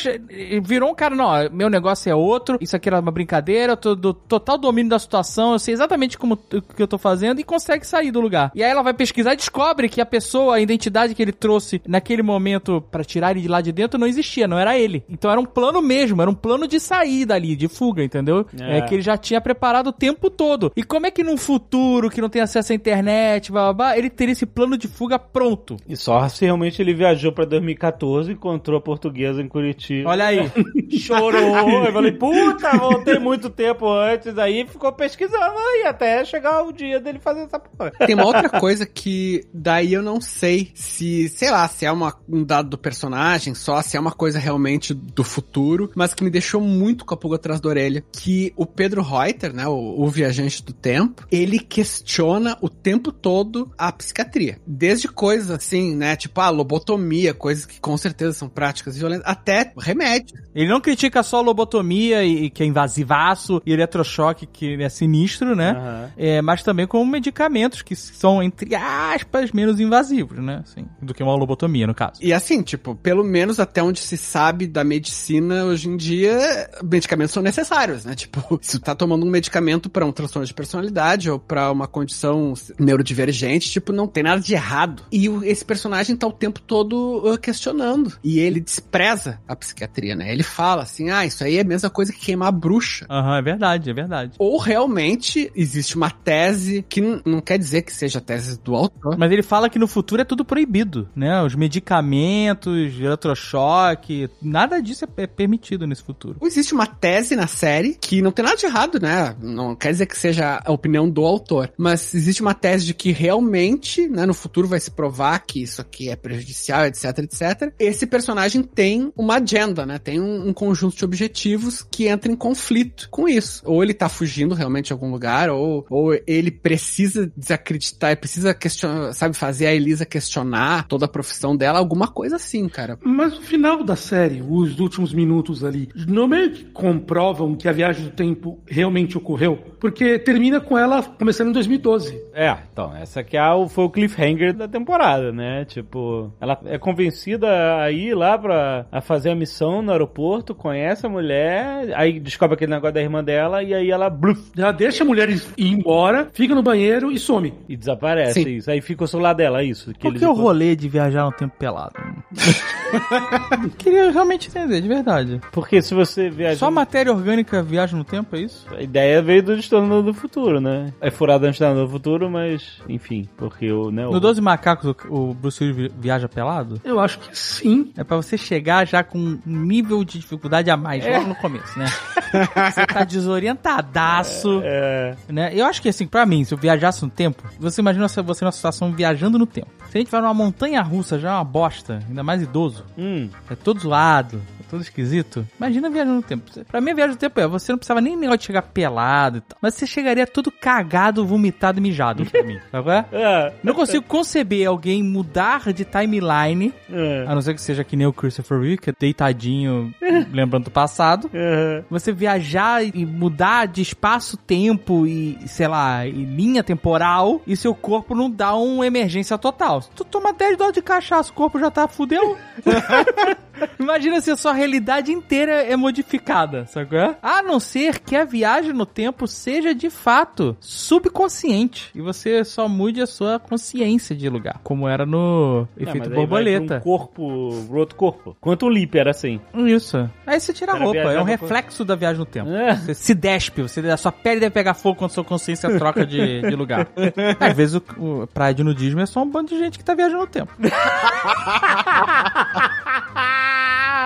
virou 0.64 0.90
um 0.92 0.96
cara, 0.96 1.16
não, 1.16 1.32
meu 1.52 1.70
negócio 1.70 2.10
é 2.12 2.16
outro, 2.16 2.58
isso 2.62 2.76
aqui 2.76 2.90
era 2.90 3.00
uma 3.00 3.12
brincadeira, 3.12 3.74
eu 3.74 3.78
tô 3.78 3.96
do 3.96 4.14
total 4.14 4.58
domínio 4.58 4.90
da 4.90 5.00
situação, 5.00 5.54
eu 5.54 5.60
sei 5.60 5.74
exatamente 5.74 6.18
como 6.18 6.38
que 6.38 6.82
eu 6.82 6.88
tô 6.88 6.98
fazendo 7.02 7.40
e 7.40 7.44
consegue 7.44 7.86
sair 7.86 8.12
do 8.12 8.22
lugar. 8.22 8.52
E 8.56 8.64
aí 8.64 8.72
ela 8.72 8.82
vai 8.82 8.94
pesquisar 8.94 9.34
e 9.34 9.38
descobre 9.38 9.90
que 9.90 10.00
a 10.00 10.06
pessoa, 10.06 10.56
a 10.56 10.62
identidade 10.62 11.16
que 11.16 11.22
ele 11.22 11.32
trouxe 11.32 11.82
naquele 11.88 12.22
momento 12.22 12.82
pra 12.92 13.04
tirar 13.04 13.32
ele 13.32 13.42
de 13.42 13.48
lá 13.48 13.62
de 13.62 13.72
dentro 13.72 14.00
não 14.00 14.08
existia, 14.08 14.48
não 14.48 14.60
era 14.60 14.78
ele. 14.78 15.04
Então 15.10 15.30
era 15.32 15.40
um 15.40 15.46
plano 15.46 15.82
mesmo, 15.82 16.22
era 16.22 16.30
um 16.30 16.36
plano 16.36 16.68
de 16.68 16.80
sair 16.80 17.26
dali, 17.26 17.56
de 17.56 17.68
fuga, 17.68 18.04
entendeu? 18.04 18.46
É. 18.60 18.78
É, 18.78 18.82
que 18.82 18.96
ele 18.96 19.02
já 19.02 19.18
tinha 19.18 19.42
preparado 19.42 19.88
o 19.88 19.94
tempo 19.94 20.30
todo. 20.30 20.72
E 20.76 20.84
como 20.84 21.08
é 21.08 21.12
que 21.12 21.24
num 21.24 21.38
futuro 21.38 22.10
que 22.10 22.22
não 22.22 22.30
tem 22.30 22.42
acesso 22.42 22.72
à 22.72 22.76
internet, 22.76 23.52
blá, 23.52 23.64
blá, 23.66 23.74
blá, 23.74 23.98
ele 23.98 24.10
teria 24.10 24.34
esse 24.34 24.46
plano 24.46 24.78
de 24.78 24.88
fuga 24.88 25.18
pronto? 25.18 25.78
E 25.88 25.96
só 25.96 26.28
se 26.30 26.46
realmente 26.46 26.82
ele 26.82 26.94
viajou 26.94 27.32
pra 27.32 27.46
2014 27.46 28.32
e 28.32 28.34
encontrou 28.34 28.78
a 28.78 28.82
portuguesa 28.82 29.42
em 29.42 29.48
Curitiba. 29.48 30.10
Olha 30.10 30.26
aí. 30.26 30.52
Chorou. 30.98 31.86
Eu 31.86 31.94
falei, 31.94 32.12
puta, 32.12 32.78
voltei 32.78 33.20
muito 33.20 33.50
tempo 33.50 33.90
antes. 33.90 34.38
Aí 34.38 34.66
ficou 34.68 34.92
pesquisando 34.92 35.58
aí 35.58 35.86
até 35.88 36.24
chegar 36.26 36.64
o 36.64 36.72
dia 36.72 36.91
dele 37.00 37.20
fazer 37.20 37.42
essa 37.42 37.60
porra. 37.60 37.92
Tem 38.06 38.16
uma 38.16 38.26
outra 38.26 38.50
coisa 38.50 38.86
que 38.86 39.46
daí 39.54 39.94
eu 39.94 40.02
não 40.02 40.20
sei 40.20 40.72
se, 40.74 41.30
sei 41.30 41.52
lá, 41.52 41.68
se 41.68 41.86
é 41.86 41.92
uma, 41.92 42.16
um 42.28 42.44
dado 42.44 42.70
do 42.70 42.78
personagem 42.78 43.54
só, 43.54 43.82
se 43.82 43.98
é 43.98 44.00
uma 44.00 44.12
coisa 44.12 44.40
realmente 44.40 44.94
do 44.94 45.24
futuro, 45.24 45.92
mas 45.96 46.14
que 46.14 46.24
me 46.24 46.30
deixou 46.30 46.62
muito 46.62 47.06
com 47.06 47.14
a 47.14 47.18
pulga 47.18 47.36
atrás 47.36 47.60
da 47.60 47.70
orelha, 47.70 48.04
que 48.12 48.54
o 48.56 48.66
Pedro 48.66 49.02
Reuter, 49.02 49.54
né, 49.54 49.68
o, 49.68 50.02
o 50.02 50.08
viajante 50.10 50.64
do 50.64 50.74
tempo, 50.74 51.26
ele 51.32 51.60
questiona 51.60 52.58
o 52.62 52.70
tempo 52.70 53.12
todo 53.12 53.72
a 53.78 53.92
psiquiatria. 53.92 54.60
Desde 54.66 55.08
coisas 55.08 55.52
assim, 55.52 55.96
né, 55.96 56.16
tipo 56.16 56.40
a 56.42 56.50
lobotomia, 56.50 57.34
coisas 57.34 57.66
que 57.66 57.80
com 57.80 57.96
certeza 57.98 58.34
são 58.34 58.50
práticas 58.50 58.98
violentas, 58.98 59.28
até 59.28 59.72
remédios. 59.78 60.40
Ele 60.54 60.70
não 60.70 60.82
critica 60.82 61.24
só 61.24 61.38
a 61.38 61.42
lobotomia, 61.42 62.24
e, 62.24 62.46
e 62.46 62.50
que 62.50 62.64
é 62.64 62.66
invasivaço, 62.66 63.62
e 63.66 63.72
eletrochoque, 63.72 64.46
que 64.46 64.82
é 64.82 64.90
sinistro, 64.90 65.56
né? 65.56 65.72
Aham. 65.72 66.12
É, 66.18 66.42
mas 66.42 66.64
também 66.64 66.81
com 66.88 67.06
medicamentos 67.06 67.82
que 67.82 67.96
são, 67.96 68.42
entre 68.42 68.76
aspas, 68.76 69.52
menos 69.52 69.80
invasivos, 69.80 70.40
né? 70.40 70.62
Assim, 70.64 70.86
do 71.02 71.14
que 71.14 71.24
uma 71.24 71.36
lobotomia, 71.36 71.88
no 71.88 71.96
caso. 71.96 72.20
E 72.22 72.34
assim, 72.34 72.62
tipo, 72.62 72.96
pelo 72.96 73.24
menos 73.24 73.60
até 73.60 73.82
onde 73.82 74.00
se 74.00 74.18
sabe 74.18 74.68
da 74.68 74.84
medicina 74.84 75.66
hoje 75.66 75.90
em 75.90 75.98
dia, 75.98 76.70
medicamentos 76.84 77.34
são 77.34 77.44
necessários, 77.44 78.06
né? 78.06 78.16
Tipo, 78.16 78.60
se 78.62 78.80
tu 78.80 78.84
tá 78.84 78.96
tomando 78.96 79.26
um 79.26 79.30
medicamento 79.30 79.90
pra 79.90 80.06
um 80.06 80.12
transtorno 80.12 80.46
de 80.46 80.54
personalidade 80.54 81.30
ou 81.30 81.40
pra 81.40 81.72
uma 81.72 81.88
condição 81.88 82.54
neurodivergente, 82.80 83.70
tipo, 83.70 83.92
não 83.92 84.08
tem 84.08 84.24
nada 84.24 84.42
de 84.42 84.54
errado. 84.54 85.04
E 85.12 85.28
esse 85.44 85.66
personagem 85.66 86.16
tá 86.16 86.28
o 86.28 86.32
tempo 86.32 86.60
todo 86.62 87.22
uh, 87.26 87.38
questionando. 87.38 88.18
E 88.24 88.40
ele 88.40 88.60
despreza 88.60 89.40
a 89.48 89.56
psiquiatria, 89.56 90.16
né? 90.16 90.32
Ele 90.32 90.44
fala 90.44 90.84
assim: 90.84 91.10
ah, 91.10 91.26
isso 91.26 91.44
aí 91.44 91.58
é 91.58 91.62
a 91.62 91.66
mesma 91.66 91.90
coisa 91.90 92.12
que 92.12 92.20
queimar 92.20 92.50
a 92.50 92.52
bruxa. 92.52 93.06
Aham, 93.10 93.38
é 93.38 93.42
verdade, 93.42 93.90
é 93.90 93.94
verdade. 93.94 94.34
Ou 94.38 94.58
realmente 94.58 95.52
existe 95.56 95.96
uma 95.96 96.10
tese 96.10 96.71
que 96.88 97.02
n- 97.02 97.22
não 97.26 97.42
quer 97.42 97.58
dizer 97.58 97.82
que 97.82 97.94
seja 97.94 98.22
tese 98.22 98.60
do 98.64 98.76
autor. 98.76 99.18
Mas 99.18 99.32
ele 99.32 99.44
fala 99.44 99.70
que 99.70 99.80
no 99.80 99.88
futuro 99.88 100.22
é 100.22 100.26
tudo 100.26 100.46
proibido, 100.46 101.10
né? 101.16 101.42
Os 101.44 101.56
medicamentos, 101.56 103.00
eletrochoque, 103.00 104.30
nada 104.42 104.82
disso 104.82 105.06
é 105.06 105.08
é 105.24 105.28
permitido 105.28 105.86
nesse 105.86 106.02
futuro. 106.04 106.38
Existe 106.42 106.74
uma 106.74 106.86
tese 106.88 107.36
na 107.36 107.46
série 107.46 107.96
que 108.00 108.22
não 108.22 108.32
tem 108.32 108.44
nada 108.46 108.58
de 108.58 108.66
errado, 108.66 109.00
né? 109.00 109.36
Não 109.42 109.76
quer 109.76 109.92
dizer 109.92 110.06
que 110.06 110.18
seja 110.18 110.62
a 110.66 110.72
opinião 110.72 111.08
do 111.10 111.24
autor, 111.26 111.72
mas 111.78 112.14
existe 112.16 112.42
uma 112.42 112.54
tese 112.54 112.86
de 112.86 112.94
que 112.94 113.12
realmente, 113.12 114.08
né, 114.08 114.26
no 114.26 114.34
futuro 114.34 114.68
vai 114.68 114.80
se 114.80 114.90
provar 114.92 115.40
que 115.46 115.62
isso 115.62 115.82
aqui 115.82 116.10
é 116.10 116.16
prejudicial, 116.16 116.86
etc, 116.86 117.20
etc. 117.20 117.74
Esse 117.78 118.08
personagem 118.08 118.64
tem 118.64 119.12
uma 119.16 119.36
agenda, 119.36 119.86
né? 119.86 120.00
Tem 120.00 120.20
um, 120.20 120.48
um 120.50 120.54
conjunto 120.54 120.96
de 120.96 121.06
objetivos 121.06 121.86
que 121.92 122.08
entra 122.08 122.32
em 122.32 122.36
conflito 122.36 123.08
com 123.12 123.28
isso. 123.28 123.62
Ou 123.66 123.84
ele 123.84 123.94
tá 123.94 124.08
fugindo 124.10 124.56
realmente 124.56 124.88
de 124.88 124.94
algum 124.94 125.12
lugar, 125.12 125.50
ou, 125.50 125.86
ou 125.90 126.14
ele 126.26 126.50
precisa 126.62 127.32
desacreditar, 127.36 128.18
precisa 128.18 128.54
questionar, 128.54 129.14
sabe, 129.14 129.36
fazer 129.36 129.68
a 129.68 129.74
Elisa 129.74 130.06
questionar 130.06 130.88
toda 130.88 131.06
a 131.06 131.10
profissão 131.10 131.56
dela, 131.56 131.80
alguma 131.80 132.08
coisa 132.08 132.36
assim, 132.36 132.68
cara. 132.70 132.98
Mas 133.04 133.38
o 133.38 133.42
final 133.42 133.84
da 133.84 133.96
série, 133.96 134.42
os 134.42 134.80
últimos 134.80 135.14
minutos 135.14 135.64
ali, 135.64 135.90
não 136.08 136.28
meio 136.28 136.52
que 136.52 136.66
comprovam 136.66 137.56
que 137.56 137.68
a 137.68 137.72
viagem 137.72 138.06
do 138.06 138.12
tempo 138.12 138.60
realmente 138.68 139.18
ocorreu? 139.18 139.58
Porque 139.80 140.20
termina 140.20 140.60
com 140.60 140.78
ela 140.78 141.02
começando 141.02 141.50
em 141.50 141.54
2012. 141.54 142.22
É, 142.34 142.56
então, 142.72 142.96
essa 142.96 143.22
aqui 143.22 143.38
é 143.38 143.52
o, 143.52 143.68
foi 143.68 143.86
o 143.86 143.90
cliffhanger 143.90 144.54
da 144.54 144.68
temporada, 144.68 145.32
né? 145.32 145.66
Tipo, 145.66 146.32
ela 146.40 146.60
é 146.66 146.78
convencida 146.78 147.82
a 147.82 147.92
ir 147.92 148.14
lá 148.14 148.38
pra 148.38 148.86
a 148.92 149.02
fazer 149.02 149.32
a 149.32 149.36
missão 149.36 149.82
no 149.82 149.92
aeroporto, 149.92 150.54
conhece 150.54 151.06
a 151.06 151.10
mulher, 151.10 151.92
aí 151.96 152.20
descobre 152.20 152.56
aquele 152.56 152.72
negócio 152.72 152.94
da 152.94 153.02
irmã 153.02 153.24
dela 153.24 153.64
e 153.64 153.74
aí 153.74 153.90
ela 153.90 154.10
bluf, 154.10 154.52
Já 154.56 154.72
deixa 154.72 155.04
a 155.04 155.08
mulher 155.08 155.30
ir 155.30 155.42
embora, 155.58 156.30
fica 156.42 156.56
no 156.56 156.64
banheiro 156.64 157.12
e 157.12 157.20
some. 157.20 157.54
e 157.70 157.78
desaparece. 157.78 158.42
Sim. 158.44 158.50
Isso. 158.58 158.72
Aí 158.72 158.82
fica 158.82 159.04
o 159.04 159.08
celular 159.08 159.34
dela, 159.34 159.64
isso. 159.64 159.94
Que 159.94 160.00
Qual 160.02 160.14
que 160.14 160.24
é 160.24 160.28
o 160.28 160.34
rolê 160.34 160.76
de 160.76 160.90
viajar 160.90 161.24
no 161.26 161.32
tempo 161.32 161.56
pelado? 161.58 161.94
Queria 163.78 164.12
realmente 164.12 164.50
entender, 164.50 164.82
de 164.82 164.88
verdade. 164.88 165.40
Porque 165.52 165.82
se 165.82 165.94
você 165.94 166.30
viaja. 166.30 166.58
Só 166.58 166.72
matéria 166.72 167.12
orgânica 167.14 167.62
viaja 167.62 167.96
no 167.96 168.04
tempo, 168.04 168.36
é 168.36 168.40
isso? 168.40 168.66
A 168.76 168.82
ideia 168.82 169.22
veio 169.22 169.44
do 169.44 169.54
Exterminador 169.54 170.04
do 170.04 170.14
Futuro, 170.14 170.60
né? 170.60 170.92
É 171.00 171.10
furado 171.12 171.46
no 171.46 171.52
Exterminador 171.52 171.88
do 171.88 171.92
Futuro, 171.92 172.30
mas, 172.30 172.80
enfim, 172.90 173.28
porque 173.38 173.72
o, 173.72 173.92
né, 173.92 174.08
o... 174.08 174.12
No 174.12 174.20
12 174.20 174.42
Macacos, 174.42 174.94
o, 175.10 175.14
o 175.14 175.34
Bruce 175.34 175.64
Willis 175.64 175.78
vi- 175.78 175.92
viaja 176.00 176.28
pelado? 176.28 176.82
Eu 176.84 177.00
acho 177.00 177.20
que 177.20 177.38
sim. 177.38 177.92
É 177.98 178.04
pra 178.04 178.18
você 178.18 178.38
chegar 178.38 178.86
já 178.88 179.04
com 179.04 179.18
um 179.20 179.40
nível 179.46 180.04
de 180.04 180.20
dificuldade 180.20 180.70
a 180.72 180.78
mais 180.78 181.06
logo 181.06 181.28
no 181.28 181.36
começo, 181.36 181.78
né? 181.78 181.86
você 182.72 182.86
tá 182.86 183.04
desorientadaço, 183.04 184.62
É, 184.64 185.16
né? 185.30 185.52
Eu 185.54 185.66
acho 185.66 185.82
que 185.82 185.90
assim, 185.90 186.08
pra 186.08 186.26
mim, 186.32 186.46
se 186.46 186.54
eu 186.54 186.58
viajasse 186.58 187.04
no 187.04 187.10
tempo, 187.12 187.44
você 187.60 187.82
imagina 187.82 188.08
você 188.08 188.46
numa 188.46 188.52
situação 188.52 188.92
viajando 188.94 189.38
no 189.38 189.46
tempo. 189.46 189.68
Se 189.90 189.98
a 189.98 190.02
gente 190.02 190.10
vai 190.10 190.22
numa 190.22 190.34
montanha 190.34 190.82
russa, 190.82 191.20
já 191.20 191.32
é 191.32 191.34
uma 191.34 191.44
bosta, 191.44 192.00
ainda 192.08 192.24
mais 192.24 192.42
idoso, 192.42 192.86
hum, 192.98 193.30
é 193.50 193.56
todo 193.56 193.82
zoado, 193.82 194.42
todo 194.72 194.82
esquisito. 194.82 195.48
Imagina 195.60 195.90
viagem 195.90 196.14
no 196.14 196.22
tempo. 196.24 196.50
Pra 196.66 196.82
mim, 196.82 196.92
a 196.92 196.96
viagem 196.96 197.14
no 197.14 197.20
tempo 197.20 197.40
é, 197.40 197.48
você 197.48 197.72
não 197.72 197.78
precisava 197.78 198.02
nem 198.02 198.16
negócio 198.16 198.40
de 198.40 198.46
chegar 198.46 198.62
pelado 198.64 199.38
e 199.38 199.42
tal. 199.42 199.58
Mas 199.62 199.76
você 199.76 199.86
chegaria 199.86 200.26
todo 200.26 200.52
cagado, 200.52 201.26
vomitado 201.26 201.80
e 201.80 201.82
mijado 201.82 202.26
pra 202.26 202.42
mim. 202.44 202.60
Sabe 202.72 202.84
qual 202.84 202.96
é? 202.96 203.06
É. 203.22 203.54
Não 203.64 203.74
consigo 203.74 204.04
conceber 204.06 204.68
alguém 204.68 205.04
mudar 205.04 205.72
de 205.74 205.86
timeline, 205.86 206.74
É. 206.92 207.26
a 207.28 207.36
não 207.36 207.42
ser 207.42 207.54
que 207.54 207.62
seja 207.62 207.84
que 207.84 207.96
nem 207.96 208.08
o 208.08 208.14
Christopher 208.14 208.60
Reeve, 208.60 208.78
que 208.78 208.90
é 208.90 208.94
deitadinho, 208.98 209.94
lembrando 210.34 210.66
do 210.66 210.72
passado. 210.72 211.30
É. 211.34 211.84
Você 211.90 212.12
viajar 212.12 212.84
e 212.84 213.06
mudar 213.06 213.68
de 213.68 213.82
espaço-tempo 213.82 215.06
e, 215.06 215.38
sei 215.48 215.68
lá, 215.68 216.06
e 216.08 216.12
linha 216.12 216.64
temporal 216.64 217.42
e 217.46 217.56
seu 217.56 217.76
corpo 217.76 218.16
não 218.16 218.30
dá 218.30 218.56
uma 218.56 218.86
emergência 218.88 219.38
total. 219.38 219.82
Se 219.82 219.90
tu 219.92 220.04
toma 220.06 220.34
10 220.34 220.58
doses 220.58 220.74
de 220.74 220.82
cachaça, 220.82 221.32
o 221.32 221.34
corpo 221.34 221.60
já 221.60 221.70
tá 221.70 221.88
fudeu. 221.88 222.38
Imagina 223.80 224.22
se 224.22 224.32
a 224.32 224.38
sua 224.38 224.54
realidade 224.62 225.12
inteira 225.12 225.64
é 225.64 225.76
modificada, 225.76 226.66
é? 226.92 227.16
A 227.22 227.42
não 227.42 227.60
ser 227.60 228.00
que 228.00 228.16
a 228.16 228.24
viagem 228.24 228.74
no 228.74 228.86
tempo 228.86 229.28
seja 229.28 229.74
de 229.74 229.90
fato 229.90 230.56
subconsciente 230.60 231.90
e 231.96 232.02
você 232.02 232.44
só 232.44 232.68
mude 232.68 233.02
a 233.02 233.08
sua 233.08 233.40
consciência 233.40 234.16
de 234.16 234.30
lugar, 234.30 234.60
como 234.64 234.88
era 234.88 235.06
no 235.06 235.68
efeito 235.76 236.10
borboleta. 236.10 236.78
Um 236.78 236.82
corpo, 236.82 237.66
pro 237.68 237.78
outro 237.78 237.96
corpo. 237.96 238.38
Quanto 238.40 238.68
um 238.68 238.70
leap 238.70 238.96
era 238.96 239.12
assim. 239.12 239.40
Isso. 239.54 240.10
Aí 240.26 240.40
você 240.40 240.54
tira 240.54 240.74
a 240.74 240.78
roupa, 240.78 241.00
é 241.00 241.20
um 241.20 241.24
reflexo 241.24 241.84
da 241.84 241.96
viagem 241.96 242.20
no 242.20 242.26
tempo. 242.26 242.50
É. 242.50 242.76
Você 242.76 242.94
se 242.94 243.16
despe, 243.16 243.64
você, 243.64 243.80
a 243.90 243.98
sua 243.98 244.12
pele 244.12 244.40
deve 244.40 244.54
pegar 244.54 244.74
fogo 244.74 245.00
quando 245.00 245.12
sua 245.12 245.24
consciência 245.24 245.78
troca 245.78 246.06
de, 246.06 246.42
de 246.42 246.56
lugar. 246.56 246.88
Às 247.40 247.56
vezes 247.56 247.76
o, 247.76 247.84
o 247.98 248.28
praia 248.28 248.54
de 248.54 248.64
nudismo 248.64 249.02
é 249.02 249.06
só 249.06 249.24
um 249.24 249.30
bando 249.30 249.50
de 249.50 249.58
gente 249.58 249.80
que 249.80 249.84
tá 249.84 249.96
viajando 249.96 250.22
no 250.22 250.28
tempo. 250.28 250.52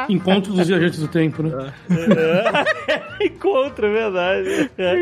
Encontro 0.09 0.53
dos 0.53 0.67
viajantes 0.67 0.99
do 0.99 1.07
tempo, 1.07 1.43
né? 1.43 1.73
Encontro, 3.21 3.85
é 3.87 3.91
verdade. 3.91 4.71
É. 4.77 4.95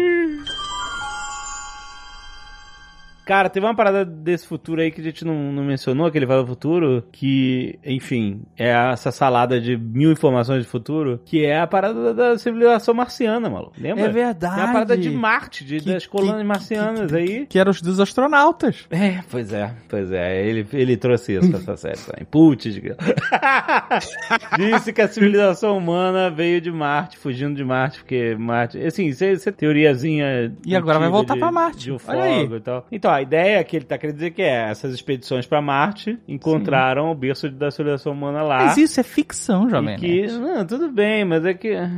Cara, 3.25 3.49
teve 3.49 3.65
uma 3.65 3.75
parada 3.75 4.03
desse 4.03 4.45
futuro 4.45 4.81
aí 4.81 4.91
que 4.91 4.99
a 4.99 5.03
gente 5.03 5.23
não, 5.23 5.51
não 5.53 5.63
mencionou, 5.63 6.05
aquele 6.07 6.25
Vai 6.25 6.37
do 6.37 6.45
Futuro, 6.47 7.03
que, 7.11 7.79
enfim, 7.85 8.41
é 8.57 8.69
essa 8.91 9.11
salada 9.11 9.61
de 9.61 9.77
mil 9.77 10.11
informações 10.11 10.63
de 10.63 10.69
futuro, 10.69 11.19
que 11.23 11.45
é 11.45 11.59
a 11.59 11.65
parada 11.67 12.13
da, 12.13 12.31
da 12.31 12.37
civilização 12.37 12.93
marciana, 12.93 13.49
maluco. 13.49 13.73
Lembra? 13.79 14.05
É 14.05 14.09
verdade. 14.09 14.59
É 14.59 14.63
a 14.63 14.67
parada 14.73 14.97
de 14.97 15.09
Marte, 15.09 15.63
de, 15.63 15.79
Que- 15.79 15.93
das 15.93 16.05
colônias 16.05 16.37
que- 16.39 16.43
marcianas 16.43 17.13
aí. 17.13 17.45
Que 17.45 17.57
eram 17.59 17.71
os 17.71 17.81
dos 17.81 17.99
astronautas. 17.99 18.85
É, 18.91 19.19
pois 19.31 19.53
é, 19.53 19.73
pois 19.87 20.11
é. 20.11 20.45
Ele, 20.45 20.67
ele 20.73 20.97
trouxe 20.97 21.33
isso 21.37 21.49
pra 21.49 21.59
essa 21.59 21.77
série 21.77 21.97
também. 21.99 22.25
Putz. 22.29 22.63
Disse 24.57 24.93
que 24.93 25.01
a 25.01 25.07
civilização 25.07 25.77
humana 25.77 26.29
veio 26.29 26.59
de 26.61 26.71
Marte, 26.71 27.17
fugindo 27.17 27.55
de 27.55 27.63
Marte, 27.63 27.99
porque 27.99 28.35
Marte. 28.37 28.77
Assim, 28.83 29.05
isso 29.07 29.23
é, 29.23 29.33
isso 29.33 29.47
é 29.47 29.51
teoriazinha. 29.51 30.53
E 30.65 30.75
agora 30.75 30.99
vai 30.99 31.09
voltar 31.09 31.33
de- 31.35 31.39
pra 31.39 31.51
Marte. 31.51 31.77
De 31.83 31.91
um 31.91 31.99
fogo 31.99 32.55
e 32.55 32.59
tal. 32.59 32.85
Então, 32.91 33.12
a 33.15 33.21
ideia 33.21 33.63
que 33.63 33.75
ele 33.75 33.85
tá 33.85 33.97
querendo 33.97 34.15
dizer 34.15 34.31
que 34.31 34.41
é: 34.41 34.69
essas 34.69 34.93
expedições 34.93 35.45
pra 35.45 35.61
Marte 35.61 36.17
encontraram 36.27 37.11
o 37.11 37.15
berço 37.15 37.49
da 37.49 37.69
civilização 37.71 38.13
humana 38.13 38.41
lá. 38.43 38.65
Mas 38.65 38.77
isso 38.77 38.99
é 38.99 39.03
ficção, 39.03 39.69
jovem. 39.69 39.97
que, 39.97 40.27
não, 40.27 40.65
tudo 40.65 40.89
bem, 40.91 41.25
mas 41.25 41.45
é 41.45 41.53
que. 41.53 41.69
É, 41.69 41.91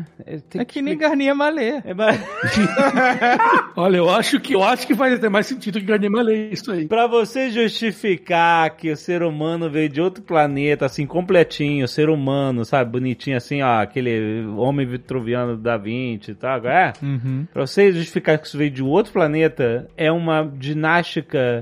tem 0.50 0.62
É 0.62 0.66
que 0.66 0.82
nem 0.82 0.98
Garnier 0.98 1.36
Malê. 1.36 1.82
É, 1.84 1.94
mas- 1.94 2.20
Olha, 3.76 3.98
eu 3.98 4.10
acho 4.10 4.40
que 4.40 4.54
eu 4.56 4.64
acho 4.64 4.88
que 4.88 4.94
vai 4.94 5.18
ter 5.18 5.30
mais 5.30 5.46
sentido 5.48 5.80
que 5.80 5.86
Garnier 5.86 6.12
Malay 6.12 6.50
isso 6.52 6.72
aí. 6.72 6.88
Pra 6.88 7.08
você 7.08 7.50
justificar 7.50 8.70
que 8.72 8.92
o 8.92 8.98
ser 8.98 9.22
humano 9.24 9.70
veio 9.70 9.90
de 9.90 10.02
outro 10.02 10.24
planeta, 10.24 10.86
assim, 10.86 11.06
completinho, 11.06 11.88
ser 11.88 12.10
humano, 12.10 12.64
sabe, 12.66 12.92
bonitinho 12.92 13.38
assim, 13.38 13.62
ó, 13.62 13.82
aquele 13.82 14.46
homem 14.58 14.86
vitruviano 14.86 15.58
da 15.58 15.78
Vinci 15.78 16.32
e 16.32 16.36
tal, 16.36 16.66
é? 16.66 16.94
Uhum. 17.02 17.46
Pra 17.54 17.66
você 17.66 17.92
justificar 17.92 18.38
que 18.38 18.48
isso 18.48 18.58
veio 18.58 18.72
de 18.72 18.84
outro 18.84 19.12
planeta, 19.14 19.88
é 19.98 20.12
uma 20.12 20.44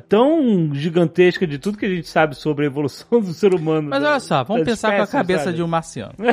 tão 0.09 0.73
gigantesca 0.73 1.45
de 1.45 1.57
tudo 1.57 1.77
que 1.77 1.85
a 1.85 1.89
gente 1.89 2.07
sabe 2.07 2.35
sobre 2.35 2.65
a 2.65 2.67
evolução 2.67 3.07
do 3.21 3.33
ser 3.33 3.53
humano. 3.53 3.89
Mas 3.89 4.01
da- 4.01 4.11
olha 4.11 4.19
só, 4.19 4.43
vamos 4.43 4.63
pensar 4.63 4.89
com 4.89 4.93
a 4.93 5.03
espécies, 5.03 5.11
cabeça 5.11 5.43
sabe? 5.45 5.55
de 5.57 5.63
um 5.63 5.67
marciano. 5.67 6.13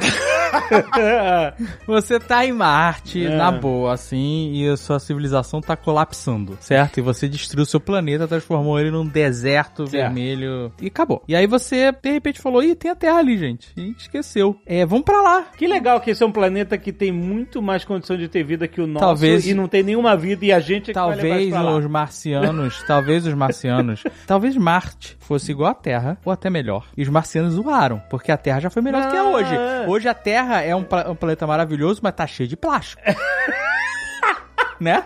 Você 1.86 2.18
tá 2.18 2.44
em 2.44 2.52
Marte, 2.52 3.24
É. 3.24 3.36
na 3.36 3.50
boa, 3.50 3.92
assim, 3.94 4.52
e 4.54 4.68
a 4.68 4.76
sua 4.76 4.98
civilização 4.98 5.60
tá 5.60 5.76
colapsando, 5.76 6.56
certo? 6.60 6.98
E 6.98 7.02
você 7.02 7.28
destruiu 7.28 7.64
seu 7.64 7.80
planeta, 7.80 8.26
transformou 8.28 8.78
ele 8.78 8.90
num 8.90 9.06
deserto 9.06 9.86
Certo. 9.86 9.90
vermelho 10.04 10.72
e 10.80 10.86
acabou. 10.88 11.22
E 11.28 11.34
aí 11.36 11.46
você, 11.46 11.92
de 11.92 12.10
repente, 12.10 12.40
falou: 12.40 12.62
ih, 12.62 12.74
tem 12.74 12.90
a 12.90 12.94
Terra 12.94 13.18
ali, 13.18 13.36
gente. 13.38 13.68
E 13.76 13.80
a 13.80 13.84
gente 13.84 14.00
esqueceu. 14.00 14.56
É, 14.66 14.84
vamos 14.84 15.04
pra 15.04 15.20
lá. 15.22 15.46
Que 15.56 15.66
legal 15.66 16.00
que 16.00 16.10
esse 16.10 16.22
é 16.22 16.26
um 16.26 16.32
planeta 16.32 16.76
que 16.78 16.92
tem 16.92 17.12
muito 17.12 17.62
mais 17.62 17.84
condição 17.84 18.16
de 18.16 18.28
ter 18.28 18.42
vida 18.44 18.66
que 18.68 18.80
o 18.80 18.86
nosso 18.86 19.04
Talvez- 19.04 19.46
e 19.46 19.54
não 19.54 19.68
tem 19.68 19.82
nenhuma 19.82 20.16
vida 20.16 20.44
e 20.44 20.52
a 20.52 20.60
gente 20.60 20.90
é 20.90 20.94
que 20.94 20.98
vai 21.00 21.08
levar 21.10 21.22
Talvez 21.22 21.42
isso 21.42 21.50
pra 21.52 21.62
lá. 21.62 21.76
os 21.76 21.86
marcianos, 21.86 22.82
talvez 22.86 22.99
os 23.08 23.34
marcianos, 23.34 24.02
talvez 24.26 24.56
Marte 24.56 25.16
fosse 25.20 25.50
igual 25.52 25.70
à 25.70 25.74
Terra, 25.74 26.18
ou 26.24 26.32
até 26.32 26.48
melhor. 26.50 26.86
E 26.96 27.02
os 27.02 27.08
marcianos 27.08 27.54
zoaram, 27.54 28.02
porque 28.10 28.30
a 28.32 28.36
Terra 28.36 28.60
já 28.60 28.70
foi 28.70 28.82
melhor 28.82 29.02
do 29.02 29.10
que 29.10 29.16
é 29.16 29.20
Ah, 29.20 29.24
hoje. 29.24 29.54
é. 29.54 29.84
Hoje 29.88 30.08
a 30.08 30.14
Terra 30.14 30.60
é 30.62 30.74
um, 30.74 30.84
um 31.08 31.14
planeta 31.14 31.46
maravilhoso, 31.46 32.00
mas 32.02 32.14
tá 32.14 32.26
cheio 32.26 32.48
de 32.48 32.56
plástico. 32.56 33.02
né? 34.80 35.04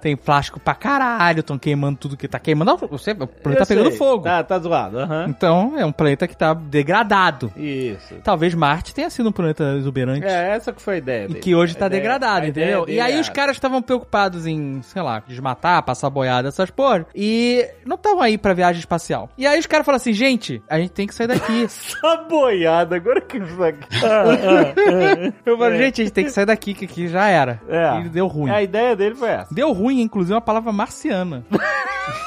Tem 0.00 0.16
plástico 0.16 0.60
pra 0.60 0.74
caralho, 0.74 1.40
estão 1.40 1.58
queimando 1.58 1.98
tudo 1.98 2.16
que 2.16 2.28
tá 2.28 2.38
queimando. 2.38 2.76
Você, 2.90 3.12
o 3.12 3.26
planeta 3.26 3.64
tá 3.64 3.66
pegando 3.66 3.90
fogo. 3.92 4.22
Tá, 4.24 4.42
tá 4.44 4.58
zoado, 4.58 4.98
aham. 5.00 5.26
Então, 5.28 5.74
é 5.76 5.84
um 5.84 5.90
planeta 5.92 6.28
que 6.28 6.36
tá 6.36 6.54
degradado. 6.54 7.52
Isso. 7.56 8.14
Talvez 8.22 8.54
Marte 8.54 8.94
tenha 8.94 9.10
sido 9.10 9.28
um 9.30 9.32
planeta 9.32 9.74
exuberante. 9.76 10.24
É, 10.26 10.50
essa 10.54 10.72
que 10.72 10.80
foi 10.80 10.94
a 10.94 10.98
ideia 10.98 11.24
E 11.24 11.28
dele. 11.28 11.40
que 11.40 11.54
hoje 11.54 11.76
tá 11.76 11.86
ideia- 11.86 12.00
degradado, 12.00 12.46
entendeu? 12.46 12.84
dele 12.84 12.98
E 12.98 13.00
aí 13.00 13.14
é 13.16 13.20
os 13.20 13.28
caras 13.28 13.56
estavam 13.56 13.82
preocupados 13.82 14.46
em, 14.46 14.80
sei 14.82 15.02
lá, 15.02 15.22
desmatar, 15.26 15.82
passar 15.82 16.10
boiada, 16.10 16.48
essas 16.48 16.70
porra. 16.70 17.06
E 17.14 17.66
não 17.84 17.96
estavam 17.96 18.20
aí 18.22 18.38
pra 18.38 18.52
viagem 18.54 18.78
espacial. 18.80 19.28
E 19.36 19.46
aí 19.46 19.58
os 19.58 19.66
caras 19.66 19.84
falaram 19.84 20.00
assim, 20.00 20.12
gente, 20.12 20.62
a 20.68 20.78
gente 20.78 20.90
tem 20.92 21.06
que 21.06 21.14
sair 21.14 21.26
daqui. 21.26 21.64
Essa 21.64 22.16
boiada, 22.28 22.96
agora 22.96 23.20
que 23.20 23.38
isso 23.38 23.62
aqui. 23.62 23.88
Eu 25.44 25.58
falei, 25.58 25.78
gente, 25.78 26.00
a 26.02 26.04
gente 26.04 26.12
tem 26.14 26.24
que 26.24 26.30
sair 26.30 26.46
daqui, 26.46 26.74
que 26.74 26.84
aqui 26.84 27.08
já 27.08 27.26
era. 27.28 27.60
É. 27.68 28.00
E 28.00 28.08
deu 28.08 28.26
ruim. 28.26 28.50
A 28.50 28.62
ideia 28.62 28.94
dele 28.94 29.14
foi 29.18 29.28
essa. 29.30 29.54
Deu 29.54 29.72
ruim, 29.72 30.00
inclusive, 30.00 30.34
uma 30.34 30.40
palavra 30.40 30.72
marciana. 30.72 31.44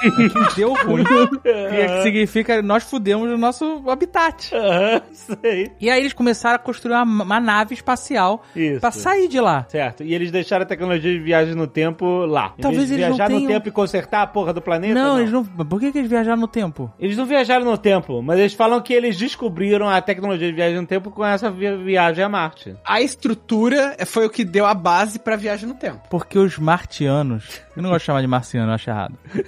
que 0.02 0.56
deu 0.56 0.74
ruim. 0.74 1.04
que 1.04 2.04
significa 2.04 2.62
nós 2.62 2.84
fudemos 2.84 3.30
o 3.32 3.38
nosso 3.38 3.84
habitat. 3.90 4.54
Aham, 4.54 5.02
sei. 5.12 5.72
E 5.80 5.90
aí 5.90 6.00
eles 6.00 6.14
começaram 6.14 6.56
a 6.56 6.60
construir 6.60 6.94
uma, 6.94 7.24
uma 7.24 7.40
nave 7.40 7.74
espacial 7.74 8.44
Isso. 8.56 8.80
pra 8.80 8.92
sair 8.92 9.28
de 9.28 9.40
lá. 9.40 9.66
Certo. 9.70 10.04
E 10.04 10.14
eles 10.14 10.32
deixaram 10.32 10.64
a 10.64 10.66
tecnologia 10.68 11.12
de 11.12 11.20
viagem 11.20 11.56
no 11.56 11.66
tempo 11.68 12.26
lá. 12.26 12.54
Em 12.58 12.62
Talvez 12.62 12.90
vez 12.90 12.90
de 12.90 12.94
eles 12.96 13.08
não 13.10 13.16
viajar 13.16 13.30
no 13.32 13.38
tenham- 13.38 13.52
tempo 13.52 13.68
e 13.68 13.72
consertar 13.72 14.22
a 14.22 14.28
porra 14.28 14.54
do 14.54 14.62
planeta. 14.62 14.94
Não, 14.94 15.20
eles 15.20 15.32
não. 15.32 15.44
Por 15.44 15.80
que, 15.80 15.92
que 15.92 15.98
eles 15.98 16.10
viajaram 16.10 16.40
no 16.40 16.48
tempo? 16.48 16.92
Eles 17.00 17.18
não 17.18 17.26
viajaram 17.26 17.66
no 17.66 17.78
tempo, 17.78 18.22
mas 18.22 18.40
eles 18.40 18.54
falam 18.54 18.82
que 18.82 18.94
eles 18.94 19.18
descobriram 19.18 19.90
a 19.90 20.02
tecnologia 20.02 20.48
de 20.48 20.54
viagem 20.54 20.80
no 20.80 20.86
tempo 20.88 21.10
com 21.12 21.26
essa 21.26 21.50
vi- 21.50 21.78
viagem 21.78 22.24
a 22.24 22.30
Marte. 22.30 22.76
A 22.86 23.02
estrutura 23.02 23.96
foi 24.06 24.26
o 24.26 24.30
que 24.30 24.44
deu 24.44 24.66
a 24.66 24.74
base 24.74 25.20
pra 25.20 25.36
viagem 25.36 25.68
no 25.68 25.76
tempo. 25.76 26.02
Porque 26.10 26.38
os 26.38 26.58
martianos. 26.82 27.62
Eu 27.76 27.82
não 27.84 27.90
gosto 27.90 28.02
de 28.02 28.06
chamar 28.08 28.22
de 28.22 28.28
marciano, 28.28 28.70
eu 28.72 28.76
acho 28.76 28.90
errado. 28.90 29.14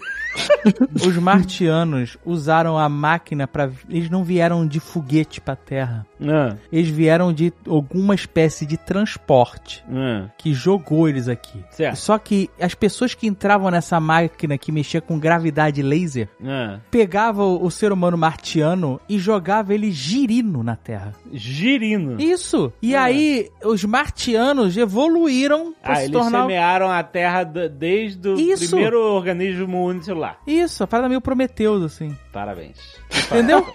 Os 1.06 1.16
martianos 1.18 2.18
usaram 2.26 2.78
a 2.78 2.88
máquina 2.90 3.48
para 3.48 3.70
Eles 3.90 4.10
não 4.10 4.24
vieram 4.24 4.66
de 4.66 4.80
foguete 4.80 5.40
pra 5.42 5.56
Terra. 5.56 6.06
Ah, 6.26 6.56
Eles 6.72 6.88
vieram 6.90 7.32
de 7.34 7.54
alguma 7.68 8.16
espécie 8.16 8.66
de 8.66 8.78
transporte 8.78 9.84
ah. 9.94 10.26
que 10.38 10.54
jogou 10.54 11.08
eles 11.08 11.28
aqui. 11.28 11.64
Certo. 11.70 11.98
Só 11.98 12.18
que 12.18 12.50
as 12.60 12.74
pessoas 12.74 13.14
que 13.14 13.28
entravam 13.28 13.70
nessa 13.70 14.00
máquina 14.00 14.58
que 14.58 14.72
mexia 14.72 15.02
com 15.02 15.20
gravidade 15.20 15.82
laser 15.84 16.30
Ah. 16.44 16.80
pegavam 16.90 17.62
o 17.62 17.70
ser 17.70 17.92
humano 17.92 18.18
martiano 18.18 19.00
e 19.08 19.20
jogavam 19.20 19.76
ele 19.76 19.92
girino 19.92 20.64
na 20.64 20.76
Terra. 20.76 21.12
Girino. 21.32 22.20
Isso! 22.20 22.72
E 22.82 22.96
aí, 22.96 23.50
os 23.64 23.84
martianos 23.84 24.78
evoluíram 24.78 25.74
pra 25.82 25.94
Ah, 25.94 25.96
se 25.98 26.02
eles 26.04 26.12
tornar. 26.14 26.42
semearam 26.42 26.90
a 26.90 27.04
Terra 27.04 27.44
d- 27.44 27.70
desde 28.18 28.44
o 28.44 28.54
Isso. 28.54 28.70
primeiro 28.72 29.00
organismo 29.00 29.86
unicelular. 29.86 30.38
Isso, 30.46 30.84
a 30.84 30.88
parada 30.88 31.10
meio 31.10 31.22
Prometeus, 31.22 31.84
assim. 31.84 32.16
Parabéns. 32.32 32.78
Entendeu? 33.28 33.66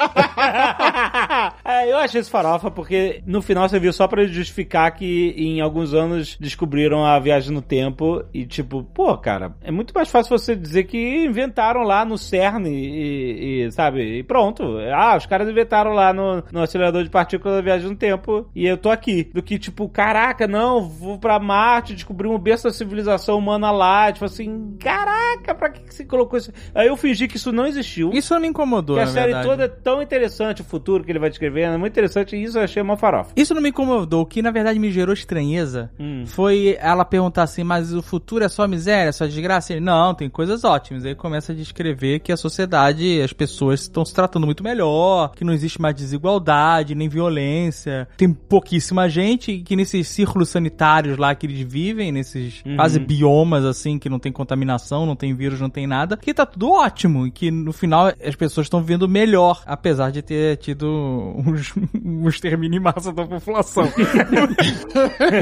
É, 1.64 1.91
eu 1.91 1.99
achei 1.99 2.20
isso 2.20 2.30
farofa 2.30 2.70
porque 2.70 3.22
no 3.26 3.43
final 3.43 3.68
você 3.68 3.78
viu 3.78 3.93
só 3.93 4.07
pra 4.09 4.24
justificar 4.24 4.91
que 4.93 5.34
em 5.36 5.61
alguns 5.61 5.93
anos 5.93 6.36
descobriram 6.41 7.05
a 7.05 7.18
viagem 7.18 7.53
no 7.53 7.61
tempo 7.61 8.24
e 8.32 8.47
tipo, 8.47 8.82
pô, 8.82 9.16
cara, 9.18 9.55
é 9.62 9.70
muito 9.70 9.93
mais 9.95 10.11
fácil 10.11 10.36
você 10.36 10.57
dizer 10.57 10.84
que 10.84 11.24
inventaram 11.24 11.82
lá 11.82 12.05
no 12.05 12.16
CERN 12.16 12.66
e, 12.66 13.64
e, 13.64 13.72
sabe, 13.72 14.18
e 14.18 14.22
pronto. 14.22 14.78
Ah, 14.93 15.16
os 15.16 15.26
caras 15.26 15.49
inventaram 15.49 15.93
lá 15.93 16.12
no, 16.12 16.43
no 16.51 16.62
acelerador 16.62 17.05
de 17.05 17.11
partículas 17.11 17.59
a 17.59 17.62
viagem 17.62 17.89
no 17.89 17.97
tempo 17.97 18.49
e 18.55 18.66
eu 18.66 18.76
tô 18.76 18.91
aqui. 18.91 19.30
Do 19.32 19.43
que 19.43 19.59
tipo, 19.59 19.89
caraca, 19.89 20.47
não, 20.47 20.80
vou 20.89 21.18
pra 21.18 21.39
Marte, 21.39 21.95
descobrir 21.95 22.28
um 22.28 22.39
berço 22.39 22.64
da 22.64 22.72
civilização 22.72 23.39
humana 23.39 23.70
lá. 23.70 24.11
Tipo 24.12 24.24
assim, 24.29 24.76
caraca, 24.79 25.55
pra 25.55 25.70
que 25.70 25.81
que 25.83 25.95
você 25.95 26.05
colocou 26.05 26.39
isso? 26.39 26.53
Aí 26.74 26.87
eu 26.89 26.97
fingi 26.97 27.26
que 27.29 27.37
isso 27.37 27.53
não 27.53 27.66
existiu. 27.66 28.11
Isso 28.12 28.33
não 28.35 28.41
me 28.41 28.49
incomodou, 28.49 28.97
que 28.97 29.03
a 29.03 29.07
série 29.07 29.26
verdade. 29.33 29.49
toda 29.49 29.64
é 29.64 29.68
tão 29.68 30.01
interessante, 30.03 30.62
o 30.62 30.64
futuro 30.64 31.05
que 31.05 31.11
ele 31.12 31.18
vai 31.18 31.29
descrevendo, 31.31 31.74
é 31.74 31.79
muito 31.79 31.93
interessante, 31.93 32.37
e 32.37 32.43
isso 32.43 32.59
eu 32.59 32.62
achei 32.62 32.83
uma 32.83 32.97
farofa. 32.97 33.33
Isso 33.37 33.55
não 33.55 33.61
me 33.62 33.68
incomodou. 33.70 34.22
O 34.22 34.26
que 34.26 34.41
na 34.43 34.51
verdade 34.51 34.79
me 34.79 34.91
gerou 34.91 35.12
estranheza 35.12 35.91
Hum. 35.99 36.24
foi 36.26 36.76
ela 36.81 37.05
perguntar 37.05 37.43
assim: 37.45 37.64
mas 37.64 37.93
o 37.93 38.03
futuro 38.03 38.45
é 38.45 38.49
só 38.49 38.66
miséria, 38.68 39.12
só 39.12 39.26
desgraça? 39.26 39.72
Ele, 39.72 39.81
não, 39.81 40.14
tem 40.14 40.29
coisas 40.29 40.64
ótimas. 40.64 41.05
Aí 41.05 41.14
começa 41.14 41.53
a 41.53 41.55
descrever 41.55 42.20
que 42.20 42.33
a 42.33 42.37
sociedade, 42.37 43.20
as 43.22 43.33
pessoas 43.33 43.83
estão 43.83 44.05
se 44.05 44.14
tratando 44.14 44.45
muito 44.47 44.62
melhor, 44.62 45.33
que 45.35 45.45
não 45.45 45.53
existe 45.53 45.81
mais 45.81 45.95
desigualdade, 45.95 46.95
nem 46.95 47.09
violência. 47.09 48.09
Tem 48.16 48.33
pouquíssima 48.33 49.09
gente 49.09 49.59
que 49.59 49.76
nesses 49.76 50.09
círculos 50.09 50.49
sanitários 50.49 51.16
lá 51.16 51.35
que 51.35 51.47
eles 51.47 51.61
vivem, 51.61 52.12
nesses 52.12 52.62
Uhum. 52.64 52.76
quase 52.76 52.99
biomas 52.99 53.64
assim, 53.64 53.99
que 53.99 54.09
não 54.09 54.18
tem 54.19 54.33
contaminação, 54.33 55.07
não 55.07 55.16
tem 55.16 55.35
vírus, 55.35 55.61
não 55.61 55.71
tem 55.71 55.87
nada, 55.87 56.16
que 56.16 56.35
tá 56.35 56.47
tudo 56.47 56.71
ótimo 56.71 57.27
e 57.27 57.31
que 57.31 57.51
no 57.51 57.73
final 57.73 58.12
as 58.25 58.35
pessoas 58.35 58.66
estão 58.66 58.81
vivendo 58.81 59.09
melhor, 59.09 59.62
apesar 59.66 60.11
de 60.11 60.23
ter 60.23 60.57
tido 60.57 60.87
uns, 61.47 61.73
um 62.05 62.29
extermínio 62.29 62.79
em 62.79 62.83
massa 62.83 63.12
da 63.12 63.27
população. 63.27 63.85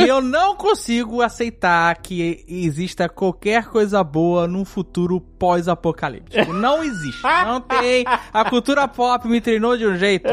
E 0.00 0.06
eu 0.08 0.20
não 0.20 0.56
consigo 0.56 1.22
aceitar 1.22 1.96
que 1.98 2.44
exista 2.48 3.08
qualquer 3.08 3.66
coisa 3.66 4.02
boa 4.02 4.46
num 4.46 4.64
futuro 4.64 5.20
pós-apocalíptico. 5.20 6.52
Não 6.52 6.82
existe. 6.82 7.22
Não 7.22 7.60
tem. 7.60 8.04
A 8.32 8.44
cultura 8.48 8.86
pop 8.88 9.26
me 9.28 9.40
treinou 9.40 9.76
de 9.76 9.86
um 9.86 9.96
jeito. 9.96 10.28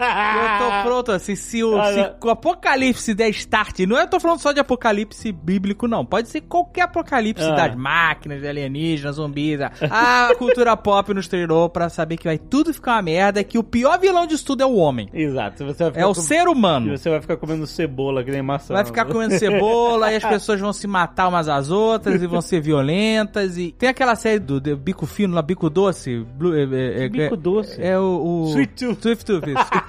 Eu 0.00 0.58
tô 0.58 0.82
pronto, 0.88 1.12
assim, 1.12 1.34
se 1.34 1.62
o, 1.64 1.72
se 1.84 2.12
o 2.22 2.30
apocalipse 2.30 3.14
der 3.14 3.28
start, 3.30 3.80
não 3.80 3.96
eu 3.98 4.06
tô 4.06 4.20
falando 4.20 4.40
só 4.40 4.52
de 4.52 4.60
apocalipse 4.60 5.30
bíblico, 5.32 5.88
não. 5.88 6.04
Pode 6.04 6.28
ser 6.28 6.42
qualquer 6.42 6.82
apocalipse 6.82 7.44
Ah. 7.44 7.54
das 7.54 7.74
máquinas, 7.74 8.40
de 8.40 8.48
alienígenas, 8.48 9.16
zumbis. 9.16 9.60
A 9.90 10.34
cultura 10.36 10.76
pop 10.76 11.12
nos 11.14 11.28
treinou 11.28 11.68
pra 11.68 11.88
saber 11.88 12.16
que 12.16 12.24
vai 12.24 12.38
tudo 12.38 12.72
ficar 12.74 12.92
uma 12.92 13.02
merda, 13.02 13.42
que 13.44 13.58
o 13.58 13.62
pior 13.62 13.98
vilão 13.98 14.26
disso 14.26 14.44
tudo 14.44 14.62
é 14.62 14.66
o 14.66 14.74
homem. 14.76 15.08
Exato. 15.12 15.64
É 15.94 16.04
o 16.04 16.08
com- 16.08 16.14
ser 16.14 16.48
humano. 16.48 16.92
E 16.92 16.98
você 16.98 17.08
vai 17.10 17.20
ficar 17.20 17.36
comendo 17.36 17.66
cebola 17.66 18.22
que 18.24 18.30
nem 18.30 18.42
maçã. 18.42 18.74
Vai 18.74 18.84
ficar 18.84 19.04
comendo 19.06 19.38
cebola 19.38 20.12
e 20.12 20.16
as 20.16 20.24
pessoas 20.24 20.60
vão 20.60 20.72
se 20.72 20.86
matar 20.86 21.28
umas 21.28 21.48
às 21.48 21.70
outras 21.70 22.22
e 22.22 22.26
vão 22.26 22.40
ser 22.40 22.60
violentas. 22.60 23.56
E 23.58 23.72
tem 23.72 23.88
aquela 23.88 24.14
série 24.14 24.38
do, 24.38 24.60
do 24.60 24.76
Bico 24.76 25.06
Fino, 25.06 25.34
lá, 25.34 25.42
Bico 25.42 25.70
Doce. 25.70 26.18
Blue- 26.36 26.54
é, 26.54 27.04
é- 27.04 27.08
Bico 27.08 27.34
é- 27.34 27.36
Doce? 27.36 27.82
É 27.82 27.98
o. 27.98 28.44
o 28.44 28.48
Sweet 28.50 28.74
Tooth. 28.86 29.00
Sweet 29.02 29.24
Tooth. 29.24 29.46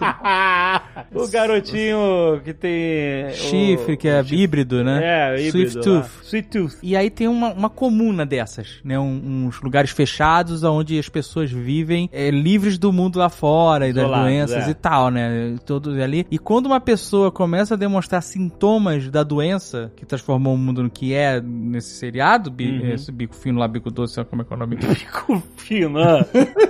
o 1.14 1.28
garotinho 1.28 2.41
que 2.43 2.54
tem. 2.54 3.32
Chifre, 3.34 3.93
o- 3.93 3.98
que 3.98 4.08
é 4.08 4.22
chifre- 4.24 4.41
híbrido, 4.41 4.84
né? 4.84 5.00
É, 5.36 5.41
híbrido. 5.48 5.70
Sweet 5.70 5.84
Tooth. 5.84 6.10
Sweet 6.24 6.48
Tooth. 6.50 6.78
E 6.84 6.95
aí 6.95 7.10
tem 7.10 7.28
uma, 7.28 7.54
uma 7.54 7.70
comuna 7.70 8.26
dessas, 8.26 8.80
né? 8.84 8.98
Um- 9.00 9.45
uns 9.48 9.62
lugares 9.62 9.91
fechados 9.91 10.64
onde 10.64 10.98
as 11.00 11.10
pessoas 11.10 11.52
vivem 11.52 12.10
é, 12.12 12.30
livres 12.30 12.78
do 12.78 12.91
mundo 12.91 13.20
lá 13.20 13.30
fora 13.30 13.88
e 13.88 13.93
das 13.93 14.04
Isolados, 14.04 14.26
doenças 14.28 14.68
é. 14.68 14.72
e 14.72 14.74
tal, 14.74 15.10
né? 15.10 15.56
Todos 15.66 15.98
ali. 16.00 16.26
E 16.30 16.38
quando 16.38 16.68
uma 16.68 16.80
pessoa 16.80 17.32
começa 17.32 17.74
a 17.74 17.78
demonstrar 17.78 18.22
sintomas 18.22 19.10
da 19.10 19.24
doença 19.24 19.91
que 19.95 20.06
transformou 20.06 20.54
o 20.54 20.58
mundo 20.58 20.84
no 20.84 20.89
que 20.89 21.14
é 21.14 21.41
nesse 21.41 21.95
seriado, 21.95 22.52
bi- 22.52 22.68
Uhum. 22.68 22.93
esse 22.93 23.12
bico 23.12 23.34
fino 23.36 23.60
lá, 23.60 23.68
bico 23.68 23.89
doce, 23.89 24.24
como 24.26 24.41
é 24.41 24.45
que 24.45 24.54
é 24.54 24.56
o 24.56 24.60
nome? 24.60 24.76
Bico 24.98 25.41
fino, 25.58 26.00
ah. 26.00 26.26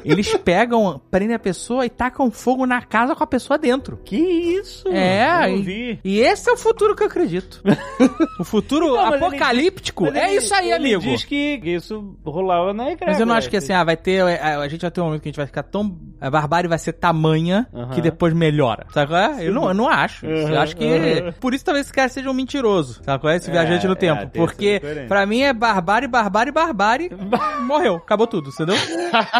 Eles 0.05 0.35
pegam, 0.37 1.01
prendem 1.09 1.35
a 1.35 1.39
pessoa 1.39 1.85
e 1.85 1.89
tacam 1.89 2.29
fogo 2.31 2.65
na 2.65 2.81
casa 2.81 3.15
com 3.17 3.23
a 3.23 3.27
pessoa 3.27 3.57
dentro. 3.57 3.97
Que 4.05 4.15
isso? 4.17 4.87
É, 4.89 5.45
Eu 5.51 5.57
e- 5.57 5.61
vi. 5.61 5.99
E 6.03 6.19
esse 6.19 6.49
é 6.49 6.53
o 6.53 6.57
futuro 6.57 6.95
que 6.95 7.03
eu 7.03 7.07
acredito. 7.07 7.61
o 8.39 8.43
futuro 8.43 8.87
Não, 8.95 9.07
ele 9.15 9.15
apocalíptico 9.25 10.05
é 10.07 10.29
ele- 10.31 10.37
isso 10.37 10.53
aí, 10.53 10.67
ele 10.71 10.93
amigo. 10.95 11.01
diz 11.01 11.23
que 11.23 11.59
isso 11.63 12.15
rolava 12.25 12.73
na 12.73 12.91
igreja. 12.91 13.11
Mas 13.11 13.19
eu 13.19 13.25
não 13.25 13.35
acho 13.35 13.49
que 13.49 13.57
assim, 13.57 13.73
ah, 13.73 13.83
vai 13.83 13.97
ter. 13.97 14.21
A, 14.21 14.59
a 14.59 14.67
gente 14.67 14.81
vai 14.81 14.91
ter 14.91 15.01
um 15.01 15.05
momento 15.05 15.21
que 15.21 15.29
a 15.29 15.31
gente 15.31 15.37
vai 15.37 15.45
ficar 15.47 15.63
tão. 15.63 15.97
A 16.21 16.29
barbárie 16.29 16.69
vai 16.69 16.77
ser 16.79 16.93
tamanha 16.93 17.67
Aham. 17.73 17.89
que 17.91 18.01
depois 18.01 18.33
melhora. 18.33 18.85
Sabe 18.93 19.07
qual 19.11 19.19
é? 19.21 19.47
Eu 19.47 19.53
não, 19.53 19.67
eu 19.67 19.73
não 19.73 19.87
acho. 19.89 20.25
Eu 20.25 20.47
Aham, 20.47 20.59
acho 20.61 20.75
que. 20.75 20.85
aham. 20.85 21.31
Por 21.39 21.53
isso 21.53 21.65
talvez 21.65 21.85
esse 21.85 21.93
cara 21.93 22.09
seja 22.09 22.29
um 22.29 22.33
mentiroso. 22.33 23.01
Sabe 23.03 23.19
qual 23.21 23.33
é? 23.33 23.37
Esse 23.37 23.49
É, 23.49 23.53
viajante 23.53 23.85
no 23.87 23.93
é, 23.93 23.95
tempo. 23.95 24.17
tem 24.27 24.41
essa 24.43 24.51
Porque 24.53 24.81
pra 25.07 25.25
mim 25.25 25.41
é 25.41 25.53
barbárie, 25.53 26.07
barbárie, 26.07 26.51
barbárie. 26.51 27.09
morreu. 27.65 27.95
Acabou 27.95 28.27
tudo, 28.27 28.49
entendeu? 28.49 28.75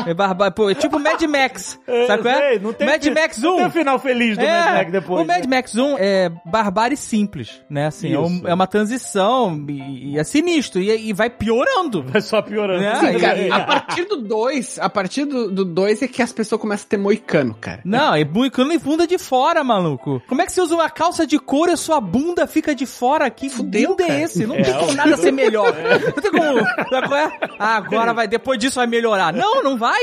É 0.05 0.13
barbárie. 0.13 0.53
Pô, 0.53 0.69
é 0.69 0.75
tipo 0.75 0.99
Mad 0.99 1.21
Max. 1.23 1.79
Sabe 2.07 2.21
qual 2.23 2.33
é? 2.33 2.59
Sei, 2.59 2.85
Mad 2.85 3.03
fi- 3.03 3.11
Max 3.11 3.37
Não 3.41 3.57
1. 3.65 3.66
Um 3.67 3.71
final 3.71 3.99
feliz 3.99 4.37
do 4.37 4.43
É, 4.43 4.63
Mad 4.65 4.75
Max 4.77 4.91
depois. 4.91 5.23
o 5.23 5.25
Mad 5.27 5.45
né? 5.45 5.57
Max 5.57 5.75
1 5.75 5.95
é 5.99 6.31
barbárie 6.45 6.97
simples, 6.97 7.61
né? 7.69 7.87
Assim, 7.87 8.13
é, 8.13 8.19
um- 8.19 8.41
é 8.45 8.53
uma 8.53 8.67
transição 8.67 9.65
e, 9.69 10.13
e 10.13 10.19
é 10.19 10.23
sinistro. 10.23 10.81
E, 10.81 11.09
e 11.09 11.13
vai 11.13 11.29
piorando. 11.29 12.03
Vai 12.03 12.21
só 12.21 12.41
piorando. 12.41 12.83
É, 12.83 12.95
Sim, 12.95 13.19
cara, 13.19 13.55
a 13.55 13.59
partir 13.61 14.05
do 14.05 14.17
2, 14.17 14.79
a 14.79 14.89
partir 14.89 15.25
do 15.25 15.65
2 15.65 16.01
é 16.01 16.07
que 16.07 16.21
as 16.21 16.31
pessoas 16.31 16.59
começam 16.61 16.85
a 16.85 16.89
ter 16.89 16.97
moicano, 16.97 17.53
cara. 17.59 17.81
Não, 17.85 18.13
é 18.15 18.23
buicano 18.23 18.71
e 18.73 18.77
bunda 18.77 19.05
de 19.07 19.17
fora, 19.17 19.63
maluco. 19.63 20.21
Como 20.27 20.41
é 20.41 20.45
que 20.45 20.51
você 20.51 20.61
usa 20.61 20.75
uma 20.75 20.89
calça 20.89 21.25
de 21.27 21.37
couro 21.39 21.71
e 21.71 21.73
a 21.73 21.77
sua 21.77 21.99
bunda 22.01 22.47
fica 22.47 22.73
de 22.75 22.85
fora? 22.85 23.29
Que 23.29 23.49
Fudeu, 23.49 23.89
bunda 23.91 24.03
é 24.03 24.07
cara. 24.07 24.19
esse? 24.21 24.45
Não 24.45 24.55
É, 24.55 24.61
tem 24.61 24.73
como 24.73 24.93
nada 24.93 25.17
ser 25.17 25.31
melhor. 25.31 25.73
Não 26.05 26.11
tem 26.21 26.31
como. 26.31 26.59
É? 27.17 27.31
Ah, 27.59 27.75
agora 27.77 28.13
vai, 28.13 28.27
depois 28.27 28.59
disso 28.59 28.75
vai 28.75 28.87
melhorar. 28.87 29.33
Não, 29.33 29.63
não 29.63 29.77
vai. 29.77 30.01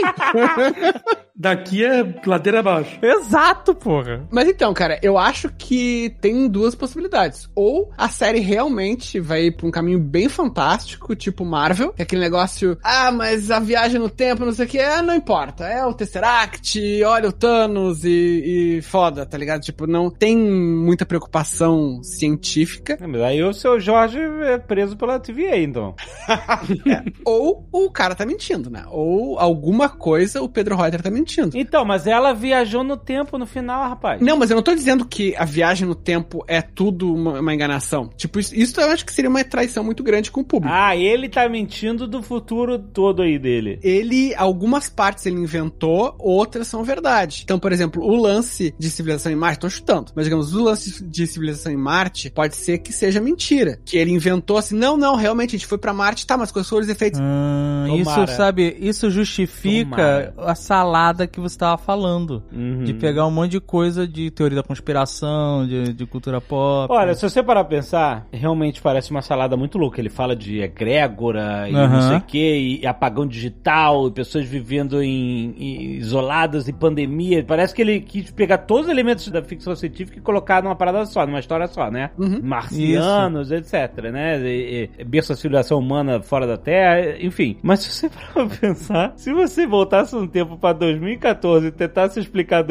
Daqui 1.36 1.84
é 1.84 2.04
ladeira 2.26 2.60
abaixo. 2.60 2.96
Exato, 3.02 3.53
porra. 3.74 4.26
Mas 4.30 4.48
então, 4.48 4.72
cara, 4.74 4.98
eu 5.02 5.18
acho 5.18 5.50
que 5.56 6.14
tem 6.20 6.48
duas 6.48 6.74
possibilidades. 6.74 7.48
Ou 7.54 7.92
a 7.96 8.08
série 8.08 8.40
realmente 8.40 9.20
vai 9.20 9.50
pra 9.50 9.66
um 9.66 9.70
caminho 9.70 9.98
bem 9.98 10.28
fantástico, 10.28 11.14
tipo 11.14 11.44
Marvel, 11.44 11.92
que 11.92 12.02
é 12.02 12.04
aquele 12.04 12.22
negócio, 12.22 12.78
ah, 12.82 13.12
mas 13.12 13.50
a 13.50 13.60
viagem 13.60 14.00
no 14.00 14.08
tempo, 14.08 14.44
não 14.44 14.52
sei 14.52 14.66
o 14.66 14.68
que, 14.68 14.78
ah, 14.78 15.02
não 15.02 15.14
importa. 15.14 15.64
É 15.64 15.84
o 15.84 15.94
Tesseract, 15.94 17.02
olha 17.04 17.28
o 17.28 17.32
Thanos 17.32 18.04
e, 18.04 18.78
e 18.78 18.82
foda, 18.82 19.26
tá 19.26 19.36
ligado? 19.36 19.62
Tipo, 19.62 19.86
não 19.86 20.10
tem 20.10 20.36
muita 20.36 21.06
preocupação 21.06 22.02
científica. 22.02 22.98
É, 23.00 23.06
Mas 23.06 23.20
aí 23.22 23.42
o 23.42 23.52
seu 23.52 23.78
Jorge 23.78 24.18
é 24.18 24.58
preso 24.58 24.96
pela 24.96 25.20
TVA, 25.20 25.58
então. 25.58 25.94
Ou 27.24 27.66
o 27.72 27.90
cara 27.90 28.14
tá 28.14 28.24
mentindo, 28.26 28.70
né? 28.70 28.84
Ou 28.88 29.38
alguma 29.38 29.88
coisa 29.88 30.42
o 30.42 30.48
Pedro 30.48 30.76
Reuter 30.76 31.02
tá 31.02 31.10
mentindo. 31.10 31.56
Então, 31.56 31.84
mas 31.84 32.06
ela 32.06 32.32
viajou 32.32 32.84
no 32.84 32.96
tempo 32.96 33.38
no 33.44 33.46
final, 33.46 33.88
rapaz. 33.88 34.20
Não, 34.20 34.36
mas 34.36 34.50
eu 34.50 34.56
não 34.56 34.62
tô 34.62 34.74
dizendo 34.74 35.04
que 35.04 35.36
a 35.36 35.44
viagem 35.44 35.86
no 35.86 35.94
tempo 35.94 36.42
é 36.48 36.62
tudo 36.62 37.14
uma, 37.14 37.40
uma 37.40 37.54
enganação. 37.54 38.10
Tipo, 38.16 38.40
isso, 38.40 38.54
isso 38.54 38.80
eu 38.80 38.90
acho 38.90 39.04
que 39.04 39.12
seria 39.12 39.30
uma 39.30 39.44
traição 39.44 39.84
muito 39.84 40.02
grande 40.02 40.30
com 40.30 40.40
o 40.40 40.44
público. 40.44 40.74
Ah, 40.74 40.96
ele 40.96 41.28
tá 41.28 41.48
mentindo 41.48 42.08
do 42.08 42.22
futuro 42.22 42.78
todo 42.78 43.22
aí 43.22 43.38
dele. 43.38 43.78
Ele, 43.82 44.34
algumas 44.34 44.88
partes 44.88 45.26
ele 45.26 45.36
inventou, 45.36 46.14
outras 46.18 46.66
são 46.66 46.82
verdade. 46.82 47.42
Então, 47.44 47.58
por 47.58 47.70
exemplo, 47.70 48.02
o 48.02 48.16
lance 48.16 48.74
de 48.78 48.90
civilização 48.90 49.30
em 49.30 49.36
Marte, 49.36 49.60
tô 49.60 49.70
chutando, 49.70 50.12
mas 50.14 50.24
digamos, 50.24 50.54
o 50.54 50.62
lance 50.62 51.04
de 51.04 51.26
civilização 51.26 51.70
em 51.70 51.76
Marte 51.76 52.30
pode 52.30 52.56
ser 52.56 52.78
que 52.78 52.92
seja 52.92 53.20
mentira. 53.20 53.78
Que 53.84 53.98
ele 53.98 54.10
inventou 54.10 54.56
assim, 54.56 54.74
não, 54.74 54.96
não, 54.96 55.16
realmente 55.16 55.50
a 55.50 55.58
gente 55.58 55.66
foi 55.66 55.78
pra 55.78 55.92
Marte, 55.92 56.26
tá, 56.26 56.36
mas 56.36 56.50
quais 56.50 56.68
foram 56.68 56.82
os 56.82 56.88
efeitos? 56.88 57.20
Hum, 57.20 57.98
Tomara. 57.98 58.24
isso, 58.24 58.36
sabe, 58.36 58.76
isso 58.80 59.10
justifica 59.10 60.32
Tomara. 60.34 60.50
a 60.50 60.54
salada 60.54 61.26
que 61.26 61.38
você 61.38 61.58
tava 61.58 61.76
falando. 61.76 62.42
Uhum. 62.50 62.84
De 62.84 62.94
pegar 62.94 63.23
um 63.26 63.30
monte 63.30 63.52
de 63.52 63.60
coisa 63.60 64.06
de 64.06 64.30
teoria 64.30 64.56
da 64.56 64.62
conspiração, 64.62 65.66
de, 65.66 65.92
de 65.92 66.06
cultura 66.06 66.40
pop. 66.40 66.92
Olha, 66.92 67.14
se 67.14 67.22
você 67.28 67.42
parar 67.42 67.64
pra 67.64 67.76
pensar, 67.76 68.26
realmente 68.32 68.80
parece 68.80 69.10
uma 69.10 69.22
salada 69.22 69.56
muito 69.56 69.78
louca. 69.78 70.00
Ele 70.00 70.08
fala 70.10 70.34
de 70.36 70.60
egrégora 70.60 71.68
e 71.68 71.74
Aham. 71.74 71.88
não 71.88 72.00
sei 72.08 72.16
o 72.16 72.20
que, 72.22 72.78
e 72.82 72.86
apagão 72.86 73.26
digital, 73.26 74.08
e 74.08 74.10
pessoas 74.12 74.44
vivendo 74.46 75.02
em, 75.02 75.54
em- 75.58 75.90
isoladas 75.96 76.68
em 76.68 76.72
pandemia. 76.72 77.44
Parece 77.44 77.74
que 77.74 77.82
ele 77.82 78.00
quis 78.00 78.30
pegar 78.30 78.58
todos 78.58 78.86
os 78.86 78.90
elementos 78.90 79.28
da 79.28 79.42
ficção 79.42 79.74
científica 79.74 80.18
e 80.18 80.22
colocar 80.22 80.62
numa 80.62 80.76
parada 80.76 81.04
só, 81.06 81.26
numa 81.26 81.38
história 81.40 81.66
só, 81.66 81.90
né? 81.90 82.10
Uhum. 82.18 82.40
Marcianos, 82.42 83.50
etc, 83.50 84.10
né? 84.12 84.40
E, 84.40 84.90
e, 84.98 85.04
berço 85.04 85.30
da 85.30 85.36
civilização 85.36 85.78
humana 85.78 86.20
fora 86.22 86.46
da 86.46 86.56
Terra, 86.56 87.16
enfim. 87.20 87.56
Mas 87.62 87.80
se 87.80 87.90
você 87.92 88.08
parar 88.10 88.46
pra 88.48 88.56
pensar, 88.56 89.12
se 89.16 89.32
você 89.32 89.66
voltasse 89.66 90.14
no 90.14 90.26
tempo 90.28 90.56
pra 90.56 90.72
2014 90.72 91.66
e 91.66 91.70
tentasse 91.72 92.20
explicar 92.20 92.62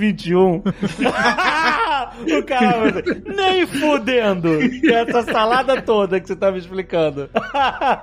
2021, 0.00 0.62
o 2.38 2.42
cara 2.44 3.02
nem 3.26 3.66
fudendo 3.66 4.48
é 4.60 5.02
essa 5.02 5.22
salada 5.22 5.80
toda 5.82 6.20
que 6.20 6.26
você 6.26 6.36
tá 6.36 6.50
me 6.50 6.58
explicando. 6.58 7.28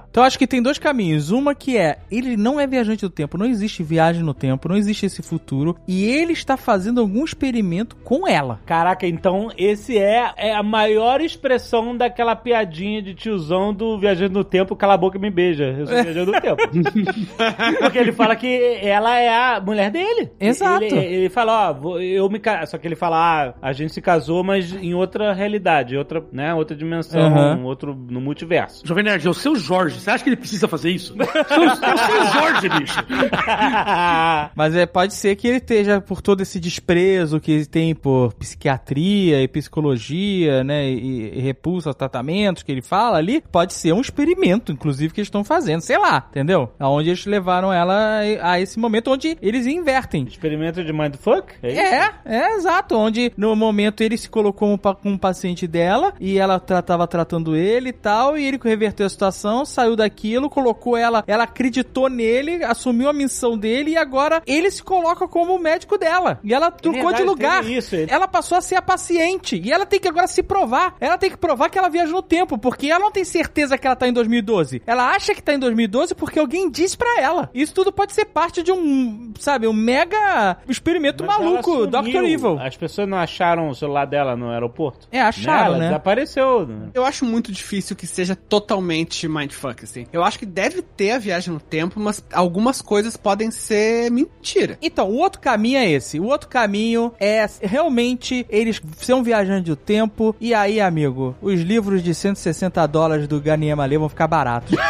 Então 0.09 0.23
acho 0.23 0.37
que 0.39 0.47
tem 0.47 0.61
dois 0.61 0.79
caminhos. 0.79 1.29
Uma 1.29 1.53
que 1.53 1.77
é, 1.77 1.99
ele 2.09 2.35
não 2.35 2.59
é 2.59 2.65
viajante 2.65 3.05
do 3.05 3.09
tempo, 3.09 3.37
não 3.37 3.45
existe 3.45 3.83
viagem 3.83 4.23
no 4.23 4.33
tempo, 4.33 4.67
não 4.67 4.75
existe 4.75 5.05
esse 5.05 5.21
futuro, 5.21 5.75
e 5.87 6.05
ele 6.05 6.33
está 6.33 6.57
fazendo 6.57 6.99
algum 6.99 7.23
experimento 7.23 7.95
com 7.97 8.27
ela. 8.27 8.59
Caraca, 8.65 9.05
então 9.05 9.49
esse 9.57 9.97
é, 9.97 10.31
é 10.37 10.55
a 10.55 10.63
maior 10.63 11.21
expressão 11.21 11.95
daquela 11.95 12.35
piadinha 12.35 13.01
de 13.01 13.13
tiozão 13.13 13.73
do 13.73 13.99
Viajando 13.99 14.39
no 14.39 14.43
Tempo, 14.43 14.75
cala 14.75 14.95
a 14.95 14.97
boca 14.97 15.17
e 15.17 15.21
me 15.21 15.29
beija. 15.29 15.65
Eu 15.65 15.87
sou 15.87 16.03
Viajando 16.03 16.31
no 16.31 16.41
Tempo. 16.41 16.57
Porque 17.79 17.97
ele 17.97 18.11
fala 18.11 18.35
que 18.35 18.79
ela 18.81 19.17
é 19.17 19.29
a 19.29 19.61
mulher 19.61 19.91
dele. 19.91 20.31
Exato. 20.39 20.83
Ele, 20.83 20.97
ele 20.97 21.29
fala, 21.29 21.71
ó, 21.71 21.99
eu 21.99 22.29
me 22.29 22.41
Só 22.65 22.77
que 22.77 22.87
ele 22.87 22.95
fala, 22.95 23.17
ah, 23.17 23.53
a 23.61 23.73
gente 23.73 23.86
se 23.89 24.01
casou, 24.01 24.43
mas 24.43 24.73
em 24.73 24.93
outra 24.93 25.33
realidade, 25.33 25.97
outra, 25.97 26.23
né, 26.31 26.53
outra 26.53 26.75
dimensão, 26.75 27.21
Aham. 27.21 27.57
um 27.57 27.63
outro 27.65 27.95
no 27.95 28.21
multiverso. 28.21 28.85
Jovem 28.85 29.03
Nerd, 29.03 29.25
é 29.25 29.29
o 29.29 29.33
seu 29.33 29.55
Jorge. 29.55 29.99
Você 29.99 30.09
acha 30.09 30.23
que 30.23 30.29
ele 30.29 30.37
precisa 30.37 30.67
fazer 30.67 30.89
isso? 30.91 31.15
É 31.49 31.59
o 31.59 31.63
é 31.63 31.73
o 31.73 31.75
seu 31.75 32.25
Jorge, 32.33 32.69
bicho. 32.69 32.99
Mas 34.55 34.75
é, 34.75 34.85
pode 34.85 35.13
ser 35.13 35.35
que 35.35 35.47
ele 35.47 35.57
esteja 35.57 36.01
por 36.01 36.21
todo 36.21 36.41
esse 36.41 36.59
desprezo 36.59 37.39
que 37.39 37.51
ele 37.51 37.65
tem 37.65 37.95
por 37.95 38.33
psiquiatria 38.33 39.41
e 39.41 39.47
psicologia, 39.47 40.63
né? 40.63 40.89
E, 40.89 41.37
e 41.37 41.39
repulsa 41.39 41.89
aos 41.89 41.95
tratamentos 41.95 42.63
que 42.63 42.71
ele 42.71 42.81
fala 42.81 43.17
ali. 43.17 43.41
Pode 43.51 43.73
ser 43.73 43.93
um 43.93 44.01
experimento, 44.01 44.71
inclusive, 44.71 45.13
que 45.13 45.19
eles 45.19 45.27
estão 45.27 45.43
fazendo, 45.43 45.81
sei 45.81 45.97
lá, 45.97 46.27
entendeu? 46.29 46.71
Aonde 46.79 47.09
eles 47.09 47.25
levaram 47.25 47.71
ela 47.71 48.19
a 48.41 48.59
esse 48.59 48.79
momento 48.79 49.11
onde 49.11 49.37
eles 49.41 49.65
invertem. 49.65 50.23
Experimento 50.23 50.83
de 50.83 50.91
mindfuck? 50.91 51.53
É 51.61 51.71
isso? 51.71 51.81
É, 51.81 52.11
é 52.25 52.55
exato. 52.55 52.95
Onde 52.95 53.31
no 53.37 53.55
momento 53.55 53.76
ele 54.03 54.17
se 54.17 54.29
colocou 54.29 54.77
como 54.77 55.15
um 55.15 55.17
paciente 55.17 55.67
dela 55.67 56.13
e 56.19 56.37
ela 56.37 56.59
tratava 56.59 57.07
tratando 57.07 57.55
ele 57.55 57.89
e 57.89 57.93
tal, 57.93 58.37
e 58.37 58.45
ele 58.45 58.59
reverteu 58.61 59.05
a 59.05 59.09
situação, 59.09 59.65
saiu 59.65 59.95
daquilo, 59.95 60.49
colocou 60.49 60.95
ela, 60.97 61.23
ela 61.27 61.43
acreditou 61.43 62.09
nele, 62.09 62.63
assumiu 62.63 63.09
a 63.09 63.13
missão 63.13 63.57
dele 63.57 63.91
e 63.91 63.97
agora 63.97 64.41
ele 64.45 64.69
se 64.71 64.83
coloca 64.83 65.27
como 65.27 65.55
o 65.55 65.59
médico 65.59 65.97
dela. 65.97 66.39
E 66.43 66.53
ela 66.53 66.71
trocou 66.71 67.01
verdade, 67.01 67.23
de 67.23 67.29
lugar. 67.29 67.65
isso, 67.69 67.95
ele- 67.95 68.11
Ela 68.11 68.27
passou 68.27 68.57
a 68.57 68.61
ser 68.61 68.75
a 68.75 68.81
paciente 68.81 69.61
e 69.63 69.71
ela 69.71 69.85
tem 69.85 69.99
que 69.99 70.07
agora 70.07 70.27
se 70.27 70.41
provar. 70.43 70.95
Ela 70.99 71.17
tem 71.17 71.29
que 71.29 71.37
provar 71.37 71.69
que 71.69 71.77
ela 71.77 71.89
viaja 71.89 72.11
no 72.11 72.21
tempo, 72.21 72.57
porque 72.57 72.87
ela 72.87 72.99
não 72.99 73.11
tem 73.11 73.23
certeza 73.23 73.77
que 73.77 73.85
ela 73.87 73.95
tá 73.95 74.07
em 74.07 74.13
2012. 74.13 74.81
Ela 74.85 75.09
acha 75.15 75.33
que 75.33 75.41
tá 75.41 75.53
em 75.53 75.59
2012 75.59 76.13
porque 76.15 76.39
alguém 76.39 76.69
disse 76.69 76.97
pra 76.97 77.19
ela. 77.21 77.49
Isso 77.53 77.73
tudo 77.73 77.91
pode 77.91 78.13
ser 78.13 78.25
parte 78.25 78.61
de 78.63 78.71
um, 78.71 79.33
sabe, 79.39 79.67
um 79.67 79.73
mega 79.73 80.57
experimento 80.67 81.23
Mas 81.25 81.37
maluco. 81.37 81.87
Dr. 81.87 82.23
Evil. 82.25 82.59
As 82.59 82.75
pessoas 82.77 83.07
não 83.07 83.17
acharam 83.17 83.66
o 83.69 83.75
celular 83.75 84.05
dela 84.05 84.35
no 84.35 84.49
aeroporto? 84.49 85.07
É, 85.11 85.21
acharam, 85.21 85.65
Ela 85.65 85.77
né? 85.77 85.85
desapareceu. 85.87 86.65
né? 86.67 86.89
Eu 86.93 87.05
acho 87.05 87.25
muito 87.25 87.51
difícil 87.51 87.95
que 87.95 88.05
seja 88.07 88.35
totalmente 88.35 89.27
mindfuck, 89.27 89.83
assim. 89.83 90.05
Eu 90.11 90.23
acho 90.23 90.39
que 90.39 90.45
deve 90.45 90.81
ter 90.81 91.11
a 91.11 91.19
viagem 91.19 91.53
no 91.53 91.59
tempo, 91.59 91.99
mas 91.99 92.23
algumas 92.33 92.81
coisas 92.81 93.15
podem 93.17 93.51
ser 93.51 94.09
mentira. 94.11 94.77
Então, 94.81 95.09
o 95.09 95.17
outro 95.17 95.39
caminho 95.41 95.77
é 95.79 95.89
esse. 95.89 96.19
O 96.19 96.25
outro 96.25 96.47
caminho 96.49 97.13
é 97.19 97.45
realmente 97.61 98.45
eles 98.49 98.81
são 98.97 99.23
viajantes 99.23 99.65
do 99.65 99.75
tempo. 99.75 100.35
E 100.39 100.53
aí, 100.53 100.79
amigo, 100.81 101.35
os 101.41 101.61
livros 101.61 102.03
de 102.03 102.13
160 102.13 102.85
dólares 102.87 103.27
do 103.27 103.39
Ganiema 103.41 103.85
Lê 103.85 103.97
vão 103.97 104.09
ficar 104.09 104.27
baratos. 104.27 104.75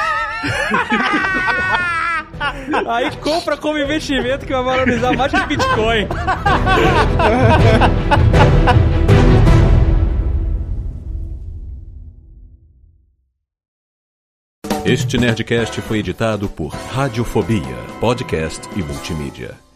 aí 2.87 3.11
compra 3.17 3.57
como 3.57 3.77
investimento 3.77 4.45
que 4.45 4.53
vai 4.53 4.63
valorizar 4.63 5.13
mais 5.13 5.31
que 5.31 5.45
Bitcoin. 5.45 6.07
Este 14.85 15.17
Nerdcast 15.17 15.81
foi 15.81 15.99
editado 15.99 16.47
por 16.47 16.69
Radiofobia, 16.69 17.75
podcast 17.99 18.61
e 18.73 18.81
multimídia. 18.81 19.66